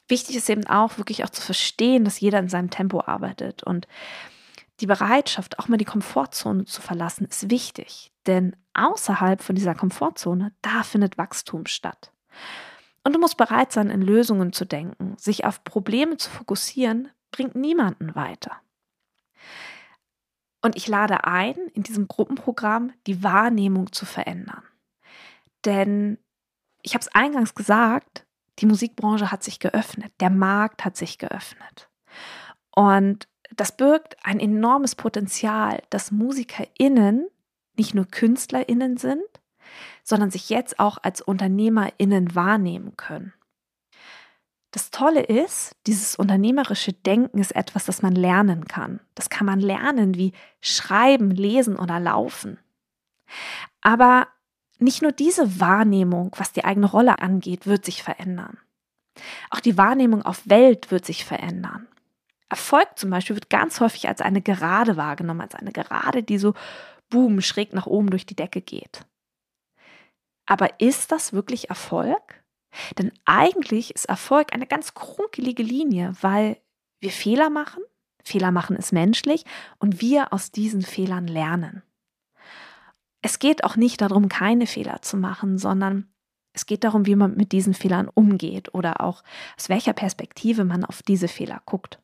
wichtig 0.07 0.35
ist 0.35 0.49
eben 0.49 0.65
auch 0.67 0.97
wirklich 0.97 1.23
auch 1.23 1.29
zu 1.29 1.41
verstehen, 1.41 2.05
dass 2.05 2.19
jeder 2.19 2.39
in 2.39 2.49
seinem 2.49 2.69
Tempo 2.69 3.01
arbeitet 3.01 3.63
und 3.63 3.87
die 4.81 4.87
Bereitschaft, 4.87 5.57
auch 5.59 5.67
mal 5.67 5.77
die 5.77 5.85
Komfortzone 5.85 6.65
zu 6.65 6.81
verlassen, 6.81 7.25
ist 7.25 7.49
wichtig, 7.49 8.11
denn 8.27 8.55
außerhalb 8.73 9.41
von 9.41 9.55
dieser 9.55 9.73
Komfortzone, 9.73 10.51
da 10.61 10.83
findet 10.83 11.17
Wachstum 11.17 11.65
statt. 11.65 12.11
Und 13.03 13.13
du 13.13 13.19
musst 13.19 13.37
bereit 13.37 13.71
sein, 13.71 13.89
in 13.89 14.01
Lösungen 14.01 14.51
zu 14.51 14.65
denken. 14.65 15.15
Sich 15.17 15.45
auf 15.45 15.63
Probleme 15.63 16.17
zu 16.17 16.29
fokussieren, 16.29 17.09
bringt 17.31 17.55
niemanden 17.55 18.15
weiter. 18.15 18.59
Und 20.65 20.75
ich 20.75 20.87
lade 20.87 21.25
ein, 21.25 21.53
in 21.75 21.83
diesem 21.83 22.07
Gruppenprogramm 22.07 22.91
die 23.05 23.21
Wahrnehmung 23.21 23.91
zu 23.91 24.03
verändern. 24.03 24.63
Denn 25.63 26.17
ich 26.81 26.95
habe 26.95 27.03
es 27.03 27.13
eingangs 27.13 27.53
gesagt, 27.53 28.25
die 28.57 28.65
Musikbranche 28.65 29.31
hat 29.31 29.43
sich 29.43 29.59
geöffnet, 29.59 30.11
der 30.21 30.31
Markt 30.31 30.83
hat 30.83 30.97
sich 30.97 31.19
geöffnet. 31.19 31.91
Und 32.75 33.27
das 33.55 33.77
birgt 33.77 34.17
ein 34.23 34.39
enormes 34.39 34.95
Potenzial, 34.95 35.83
dass 35.91 36.09
MusikerInnen 36.09 37.27
nicht 37.77 37.93
nur 37.93 38.07
KünstlerInnen 38.07 38.97
sind, 38.97 39.21
sondern 40.01 40.31
sich 40.31 40.49
jetzt 40.49 40.79
auch 40.79 40.97
als 41.03 41.21
UnternehmerInnen 41.21 42.33
wahrnehmen 42.33 42.97
können. 42.97 43.33
Das 44.75 44.91
Tolle 44.91 45.21
ist, 45.21 45.73
dieses 45.87 46.17
unternehmerische 46.17 46.91
Denken 46.91 47.39
ist 47.39 47.55
etwas, 47.55 47.85
das 47.85 48.01
man 48.01 48.11
lernen 48.13 48.65
kann. 48.65 48.99
Das 49.13 49.29
kann 49.29 49.45
man 49.45 49.61
lernen 49.61 50.15
wie 50.15 50.33
Schreiben, 50.59 51.31
Lesen 51.31 51.77
oder 51.77 51.97
Laufen. 52.01 52.59
Aber 53.79 54.27
nicht 54.77 55.01
nur 55.01 55.13
diese 55.13 55.61
Wahrnehmung, 55.61 56.33
was 56.35 56.51
die 56.51 56.65
eigene 56.65 56.87
Rolle 56.87 57.19
angeht, 57.19 57.67
wird 57.67 57.85
sich 57.85 58.03
verändern. 58.03 58.57
Auch 59.49 59.61
die 59.61 59.77
Wahrnehmung 59.77 60.23
auf 60.23 60.41
Welt 60.49 60.91
wird 60.91 61.05
sich 61.05 61.23
verändern. 61.23 61.87
Erfolg 62.49 62.97
zum 62.97 63.11
Beispiel 63.11 63.37
wird 63.37 63.49
ganz 63.49 63.79
häufig 63.79 64.09
als 64.09 64.19
eine 64.19 64.41
Gerade 64.41 64.97
wahrgenommen, 64.97 65.39
als 65.39 65.55
eine 65.55 65.71
Gerade, 65.71 66.21
die 66.21 66.37
so 66.37 66.53
boom, 67.09 67.39
schräg 67.39 67.71
nach 67.71 67.87
oben 67.87 68.09
durch 68.09 68.25
die 68.25 68.35
Decke 68.35 68.59
geht. 68.59 69.05
Aber 70.45 70.81
ist 70.81 71.13
das 71.13 71.31
wirklich 71.31 71.69
Erfolg? 71.69 72.43
Denn 72.97 73.11
eigentlich 73.25 73.93
ist 73.93 74.05
Erfolg 74.05 74.53
eine 74.53 74.67
ganz 74.67 74.93
krunkelige 74.93 75.63
Linie, 75.63 76.13
weil 76.21 76.57
wir 76.99 77.11
Fehler 77.11 77.49
machen, 77.49 77.83
Fehler 78.23 78.51
machen 78.51 78.75
ist 78.75 78.91
menschlich 78.91 79.45
und 79.77 80.01
wir 80.01 80.33
aus 80.33 80.51
diesen 80.51 80.81
Fehlern 80.81 81.27
lernen. 81.27 81.83
Es 83.21 83.39
geht 83.39 83.63
auch 83.63 83.75
nicht 83.75 84.01
darum, 84.01 84.29
keine 84.29 84.67
Fehler 84.67 85.01
zu 85.01 85.17
machen, 85.17 85.57
sondern 85.57 86.07
es 86.53 86.65
geht 86.65 86.83
darum, 86.83 87.05
wie 87.05 87.15
man 87.15 87.35
mit 87.35 87.51
diesen 87.51 87.73
Fehlern 87.73 88.09
umgeht 88.13 88.73
oder 88.73 89.01
auch 89.01 89.23
aus 89.57 89.69
welcher 89.69 89.93
Perspektive 89.93 90.63
man 90.63 90.85
auf 90.85 91.03
diese 91.03 91.27
Fehler 91.27 91.61
guckt. 91.65 91.99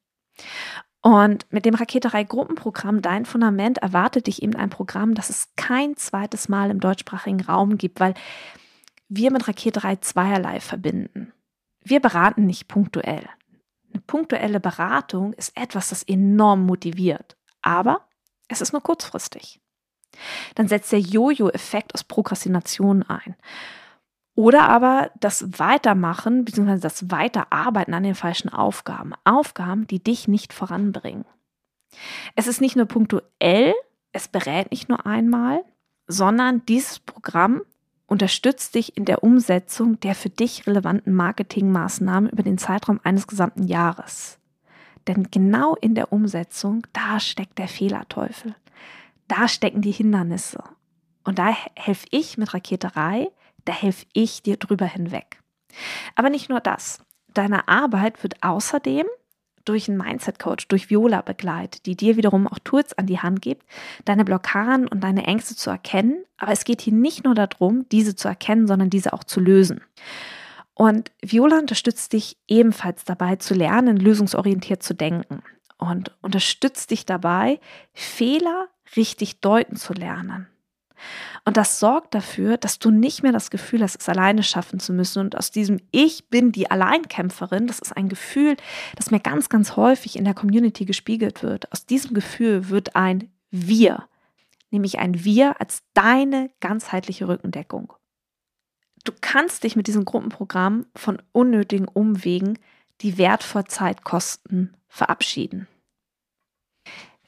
Und 1.01 1.51
mit 1.51 1.65
dem 1.65 1.73
Raketerei 1.73 2.23
Gruppenprogramm 2.23 3.01
Dein 3.01 3.25
Fundament 3.25 3.79
erwartet 3.79 4.27
dich 4.27 4.43
eben 4.43 4.55
ein 4.55 4.69
Programm, 4.69 5.15
das 5.15 5.29
es 5.31 5.49
kein 5.55 5.97
zweites 5.97 6.47
Mal 6.47 6.69
im 6.69 6.79
deutschsprachigen 6.79 7.41
Raum 7.41 7.77
gibt, 7.77 7.99
weil 7.99 8.13
wir 9.13 9.29
mit 9.29 9.45
Raketerei 9.47 9.97
zweierlei 9.97 10.61
verbinden. 10.61 11.33
Wir 11.83 11.99
beraten 11.99 12.45
nicht 12.45 12.69
punktuell. 12.69 13.27
Eine 13.91 14.01
punktuelle 14.07 14.61
Beratung 14.61 15.33
ist 15.33 15.55
etwas, 15.57 15.89
das 15.89 16.03
enorm 16.03 16.65
motiviert, 16.65 17.35
aber 17.61 18.07
es 18.47 18.61
ist 18.61 18.71
nur 18.71 18.81
kurzfristig. 18.81 19.59
Dann 20.55 20.69
setzt 20.69 20.93
der 20.93 21.01
Jojo-Effekt 21.01 21.93
aus 21.93 22.05
Prokrastination 22.05 23.03
ein. 23.03 23.35
Oder 24.33 24.69
aber 24.69 25.11
das 25.19 25.59
Weitermachen 25.59 26.45
bzw. 26.45 26.79
das 26.79 27.11
Weiterarbeiten 27.11 27.93
an 27.93 28.03
den 28.03 28.15
falschen 28.15 28.47
Aufgaben. 28.47 29.13
Aufgaben, 29.25 29.87
die 29.87 30.01
dich 30.01 30.29
nicht 30.29 30.53
voranbringen. 30.53 31.25
Es 32.37 32.47
ist 32.47 32.61
nicht 32.61 32.77
nur 32.77 32.85
punktuell, 32.85 33.73
es 34.13 34.29
berät 34.29 34.71
nicht 34.71 34.87
nur 34.87 35.05
einmal, 35.05 35.65
sondern 36.07 36.65
dieses 36.65 36.99
Programm 36.99 37.61
unterstützt 38.11 38.75
dich 38.75 38.97
in 38.97 39.05
der 39.05 39.23
Umsetzung 39.23 39.97
der 40.01 40.15
für 40.15 40.29
dich 40.29 40.67
relevanten 40.67 41.13
Marketingmaßnahmen 41.13 42.29
über 42.29 42.43
den 42.43 42.57
Zeitraum 42.57 42.99
eines 43.03 43.25
gesamten 43.25 43.63
Jahres. 43.63 44.37
Denn 45.07 45.31
genau 45.31 45.75
in 45.75 45.95
der 45.95 46.11
Umsetzung, 46.11 46.85
da 46.91 47.21
steckt 47.21 47.57
der 47.57 47.69
Fehlerteufel. 47.69 48.53
Da 49.29 49.47
stecken 49.47 49.81
die 49.81 49.93
Hindernisse. 49.93 50.61
Und 51.23 51.39
da 51.39 51.55
helfe 51.75 52.05
ich 52.11 52.37
mit 52.37 52.53
Raketerei, 52.53 53.29
da 53.63 53.71
helfe 53.71 54.05
ich 54.11 54.43
dir 54.43 54.57
drüber 54.57 54.85
hinweg. 54.85 55.41
Aber 56.15 56.29
nicht 56.29 56.49
nur 56.49 56.59
das. 56.59 56.99
Deine 57.33 57.69
Arbeit 57.69 58.21
wird 58.23 58.43
außerdem 58.43 59.05
durch 59.65 59.89
einen 59.89 59.97
Mindset-Coach, 59.97 60.67
durch 60.67 60.89
Viola 60.89 61.21
begleitet, 61.21 61.85
die 61.85 61.95
dir 61.95 62.17
wiederum 62.17 62.47
auch 62.47 62.59
Tools 62.59 62.97
an 62.97 63.07
die 63.07 63.19
Hand 63.19 63.41
gibt, 63.41 63.65
deine 64.05 64.25
Blockaden 64.25 64.87
und 64.87 65.03
deine 65.03 65.25
Ängste 65.25 65.55
zu 65.55 65.69
erkennen. 65.69 66.23
Aber 66.37 66.51
es 66.51 66.63
geht 66.63 66.81
hier 66.81 66.93
nicht 66.93 67.23
nur 67.23 67.35
darum, 67.35 67.87
diese 67.89 68.15
zu 68.15 68.27
erkennen, 68.27 68.67
sondern 68.67 68.89
diese 68.89 69.13
auch 69.13 69.23
zu 69.23 69.39
lösen. 69.39 69.81
Und 70.73 71.11
Viola 71.21 71.59
unterstützt 71.59 72.13
dich 72.13 72.37
ebenfalls 72.47 73.03
dabei 73.03 73.35
zu 73.35 73.53
lernen, 73.53 73.97
lösungsorientiert 73.97 74.81
zu 74.81 74.93
denken 74.93 75.43
und 75.77 76.11
unterstützt 76.21 76.91
dich 76.91 77.05
dabei, 77.05 77.59
Fehler 77.93 78.67
richtig 78.95 79.41
deuten 79.41 79.75
zu 79.75 79.93
lernen. 79.93 80.47
Und 81.45 81.57
das 81.57 81.79
sorgt 81.79 82.13
dafür, 82.13 82.57
dass 82.57 82.79
du 82.79 82.91
nicht 82.91 83.23
mehr 83.23 83.31
das 83.31 83.49
Gefühl 83.49 83.81
hast, 83.81 83.99
es 83.99 84.09
alleine 84.09 84.43
schaffen 84.43 84.79
zu 84.79 84.93
müssen. 84.93 85.19
Und 85.19 85.37
aus 85.37 85.51
diesem 85.51 85.79
Ich 85.91 86.29
bin 86.29 86.51
die 86.51 86.69
Alleinkämpferin, 86.69 87.67
das 87.67 87.79
ist 87.79 87.95
ein 87.95 88.09
Gefühl, 88.09 88.57
das 88.95 89.11
mir 89.11 89.19
ganz, 89.19 89.49
ganz 89.49 89.75
häufig 89.75 90.15
in 90.15 90.25
der 90.25 90.33
Community 90.33 90.85
gespiegelt 90.85 91.43
wird. 91.43 91.71
Aus 91.71 91.85
diesem 91.85 92.13
Gefühl 92.13 92.69
wird 92.69 92.95
ein 92.95 93.31
Wir, 93.49 94.07
nämlich 94.69 94.99
ein 94.99 95.23
Wir 95.23 95.59
als 95.59 95.83
deine 95.93 96.51
ganzheitliche 96.59 97.27
Rückendeckung. 97.27 97.93
Du 99.03 99.11
kannst 99.19 99.63
dich 99.63 99.75
mit 99.75 99.87
diesem 99.87 100.05
Gruppenprogramm 100.05 100.85
von 100.95 101.21
unnötigen 101.31 101.87
Umwegen, 101.87 102.59
die 103.01 103.17
wertvoll 103.17 103.65
Zeit 103.65 104.03
kosten, 104.03 104.75
verabschieden. 104.87 105.67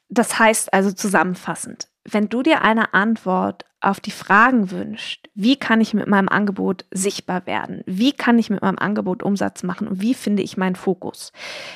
Das 0.09 0.37
heißt 0.37 0.71
also 0.73 0.91
zusammenfassend, 0.91 1.87
wenn 2.05 2.29
du 2.29 2.43
dir 2.43 2.61
eine 2.61 2.93
Antwort 2.93 3.65
auf 3.79 3.99
die 3.99 4.11
Fragen 4.11 4.71
wünschst, 4.71 5.29
wie 5.35 5.57
kann 5.57 5.81
ich 5.81 5.93
mit 5.93 6.07
meinem 6.07 6.29
Angebot 6.29 6.85
sichtbar 6.91 7.45
werden? 7.45 7.83
Wie 7.85 8.13
kann 8.13 8.39
ich 8.39 8.49
mit 8.49 8.61
meinem 8.61 8.79
Angebot 8.79 9.23
Umsatz 9.23 9.63
machen? 9.63 9.87
Und 9.87 10.01
wie 10.01 10.13
finde 10.13 10.41
ich 10.41 10.57
meinen 10.57 10.75
Fokus? 10.75 11.33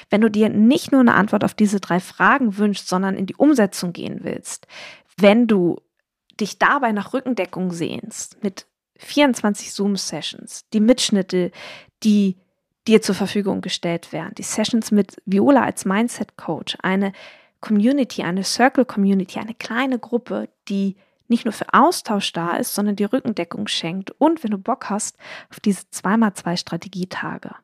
Wenn 0.09 0.21
du 0.21 0.29
dir 0.29 0.49
nicht 0.49 0.91
nur 0.91 1.01
eine 1.01 1.15
Antwort 1.15 1.43
auf 1.43 1.53
diese 1.53 1.79
drei 1.79 1.99
Fragen 1.99 2.57
wünschst, 2.57 2.87
sondern 2.87 3.15
in 3.15 3.25
die 3.25 3.35
Umsetzung 3.35 3.93
gehen 3.93 4.19
willst, 4.23 4.67
wenn 5.17 5.47
du 5.47 5.81
dich 6.39 6.59
dabei 6.59 6.91
nach 6.91 7.13
Rückendeckung 7.13 7.71
sehnst 7.71 8.41
mit 8.43 8.67
24 8.97 9.73
Zoom-Sessions, 9.73 10.65
die 10.73 10.79
Mitschnitte, 10.79 11.51
die 12.03 12.37
dir 12.87 13.01
zur 13.01 13.15
Verfügung 13.15 13.61
gestellt 13.61 14.13
werden, 14.13 14.33
die 14.37 14.43
Sessions 14.43 14.91
mit 14.91 15.21
Viola 15.25 15.63
als 15.63 15.85
Mindset-Coach, 15.85 16.77
eine 16.81 17.11
Community, 17.59 18.23
eine 18.23 18.43
Circle 18.43 18.85
Community, 18.85 19.39
eine 19.39 19.53
kleine 19.53 19.99
Gruppe, 19.99 20.49
die 20.67 20.95
nicht 21.27 21.45
nur 21.45 21.53
für 21.53 21.73
Austausch 21.73 22.31
da 22.33 22.55
ist, 22.55 22.73
sondern 22.73 22.95
die 22.95 23.03
Rückendeckung 23.03 23.67
schenkt 23.67 24.11
und 24.11 24.43
wenn 24.43 24.51
du 24.51 24.57
Bock 24.57 24.89
hast 24.89 25.17
auf 25.49 25.59
diese 25.59 25.83
2x2 25.93 26.57
Strategietage. 26.57 27.55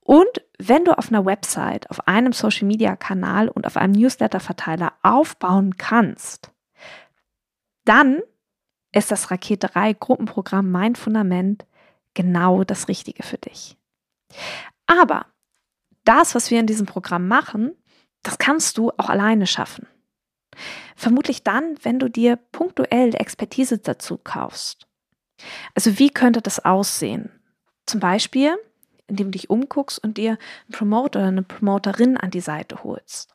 Und 0.00 0.44
wenn 0.58 0.84
du 0.84 0.96
auf 0.96 1.08
einer 1.08 1.24
Website, 1.24 1.90
auf 1.90 2.06
einem 2.06 2.32
Social 2.32 2.66
Media 2.66 2.94
Kanal 2.94 3.48
und 3.48 3.66
auf 3.66 3.76
einem 3.76 3.94
Newsletter 3.94 4.38
Verteiler 4.38 4.92
aufbauen 5.02 5.76
kannst, 5.76 6.52
dann 7.84 8.20
ist 8.92 9.10
das 9.10 9.30
Raketerei 9.30 9.94
Gruppenprogramm 9.94 10.70
Mein 10.70 10.94
Fundament 10.94 11.66
genau 12.12 12.64
das 12.64 12.88
Richtige 12.88 13.22
für 13.22 13.38
dich. 13.38 13.76
Aber 14.86 15.26
das, 16.04 16.34
was 16.34 16.50
wir 16.50 16.60
in 16.60 16.66
diesem 16.66 16.86
Programm 16.86 17.26
machen, 17.26 17.72
das 18.24 18.38
kannst 18.38 18.78
du 18.78 18.90
auch 18.96 19.08
alleine 19.08 19.46
schaffen. 19.46 19.86
Vermutlich 20.96 21.42
dann, 21.42 21.76
wenn 21.82 21.98
du 21.98 22.08
dir 22.08 22.36
punktuell 22.36 23.14
Expertise 23.14 23.78
dazu 23.78 24.18
kaufst. 24.18 24.86
Also 25.74 25.98
wie 25.98 26.10
könnte 26.10 26.40
das 26.40 26.64
aussehen? 26.64 27.30
Zum 27.86 28.00
Beispiel, 28.00 28.56
indem 29.06 29.28
du 29.28 29.32
dich 29.32 29.50
umguckst 29.50 30.02
und 30.02 30.16
dir 30.16 30.30
einen 30.30 30.72
Promoter 30.72 31.20
oder 31.20 31.28
eine 31.28 31.42
Promoterin 31.42 32.16
an 32.16 32.30
die 32.30 32.40
Seite 32.40 32.82
holst. 32.84 33.34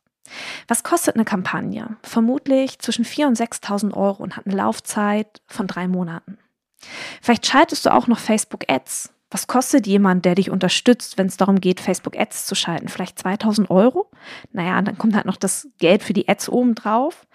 Was 0.67 0.83
kostet 0.83 1.15
eine 1.15 1.25
Kampagne? 1.25 1.97
Vermutlich 2.03 2.79
zwischen 2.79 3.05
4.000 3.05 3.27
und 3.27 3.37
6.000 3.39 3.93
Euro 3.93 4.23
und 4.23 4.37
hat 4.37 4.45
eine 4.45 4.55
Laufzeit 4.55 5.41
von 5.47 5.67
drei 5.67 5.87
Monaten. 5.87 6.37
Vielleicht 7.21 7.45
schaltest 7.45 7.85
du 7.85 7.93
auch 7.93 8.07
noch 8.07 8.19
Facebook 8.19 8.63
Ads 8.69 9.11
was 9.31 9.45
kostet 9.45 9.85
jemand, 9.85 10.25
der 10.25 10.35
dich 10.35 10.49
unterstützt, 10.49 11.17
wenn 11.17 11.27
es 11.27 11.37
darum 11.37 11.61
geht, 11.61 11.79
Facebook 11.79 12.17
Ads 12.17 12.47
zu 12.47 12.55
schalten? 12.55 12.87
Vielleicht 12.87 13.19
2000 13.19 13.69
Euro? 13.69 14.09
Naja, 14.51 14.81
dann 14.81 14.97
kommt 14.97 15.15
halt 15.15 15.25
noch 15.25 15.37
das 15.37 15.67
Geld 15.77 16.01
für 16.01 16.13
die 16.13 16.27
Ads 16.27 16.49
oben 16.49 16.73
drauf. 16.73 17.27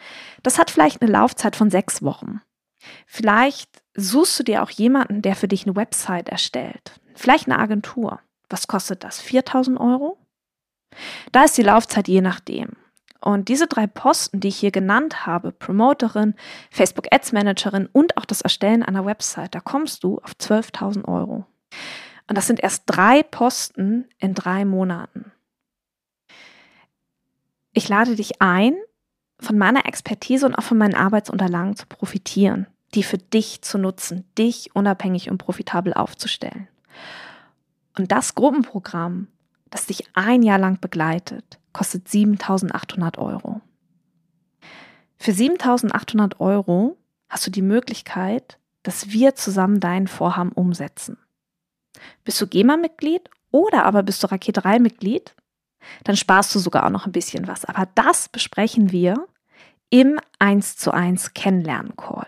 Das 0.43 0.59
hat 0.59 0.71
vielleicht 0.71 1.03
eine 1.03 1.13
Laufzeit 1.13 1.55
von 1.55 1.71
sechs 1.71 2.03
Wochen. 2.03 2.41
Vielleicht 3.07 3.83
suchst 3.95 4.39
du 4.41 4.43
dir 4.43 4.63
auch 4.63 4.71
jemanden, 4.71 5.23
der 5.23 5.37
für 5.37 5.49
dich 5.49 5.67
eine 5.67 5.77
Website 5.77 6.29
erstellt. 6.29 7.01
Vielleicht 7.15 7.49
eine 7.49 7.59
Agentur. 7.59 8.21
Was 8.49 8.67
kostet 8.67 9.05
das? 9.05 9.21
4000 9.21 9.79
Euro? 9.79 10.19
Da 11.33 11.45
ist 11.45 11.57
die 11.57 11.63
Laufzeit 11.63 12.09
je 12.09 12.21
nachdem. 12.21 12.71
Und 13.21 13.49
diese 13.49 13.67
drei 13.67 13.87
Posten, 13.87 14.41
die 14.41 14.49
ich 14.49 14.57
hier 14.57 14.71
genannt 14.71 15.27
habe, 15.27 15.51
Promoterin, 15.51 16.35
Facebook 16.71 17.07
Ads 17.11 17.33
Managerin 17.33 17.89
und 17.91 18.19
auch 18.19 18.27
das 18.27 18.43
Erstellen 18.43 18.83
einer 18.83 19.07
Website, 19.07 19.55
da 19.55 19.61
kommst 19.61 20.05
du 20.05 20.19
auf 20.19 20.33
12.000 20.33 21.07
Euro. 21.07 21.47
Und 22.29 22.37
das 22.37 22.47
sind 22.47 22.61
erst 22.61 22.85
drei 22.87 23.23
Posten 23.23 24.09
in 24.19 24.35
drei 24.35 24.65
Monaten. 24.65 25.33
Ich 27.73 27.89
lade 27.89 28.15
dich 28.15 28.41
ein, 28.41 28.75
von 29.41 29.59
meiner 29.59 29.87
Expertise 29.87 30.47
und 30.47 30.55
auch 30.55 30.63
von 30.63 30.79
meinen 30.79 30.95
Arbeitsunterlagen 30.95 31.77
zu 31.77 31.87
profitieren, 31.87 32.67
die 32.95 33.03
für 33.03 33.19
dich 33.19 33.63
zu 33.63 33.79
nutzen, 33.79 34.25
dich 34.39 34.75
unabhängig 34.75 35.31
und 35.31 35.39
profitabel 35.39 35.93
aufzustellen. 35.93 36.69
Und 37.97 38.13
das 38.13 38.35
Gruppenprogramm, 38.35 39.29
das 39.71 39.87
dich 39.87 40.05
ein 40.15 40.43
Jahr 40.43 40.59
lang 40.59 40.81
begleitet, 40.81 41.59
kostet 41.73 42.09
7800 42.09 43.19
Euro. 43.19 43.61
Für 45.17 45.33
7800 45.33 46.41
Euro 46.41 46.97
hast 47.29 47.47
du 47.47 47.51
die 47.51 47.63
Möglichkeit, 47.63 48.59
dass 48.83 49.11
wir 49.11 49.35
zusammen 49.35 49.81
dein 49.81 50.07
Vorhaben 50.07 50.53
umsetzen. 50.53 51.19
Bist 52.25 52.41
du 52.41 52.47
GEMA-Mitglied 52.47 53.29
oder 53.51 53.85
aber 53.85 54.03
bist 54.03 54.23
du 54.23 54.31
Raketerei-Mitglied? 54.31 55.35
Dann 56.05 56.17
sparst 56.17 56.55
du 56.55 56.59
sogar 56.59 56.87
auch 56.87 56.91
noch 56.91 57.07
ein 57.07 57.13
bisschen 57.13 57.47
was. 57.47 57.65
Aber 57.65 57.89
das 57.95 58.29
besprechen 58.29 58.91
wir 58.91 59.29
im 59.91 60.19
1 60.39 60.77
zu 60.77 60.93
1 60.93 61.35
Kennenlernen-Call. 61.35 62.27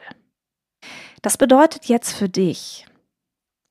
Das 1.22 1.36
bedeutet 1.36 1.86
jetzt 1.86 2.12
für 2.12 2.28
dich, 2.28 2.86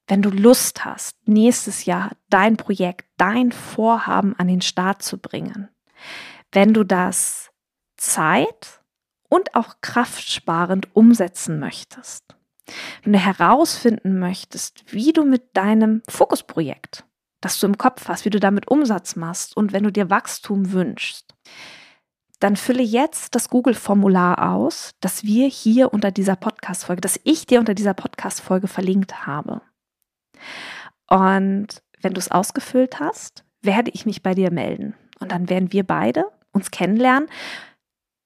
wenn 0.07 0.21
du 0.21 0.29
Lust 0.29 0.85
hast, 0.85 1.15
nächstes 1.27 1.85
Jahr 1.85 2.11
dein 2.29 2.57
Projekt, 2.57 3.07
dein 3.17 3.51
Vorhaben 3.51 4.35
an 4.37 4.47
den 4.47 4.61
Start 4.61 5.01
zu 5.01 5.17
bringen, 5.17 5.69
wenn 6.51 6.73
du 6.73 6.83
das 6.83 7.51
zeit- 7.97 8.81
und 9.29 9.55
auch 9.55 9.75
kraftsparend 9.81 10.95
umsetzen 10.95 11.59
möchtest, 11.59 12.35
wenn 13.03 13.13
du 13.13 13.19
herausfinden 13.19 14.19
möchtest, 14.19 14.83
wie 14.87 15.13
du 15.13 15.23
mit 15.23 15.55
deinem 15.55 16.01
Fokusprojekt, 16.09 17.05
das 17.41 17.59
du 17.59 17.67
im 17.67 17.77
Kopf 17.77 18.07
hast, 18.07 18.25
wie 18.25 18.29
du 18.29 18.39
damit 18.39 18.67
Umsatz 18.67 19.15
machst 19.15 19.55
und 19.55 19.73
wenn 19.73 19.83
du 19.83 19.91
dir 19.91 20.09
Wachstum 20.09 20.71
wünschst, 20.71 21.35
dann 22.39 22.55
fülle 22.55 22.83
jetzt 22.83 23.35
das 23.35 23.49
Google-Formular 23.49 24.51
aus, 24.51 24.91
das 24.99 25.23
wir 25.23 25.47
hier 25.47 25.93
unter 25.93 26.11
dieser 26.11 26.35
Podcast-Folge, 26.35 27.01
das 27.01 27.19
ich 27.23 27.45
dir 27.45 27.59
unter 27.59 27.73
dieser 27.73 27.93
Podcast-Folge 27.93 28.67
verlinkt 28.67 29.25
habe. 29.25 29.61
Und 31.09 31.67
wenn 32.01 32.13
du 32.13 32.19
es 32.19 32.31
ausgefüllt 32.31 32.99
hast, 32.99 33.45
werde 33.61 33.91
ich 33.93 34.05
mich 34.05 34.21
bei 34.21 34.33
dir 34.33 34.51
melden. 34.51 34.95
Und 35.19 35.31
dann 35.31 35.49
werden 35.49 35.71
wir 35.71 35.83
beide 35.83 36.25
uns 36.51 36.71
kennenlernen 36.71 37.29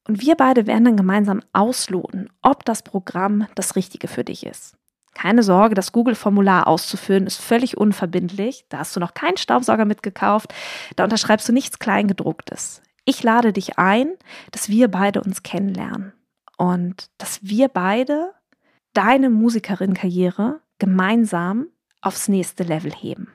und 0.09 0.21
wir 0.21 0.33
beide 0.33 0.65
werden 0.65 0.85
dann 0.85 0.97
gemeinsam 0.97 1.41
ausloten, 1.53 2.31
ob 2.41 2.65
das 2.65 2.81
Programm 2.81 3.47
das 3.53 3.75
Richtige 3.75 4.07
für 4.07 4.23
dich 4.23 4.43
ist. 4.43 4.75
Keine 5.13 5.43
Sorge, 5.43 5.75
das 5.75 5.91
Google-Formular 5.91 6.65
auszufüllen 6.65 7.27
ist 7.27 7.39
völlig 7.39 7.77
unverbindlich. 7.77 8.65
Da 8.69 8.79
hast 8.79 8.95
du 8.95 8.99
noch 8.99 9.13
keinen 9.13 9.37
Staubsauger 9.37 9.85
mitgekauft. 9.85 10.51
Da 10.95 11.03
unterschreibst 11.03 11.47
du 11.47 11.53
nichts 11.53 11.77
Kleingedrucktes. 11.77 12.81
Ich 13.05 13.21
lade 13.21 13.53
dich 13.53 13.77
ein, 13.77 14.13
dass 14.49 14.67
wir 14.67 14.87
beide 14.87 15.21
uns 15.21 15.43
kennenlernen 15.43 16.13
und 16.57 17.11
dass 17.19 17.43
wir 17.43 17.67
beide 17.67 18.31
deine 18.93 19.29
Musikerin-Karriere 19.29 20.59
gemeinsam 20.79 21.67
aufs 22.01 22.29
nächste 22.29 22.63
Level 22.63 22.91
heben. 22.91 23.31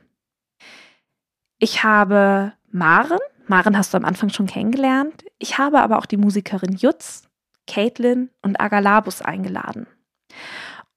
Ich 1.59 1.85
habe 1.85 2.53
Maren, 2.73 3.21
Maren 3.47 3.77
hast 3.77 3.93
du 3.93 3.99
am 3.99 4.05
Anfang 4.05 4.31
schon 4.31 4.47
kennengelernt. 4.47 5.25
Ich 5.39 5.59
habe 5.59 5.81
aber 5.81 5.99
auch 5.99 6.07
die 6.07 6.17
Musikerin 6.17 6.77
Jutz, 6.77 7.29
Caitlin 7.67 8.31
und 8.43 8.61
Agalabus 8.61 9.23
eingeladen. 9.23 9.87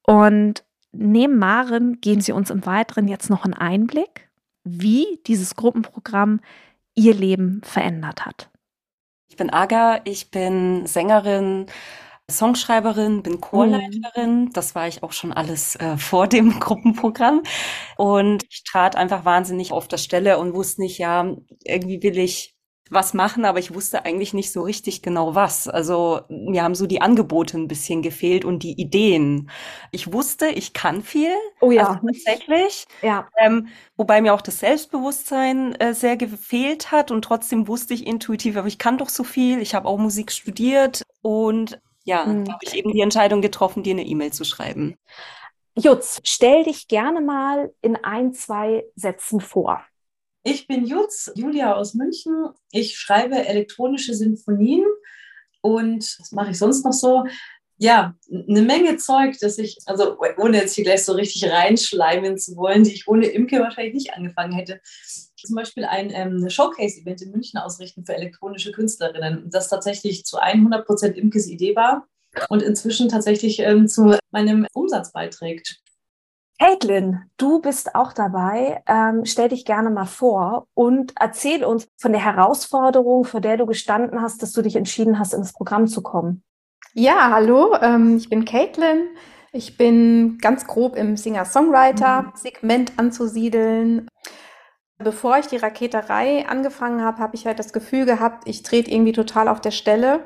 Und 0.05 0.63
neben 0.91 1.37
Maren 1.37 1.99
geben 2.01 2.21
sie 2.21 2.31
uns 2.31 2.49
im 2.49 2.65
Weiteren 2.65 3.07
jetzt 3.07 3.29
noch 3.29 3.43
einen 3.43 3.53
Einblick, 3.53 4.29
wie 4.63 5.19
dieses 5.27 5.55
Gruppenprogramm 5.55 6.39
ihr 6.95 7.13
Leben 7.13 7.61
verändert 7.63 8.25
hat. 8.25 8.49
Ich 9.29 9.35
bin 9.35 9.49
Aga, 9.49 10.01
ich 10.05 10.31
bin 10.31 10.85
Sängerin, 10.85 11.67
Songschreiberin, 12.29 13.23
bin 13.23 13.39
Chorleiterin. 13.39 14.41
Mhm. 14.41 14.53
Das 14.53 14.75
war 14.75 14.87
ich 14.87 15.01
auch 15.01 15.13
schon 15.13 15.31
alles 15.31 15.75
äh, 15.77 15.97
vor 15.97 16.27
dem 16.27 16.59
Gruppenprogramm. 16.59 17.43
Und 17.95 18.43
ich 18.49 18.63
trat 18.63 18.95
einfach 18.95 19.23
wahnsinnig 19.25 19.71
auf 19.71 19.87
der 19.87 19.97
Stelle 19.97 20.37
und 20.37 20.53
wusste 20.53 20.81
nicht, 20.81 20.97
ja, 20.97 21.35
irgendwie 21.63 22.03
will 22.03 22.17
ich 22.17 22.57
was 22.89 23.13
machen, 23.13 23.43
aber 23.45 23.59
ich 23.59 23.73
wusste 23.73 24.05
eigentlich 24.05 24.33
nicht 24.33 24.51
so 24.51 24.61
richtig 24.61 25.01
genau 25.01 25.35
was. 25.35 25.67
Also 25.67 26.21
mir 26.29 26.63
haben 26.63 26.75
so 26.75 26.87
die 26.87 27.01
Angebote 27.01 27.57
ein 27.57 27.67
bisschen 27.67 28.01
gefehlt 28.01 28.45
und 28.45 28.63
die 28.63 28.79
Ideen. 28.79 29.49
Ich 29.91 30.13
wusste, 30.13 30.47
ich 30.47 30.73
kann 30.73 31.01
viel. 31.01 31.33
Oh 31.59 31.71
ja. 31.71 31.87
Also 31.87 32.07
tatsächlich. 32.07 32.85
Ja. 33.01 33.27
Ähm, 33.37 33.67
wobei 33.97 34.21
mir 34.21 34.33
auch 34.33 34.41
das 34.41 34.59
Selbstbewusstsein 34.59 35.75
äh, 35.75 35.93
sehr 35.93 36.17
gefehlt 36.17 36.91
hat 36.91 37.11
und 37.11 37.23
trotzdem 37.23 37.67
wusste 37.67 37.93
ich 37.93 38.07
intuitiv, 38.07 38.55
aber 38.57 38.67
ich 38.67 38.77
kann 38.77 38.97
doch 38.97 39.09
so 39.09 39.23
viel. 39.23 39.61
Ich 39.61 39.75
habe 39.75 39.87
auch 39.87 39.97
Musik 39.97 40.31
studiert 40.31 41.03
und 41.21 41.79
ja, 42.07 42.25
mhm. 42.25 42.45
da 42.45 42.53
habe 42.53 42.65
ich 42.65 42.73
eben 42.73 42.91
die 42.93 43.01
Entscheidung 43.01 43.41
getroffen, 43.41 43.83
dir 43.83 43.91
eine 43.91 44.05
E-Mail 44.05 44.31
zu 44.31 44.45
schreiben. 44.45 44.97
Jutz, 45.75 46.21
stell 46.23 46.63
dich 46.63 46.87
gerne 46.87 47.21
mal 47.21 47.71
in 47.81 47.97
ein, 47.97 48.33
zwei 48.33 48.85
Sätzen 48.95 49.41
vor. 49.41 49.83
Ich 50.43 50.67
bin 50.67 50.85
Jutz, 50.85 51.29
Julia 51.35 51.75
aus 51.75 51.93
München. 51.93 52.47
Ich 52.71 52.97
schreibe 52.97 53.45
elektronische 53.45 54.13
Sinfonien 54.13 54.85
und 55.61 56.15
was 56.19 56.31
mache 56.31 56.51
ich 56.51 56.57
sonst 56.57 56.85
noch 56.85 56.93
so? 56.93 57.25
Ja, 57.77 58.15
eine 58.31 58.61
Menge 58.61 58.95
Zeug, 58.97 59.37
dass 59.39 59.57
ich, 59.57 59.77
also 59.85 60.17
ohne 60.37 60.57
jetzt 60.57 60.75
hier 60.75 60.85
gleich 60.85 61.03
so 61.03 61.11
richtig 61.11 61.51
reinschleimen 61.51 62.37
zu 62.37 62.55
wollen, 62.55 62.85
die 62.85 62.93
ich 62.93 63.07
ohne 63.07 63.27
Imke 63.27 63.59
wahrscheinlich 63.59 63.93
nicht 63.93 64.13
angefangen 64.13 64.53
hätte. 64.53 64.79
Zum 65.45 65.55
Beispiel 65.55 65.85
ein 65.85 66.09
ähm, 66.11 66.49
Showcase-Event 66.49 67.21
in 67.21 67.31
München 67.31 67.59
ausrichten 67.59 68.05
für 68.05 68.15
elektronische 68.15 68.71
Künstlerinnen, 68.71 69.49
das 69.51 69.69
tatsächlich 69.69 70.25
zu 70.25 70.37
100 70.37 70.85
Prozent 70.85 71.15
Imkes 71.15 71.47
Idee 71.47 71.75
war 71.75 72.07
und 72.49 72.63
inzwischen 72.63 73.07
tatsächlich 73.09 73.59
ähm, 73.59 73.87
zu 73.87 74.17
meinem 74.31 74.65
Umsatz 74.73 75.11
beiträgt. 75.11 75.79
Caitlin, 76.59 77.19
du 77.37 77.61
bist 77.61 77.93
auch 77.93 78.13
dabei. 78.13 78.81
Ähm, 78.87 79.25
stell 79.25 79.49
dich 79.49 79.63
gerne 79.63 79.91
mal 79.91 80.07
vor 80.07 80.67
und 80.73 81.13
erzähl 81.19 81.63
uns 81.63 81.87
von 81.97 82.13
der 82.13 82.25
Herausforderung, 82.25 83.25
vor 83.25 83.41
der 83.41 83.57
du 83.57 83.67
gestanden 83.67 84.23
hast, 84.23 84.41
dass 84.41 84.53
du 84.53 84.63
dich 84.63 84.75
entschieden 84.75 85.19
hast, 85.19 85.35
ins 85.35 85.53
Programm 85.53 85.87
zu 85.87 86.01
kommen. 86.01 86.43
Ja, 86.93 87.29
hallo, 87.31 87.75
ähm, 87.79 88.17
ich 88.17 88.27
bin 88.29 88.43
Caitlin. 88.43 89.09
Ich 89.53 89.77
bin 89.77 90.39
ganz 90.39 90.65
grob 90.65 90.95
im 90.95 91.15
Singer-Songwriter-Segment 91.15 92.93
anzusiedeln. 92.97 94.07
Bevor 94.99 95.37
ich 95.37 95.47
die 95.47 95.57
Raketerei 95.57 96.47
angefangen 96.47 97.03
habe, 97.03 97.19
habe 97.19 97.35
ich 97.35 97.45
halt 97.45 97.59
das 97.59 97.71
Gefühl 97.71 98.05
gehabt, 98.05 98.47
ich 98.47 98.63
trete 98.63 98.89
irgendwie 98.89 99.11
total 99.11 99.47
auf 99.47 99.61
der 99.61 99.71
Stelle 99.71 100.21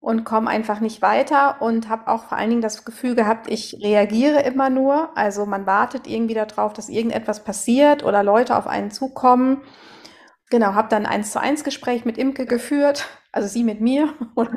und 0.00 0.24
komme 0.24 0.50
einfach 0.50 0.80
nicht 0.80 1.00
weiter 1.00 1.62
und 1.62 1.88
habe 1.88 2.08
auch 2.08 2.24
vor 2.24 2.36
allen 2.36 2.50
Dingen 2.50 2.62
das 2.62 2.84
Gefühl 2.84 3.14
gehabt, 3.14 3.48
ich 3.48 3.78
reagiere 3.82 4.40
immer 4.40 4.68
nur. 4.68 5.16
Also 5.16 5.46
man 5.46 5.64
wartet 5.64 6.06
irgendwie 6.06 6.34
darauf, 6.34 6.72
dass 6.72 6.88
irgendetwas 6.88 7.44
passiert 7.44 8.04
oder 8.04 8.22
Leute 8.22 8.56
auf 8.56 8.66
einen 8.66 8.90
zukommen. 8.90 9.62
Genau, 10.54 10.74
habe 10.74 10.86
dann 10.88 11.04
eins 11.04 11.32
zu 11.32 11.40
eins 11.40 11.64
Gespräch 11.64 12.04
mit 12.04 12.16
Imke 12.16 12.46
geführt, 12.46 13.08
also 13.32 13.48
sie 13.48 13.64
mit 13.64 13.80
mir. 13.80 14.14
Und, 14.36 14.50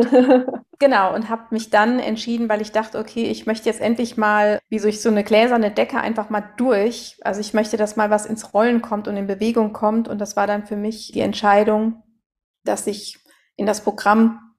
genau, 0.77 1.15
und 1.15 1.27
habe 1.27 1.45
mich 1.49 1.71
dann 1.71 1.97
entschieden, 1.97 2.49
weil 2.49 2.61
ich 2.61 2.71
dachte, 2.71 2.99
okay, 2.99 3.23
ich 3.23 3.47
möchte 3.47 3.67
jetzt 3.67 3.81
endlich 3.81 4.15
mal, 4.15 4.59
wie 4.69 4.77
durch 4.77 5.01
so 5.01 5.09
eine 5.09 5.23
gläserne 5.23 5.71
Decke 5.71 5.99
einfach 5.99 6.29
mal 6.29 6.43
durch. 6.57 7.17
Also 7.21 7.41
ich 7.41 7.55
möchte, 7.55 7.77
dass 7.77 7.95
mal 7.95 8.11
was 8.11 8.27
ins 8.27 8.53
Rollen 8.53 8.83
kommt 8.83 9.07
und 9.07 9.17
in 9.17 9.25
Bewegung 9.25 9.73
kommt. 9.73 10.07
Und 10.07 10.21
das 10.21 10.35
war 10.35 10.45
dann 10.45 10.67
für 10.67 10.75
mich 10.75 11.13
die 11.13 11.21
Entscheidung, 11.21 12.03
dass 12.63 12.85
ich 12.85 13.17
in 13.55 13.65
das 13.65 13.81
Programm 13.81 14.53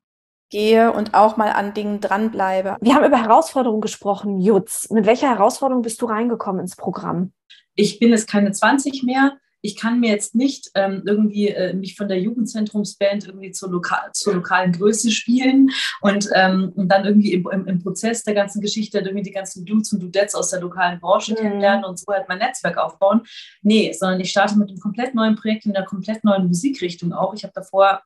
gehe 0.50 0.92
und 0.92 1.14
auch 1.14 1.36
mal 1.36 1.52
an 1.52 1.72
Dingen 1.72 2.00
dranbleibe. 2.00 2.78
Wir 2.80 2.96
haben 2.96 3.06
über 3.06 3.22
Herausforderungen 3.22 3.80
gesprochen, 3.80 4.40
Jutz. 4.40 4.90
Mit 4.90 5.06
welcher 5.06 5.28
Herausforderung 5.28 5.82
bist 5.82 6.02
du 6.02 6.06
reingekommen 6.06 6.62
ins 6.62 6.74
Programm? 6.74 7.30
Ich 7.76 8.00
bin 8.00 8.10
jetzt 8.10 8.28
keine 8.28 8.50
20 8.50 9.04
mehr. 9.04 9.38
Ich 9.60 9.76
kann 9.76 10.00
mir 10.00 10.10
jetzt 10.10 10.34
nicht 10.34 10.70
ähm, 10.74 11.02
irgendwie 11.06 11.48
äh, 11.48 11.74
mich 11.74 11.96
von 11.96 12.08
der 12.08 12.20
Jugendzentrumsband 12.20 13.26
irgendwie 13.26 13.50
zur, 13.50 13.70
Loka 13.70 14.10
zur 14.12 14.34
lokalen 14.34 14.72
Größe 14.72 15.10
spielen 15.10 15.70
und, 16.00 16.28
ähm, 16.34 16.72
und 16.74 16.88
dann 16.88 17.04
irgendwie 17.04 17.32
im, 17.32 17.48
im, 17.50 17.66
im, 17.66 17.82
Prozess 17.82 18.22
der 18.24 18.34
ganzen 18.34 18.60
Geschichte 18.60 18.98
irgendwie 18.98 19.22
die 19.22 19.32
ganzen 19.32 19.64
Dudes 19.64 19.92
und 19.92 20.02
Dudettes 20.02 20.34
aus 20.34 20.50
der 20.50 20.60
lokalen 20.60 21.00
Branche 21.00 21.32
mhm. 21.32 21.36
kennenlernen 21.36 21.84
und 21.84 21.98
so 21.98 22.06
halt 22.12 22.28
mein 22.28 22.38
Netzwerk 22.38 22.78
aufbauen. 22.78 23.22
Nee, 23.62 23.92
sondern 23.92 24.20
ich 24.20 24.30
starte 24.30 24.58
mit 24.58 24.68
einem 24.68 24.80
komplett 24.80 25.14
neuen 25.14 25.36
Projekt 25.36 25.66
in 25.66 25.76
einer 25.76 25.86
komplett 25.86 26.24
neuen 26.24 26.46
Musikrichtung 26.46 27.12
auch. 27.12 27.34
Ich 27.34 27.42
habe 27.42 27.52
davor 27.54 28.02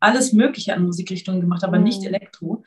alles 0.00 0.32
Mögliche 0.32 0.74
an 0.74 0.84
Musikrichtungen 0.84 1.40
gemacht, 1.40 1.64
aber 1.64 1.78
mhm. 1.78 1.84
nicht 1.84 2.04
Elektro. 2.04 2.64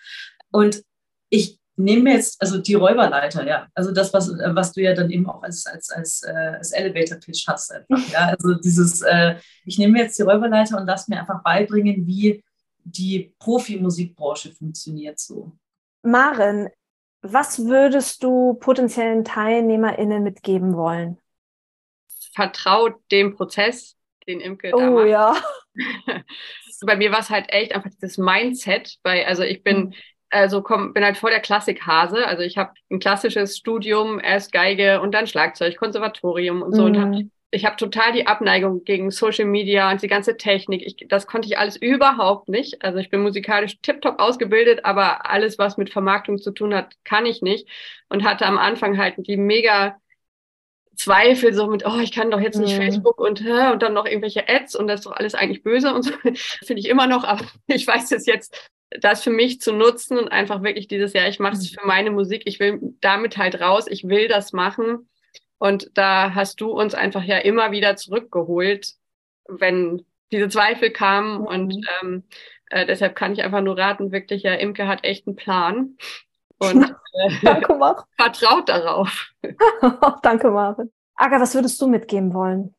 Und 0.52 0.84
ich 1.30 1.61
nehme 1.76 2.04
mir 2.04 2.14
jetzt, 2.16 2.42
also 2.42 2.58
die 2.58 2.74
Räuberleiter, 2.74 3.46
ja, 3.46 3.68
also 3.74 3.92
das, 3.92 4.14
was, 4.14 4.30
was 4.30 4.74
du 4.74 4.82
ja 4.82 4.94
dann 4.94 5.10
eben 5.10 5.28
auch 5.30 5.42
als, 5.44 5.66
als, 5.66 5.90
als, 5.90 6.24
äh, 6.24 6.32
als 6.58 6.72
Elevator-Pitch 6.72 7.48
hast 7.48 7.72
einfach, 7.72 8.10
ja, 8.10 8.28
also 8.28 8.56
dieses, 8.56 9.02
äh, 9.02 9.36
ich 9.66 9.78
nehme 9.78 9.94
mir 9.94 10.04
jetzt 10.04 10.18
die 10.20 10.24
Räuberleiter 10.24 10.78
und 10.78 10.86
lass 10.86 11.08
mir 11.08 11.20
einfach 11.20 11.44
beibringen, 11.44 12.06
wie 12.06 12.44
die 12.84 13.34
Profimusikbranche 13.40 14.52
funktioniert 14.52 15.20
so. 15.20 15.52
Maren, 16.02 16.70
was 17.22 17.66
würdest 17.66 18.24
du 18.24 18.56
potenziellen 18.56 19.24
TeilnehmerInnen 19.24 20.24
mitgeben 20.24 20.76
wollen? 20.76 21.20
Vertraut 22.34 22.96
dem 23.12 23.36
Prozess, 23.36 23.96
den 24.28 24.40
Imke 24.40 24.72
oh, 24.74 24.80
da 24.80 24.90
macht. 24.90 25.08
ja. 25.08 25.36
bei 26.86 26.96
mir 26.96 27.12
war 27.12 27.20
es 27.20 27.30
halt 27.30 27.52
echt 27.52 27.74
einfach 27.74 27.90
dieses 27.92 28.18
Mindset, 28.18 28.98
weil 29.04 29.26
also 29.26 29.44
ich 29.44 29.64
bin 29.64 29.78
mhm. 29.78 29.94
Also 30.32 30.62
komm, 30.62 30.94
bin 30.94 31.04
halt 31.04 31.18
voll 31.18 31.32
der 31.32 31.42
Klassikhase. 31.42 32.26
Also 32.26 32.42
ich 32.44 32.58
habe 32.58 32.74
ein 32.90 33.00
klassisches 33.00 33.58
Studium, 33.58 34.20
erst 34.20 34.52
Geige 34.52 35.02
und 35.02 35.14
dann 35.14 35.28
Schlagzeug, 35.28 35.78
Konservatorium 35.78 36.62
und 36.62 36.74
so. 36.74 36.84
Mhm. 36.84 36.88
Und 36.88 37.00
hab, 37.00 37.24
ich 37.52 37.66
habe 37.66 37.76
total 37.76 38.14
die 38.14 38.28
Abneigung 38.28 38.86
gegen 38.86 39.12
Social 39.12 39.46
Media 39.46 39.92
und 39.92 40.02
die 40.02 40.08
ganze 40.08 40.38
Technik. 40.38 40.84
Ich, 40.86 41.08
das 41.10 41.28
konnte 41.28 41.50
ich 41.50 41.58
alles 41.58 41.76
überhaupt 41.76 42.48
nicht. 42.48 42.82
Also 42.82 42.98
ich 43.00 43.10
bin 43.10 43.22
musikalisch 43.22 43.80
tiptop 43.82 44.20
ausgebildet, 44.20 44.86
aber 44.86 45.30
alles, 45.30 45.60
was 45.60 45.78
mit 45.78 45.92
Vermarktung 45.92 46.40
zu 46.40 46.52
tun 46.52 46.74
hat, 46.74 46.96
kann 47.04 47.26
ich 47.26 47.42
nicht. 47.42 47.68
Und 48.08 48.24
hatte 48.24 48.46
am 48.46 48.58
Anfang 48.58 48.98
halt 48.98 49.16
die 49.18 49.38
mega 49.38 49.98
Zweifel 50.96 51.54
so 51.54 51.68
mit, 51.68 51.86
oh, 51.86 52.00
ich 52.00 52.12
kann 52.12 52.32
doch 52.32 52.40
jetzt 52.40 52.58
nicht 52.58 52.78
mhm. 52.78 52.84
Facebook 52.84 53.20
und, 53.20 53.42
und 53.42 53.82
dann 53.82 53.94
noch 53.94 54.06
irgendwelche 54.06 54.48
Ads 54.48 54.76
und 54.76 54.88
das 54.88 55.02
ist 55.02 55.06
doch 55.08 55.14
alles 55.14 55.36
eigentlich 55.36 55.64
böse 55.64 55.94
und 55.94 56.04
so. 56.04 56.12
Finde 56.64 56.80
ich 56.80 56.88
immer 56.88 57.08
noch, 57.08 57.24
aber 57.24 57.44
ich 57.68 57.86
weiß 57.86 58.12
es 58.12 58.26
jetzt, 58.26 58.72
das 59.00 59.24
für 59.24 59.30
mich 59.30 59.62
zu 59.62 59.72
nutzen 59.74 60.18
und 60.18 60.28
einfach 60.30 60.64
wirklich 60.64 60.88
dieses 60.88 61.14
Jahr, 61.14 61.28
ich 61.28 61.40
mache 61.40 61.54
es 61.54 61.72
mhm. 61.72 61.76
für 61.80 61.88
meine 61.88 62.12
Musik, 62.12 62.44
ich 62.46 62.60
will 62.60 62.80
damit 63.00 63.38
halt 63.38 63.62
raus, 63.62 63.86
ich 63.88 64.08
will 64.08 64.28
das 64.28 64.54
machen. 64.54 65.10
Und 65.58 65.92
da 65.94 66.34
hast 66.34 66.60
du 66.60 66.72
uns 66.72 66.96
einfach 66.96 67.24
ja 67.24 67.38
immer 67.38 67.72
wieder 67.72 67.96
zurückgeholt, 67.96 68.94
wenn 69.48 70.06
diese 70.32 70.50
Zweifel 70.50 70.92
kamen. 70.92 71.42
Mhm. 71.42 71.46
Und 71.46 71.88
ähm, 72.02 72.24
äh, 72.70 72.86
deshalb 72.86 73.16
kann 73.16 73.34
ich 73.34 73.44
einfach 73.44 73.62
nur 73.62 73.78
raten, 73.78 74.12
wirklich, 74.12 74.44
ja, 74.44 74.54
Imke 74.54 74.88
hat 74.88 75.04
echt 75.04 75.28
einen 75.28 75.36
Plan. 75.36 75.98
Und 76.58 76.84
äh, 77.14 77.30
Danke, 77.44 77.78
vertraut 78.18 78.70
darauf. 78.70 79.32
Danke, 80.24 80.50
Marvin. 80.50 80.92
Aga, 81.16 81.40
was 81.40 81.54
würdest 81.54 81.82
du 81.82 81.88
mitgeben 81.88 82.34
wollen? 82.34 82.74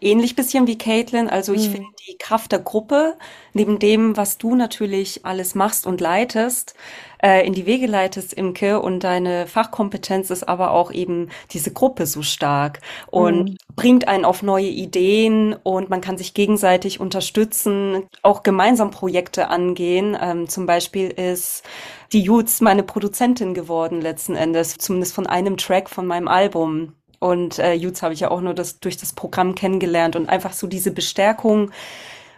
Ähnlich 0.00 0.36
bisschen 0.36 0.66
wie 0.66 0.78
Caitlin. 0.78 1.28
Also 1.28 1.52
ich 1.52 1.68
mhm. 1.68 1.72
finde 1.72 1.88
die 2.08 2.18
Kraft 2.18 2.52
der 2.52 2.60
Gruppe, 2.60 3.16
neben 3.52 3.78
dem, 3.78 4.16
was 4.16 4.38
du 4.38 4.54
natürlich 4.54 5.24
alles 5.24 5.54
machst 5.54 5.86
und 5.86 6.00
leitest, 6.00 6.74
äh, 7.22 7.44
in 7.46 7.52
die 7.52 7.66
Wege 7.66 7.86
leitest, 7.86 8.32
Imke, 8.32 8.80
und 8.80 9.02
deine 9.02 9.46
Fachkompetenz 9.46 10.30
ist 10.30 10.48
aber 10.48 10.70
auch 10.70 10.92
eben 10.92 11.30
diese 11.50 11.72
Gruppe 11.72 12.06
so 12.06 12.22
stark 12.22 12.80
und 13.08 13.50
mhm. 13.50 13.56
bringt 13.74 14.06
einen 14.06 14.24
auf 14.24 14.42
neue 14.42 14.68
Ideen 14.68 15.54
und 15.54 15.90
man 15.90 16.00
kann 16.00 16.18
sich 16.18 16.34
gegenseitig 16.34 17.00
unterstützen, 17.00 18.04
auch 18.22 18.42
gemeinsam 18.42 18.90
Projekte 18.90 19.48
angehen. 19.48 20.16
Ähm, 20.20 20.48
zum 20.48 20.66
Beispiel 20.66 21.08
ist 21.08 21.64
die 22.12 22.22
Jutz 22.22 22.60
meine 22.60 22.82
Produzentin 22.82 23.54
geworden 23.54 24.00
letzten 24.00 24.36
Endes, 24.36 24.76
zumindest 24.78 25.14
von 25.14 25.26
einem 25.26 25.56
Track 25.56 25.90
von 25.90 26.06
meinem 26.06 26.28
Album. 26.28 26.94
Und 27.18 27.58
äh, 27.58 27.74
Jutz 27.74 28.02
habe 28.02 28.14
ich 28.14 28.20
ja 28.20 28.30
auch 28.30 28.40
nur 28.40 28.54
das, 28.54 28.80
durch 28.80 28.96
das 28.96 29.12
Programm 29.12 29.54
kennengelernt 29.54 30.16
und 30.16 30.28
einfach 30.28 30.52
so 30.52 30.66
diese 30.66 30.92
Bestärkung, 30.92 31.70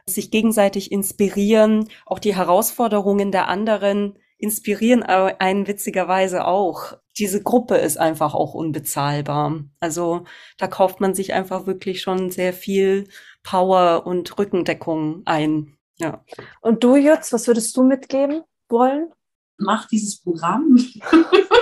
sich 0.06 0.30
gegenseitig 0.30 0.90
inspirieren, 0.90 1.88
auch 2.06 2.18
die 2.18 2.34
Herausforderungen 2.34 3.30
der 3.30 3.48
anderen 3.48 4.18
inspirieren 4.38 5.02
einen 5.02 5.66
witzigerweise 5.66 6.46
auch. 6.46 6.94
Diese 7.18 7.42
Gruppe 7.42 7.76
ist 7.76 7.98
einfach 7.98 8.34
auch 8.34 8.54
unbezahlbar. 8.54 9.64
Also 9.80 10.24
da 10.56 10.66
kauft 10.66 11.00
man 11.00 11.14
sich 11.14 11.34
einfach 11.34 11.66
wirklich 11.66 12.00
schon 12.00 12.30
sehr 12.30 12.54
viel 12.54 13.08
Power 13.42 14.06
und 14.06 14.38
Rückendeckung 14.38 15.22
ein. 15.26 15.76
Ja. 15.98 16.24
Und 16.62 16.82
du, 16.82 16.96
Jutz, 16.96 17.32
was 17.32 17.46
würdest 17.46 17.76
du 17.76 17.82
mitgeben 17.82 18.42
wollen? 18.68 19.12
Mach 19.58 19.86
dieses 19.88 20.22
Programm. 20.22 20.78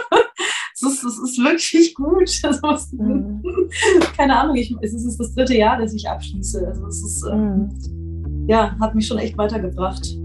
es, 0.83 0.83
ist, 0.83 1.05
es 1.05 1.19
ist 1.19 1.39
wirklich 1.39 1.95
gut. 1.95 2.31
Also, 2.63 2.97
mhm. 2.97 3.43
Keine 4.17 4.39
Ahnung, 4.39 4.57
ich, 4.57 4.75
es 4.81 4.93
ist 4.93 5.19
das 5.19 5.35
dritte 5.35 5.55
Jahr, 5.55 5.79
das 5.79 5.95
ich 5.95 6.09
abschließe. 6.09 6.67
Also 6.67 6.87
es 6.87 7.05
ist, 7.05 7.25
ähm, 7.31 7.69
mhm. 7.69 8.49
ja, 8.49 8.77
hat 8.79 8.95
mich 8.95 9.07
schon 9.07 9.19
echt 9.19 9.37
weitergebracht. 9.37 10.17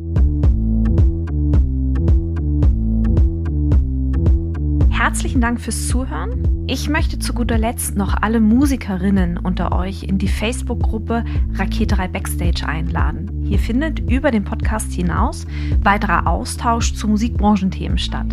Herzlichen 4.89 5.41
Dank 5.41 5.59
fürs 5.59 5.87
Zuhören. 5.87 6.65
Ich 6.67 6.89
möchte 6.89 7.19
zu 7.19 7.33
guter 7.33 7.57
Letzt 7.57 7.97
noch 7.97 8.15
alle 8.21 8.39
Musikerinnen 8.39 9.37
unter 9.37 9.73
euch 9.73 10.03
in 10.03 10.17
die 10.17 10.29
Facebook-Gruppe 10.29 11.25
Raketerei 11.55 12.07
Backstage 12.07 12.65
einladen. 12.65 13.32
Hier 13.43 13.59
findet 13.59 13.99
über 14.09 14.31
den 14.31 14.43
Podcast 14.43 14.93
hinaus 14.93 15.45
weiterer 15.83 16.27
Austausch 16.27 16.93
zu 16.93 17.07
Musikbranchenthemen 17.07 17.97
statt. 17.97 18.27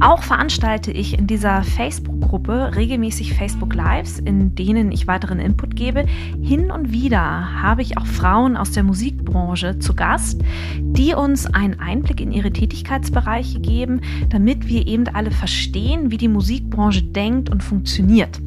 Auch 0.00 0.22
veranstalte 0.22 0.90
ich 0.90 1.18
in 1.18 1.26
dieser 1.26 1.62
Facebook-Gruppe 1.62 2.72
regelmäßig 2.74 3.34
Facebook 3.34 3.74
Lives, 3.74 4.18
in 4.18 4.54
denen 4.54 4.90
ich 4.90 5.06
weiteren 5.06 5.38
Input 5.38 5.76
gebe. 5.76 6.06
Hin 6.42 6.70
und 6.70 6.92
wieder 6.92 7.62
habe 7.62 7.82
ich 7.82 7.98
auch 7.98 8.06
Frauen 8.06 8.56
aus 8.56 8.72
der 8.72 8.84
Musikbranche 8.84 9.78
zu 9.78 9.94
Gast, 9.94 10.40
die 10.80 11.14
uns 11.14 11.46
einen 11.46 11.78
Einblick 11.78 12.20
in 12.20 12.32
ihre 12.32 12.50
Tätigkeitsbereiche 12.50 13.60
geben, 13.60 14.00
damit 14.30 14.68
wir 14.68 14.86
eben 14.86 15.06
alle 15.08 15.30
verstehen, 15.30 16.10
wie 16.10 16.18
die 16.18 16.28
Musikbranche 16.28 17.02
denkt 17.02 17.50
und 17.50 17.62
funktioniert. 17.62 18.40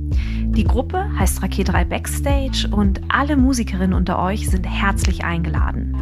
Die 0.56 0.64
Gruppe 0.66 1.06
heißt 1.18 1.42
Raketerei 1.42 1.86
Backstage 1.86 2.68
und 2.72 3.00
alle 3.08 3.38
Musikerinnen 3.38 3.94
unter 3.94 4.22
euch 4.22 4.50
sind 4.50 4.66
herzlich 4.66 5.24
eingeladen. 5.24 5.96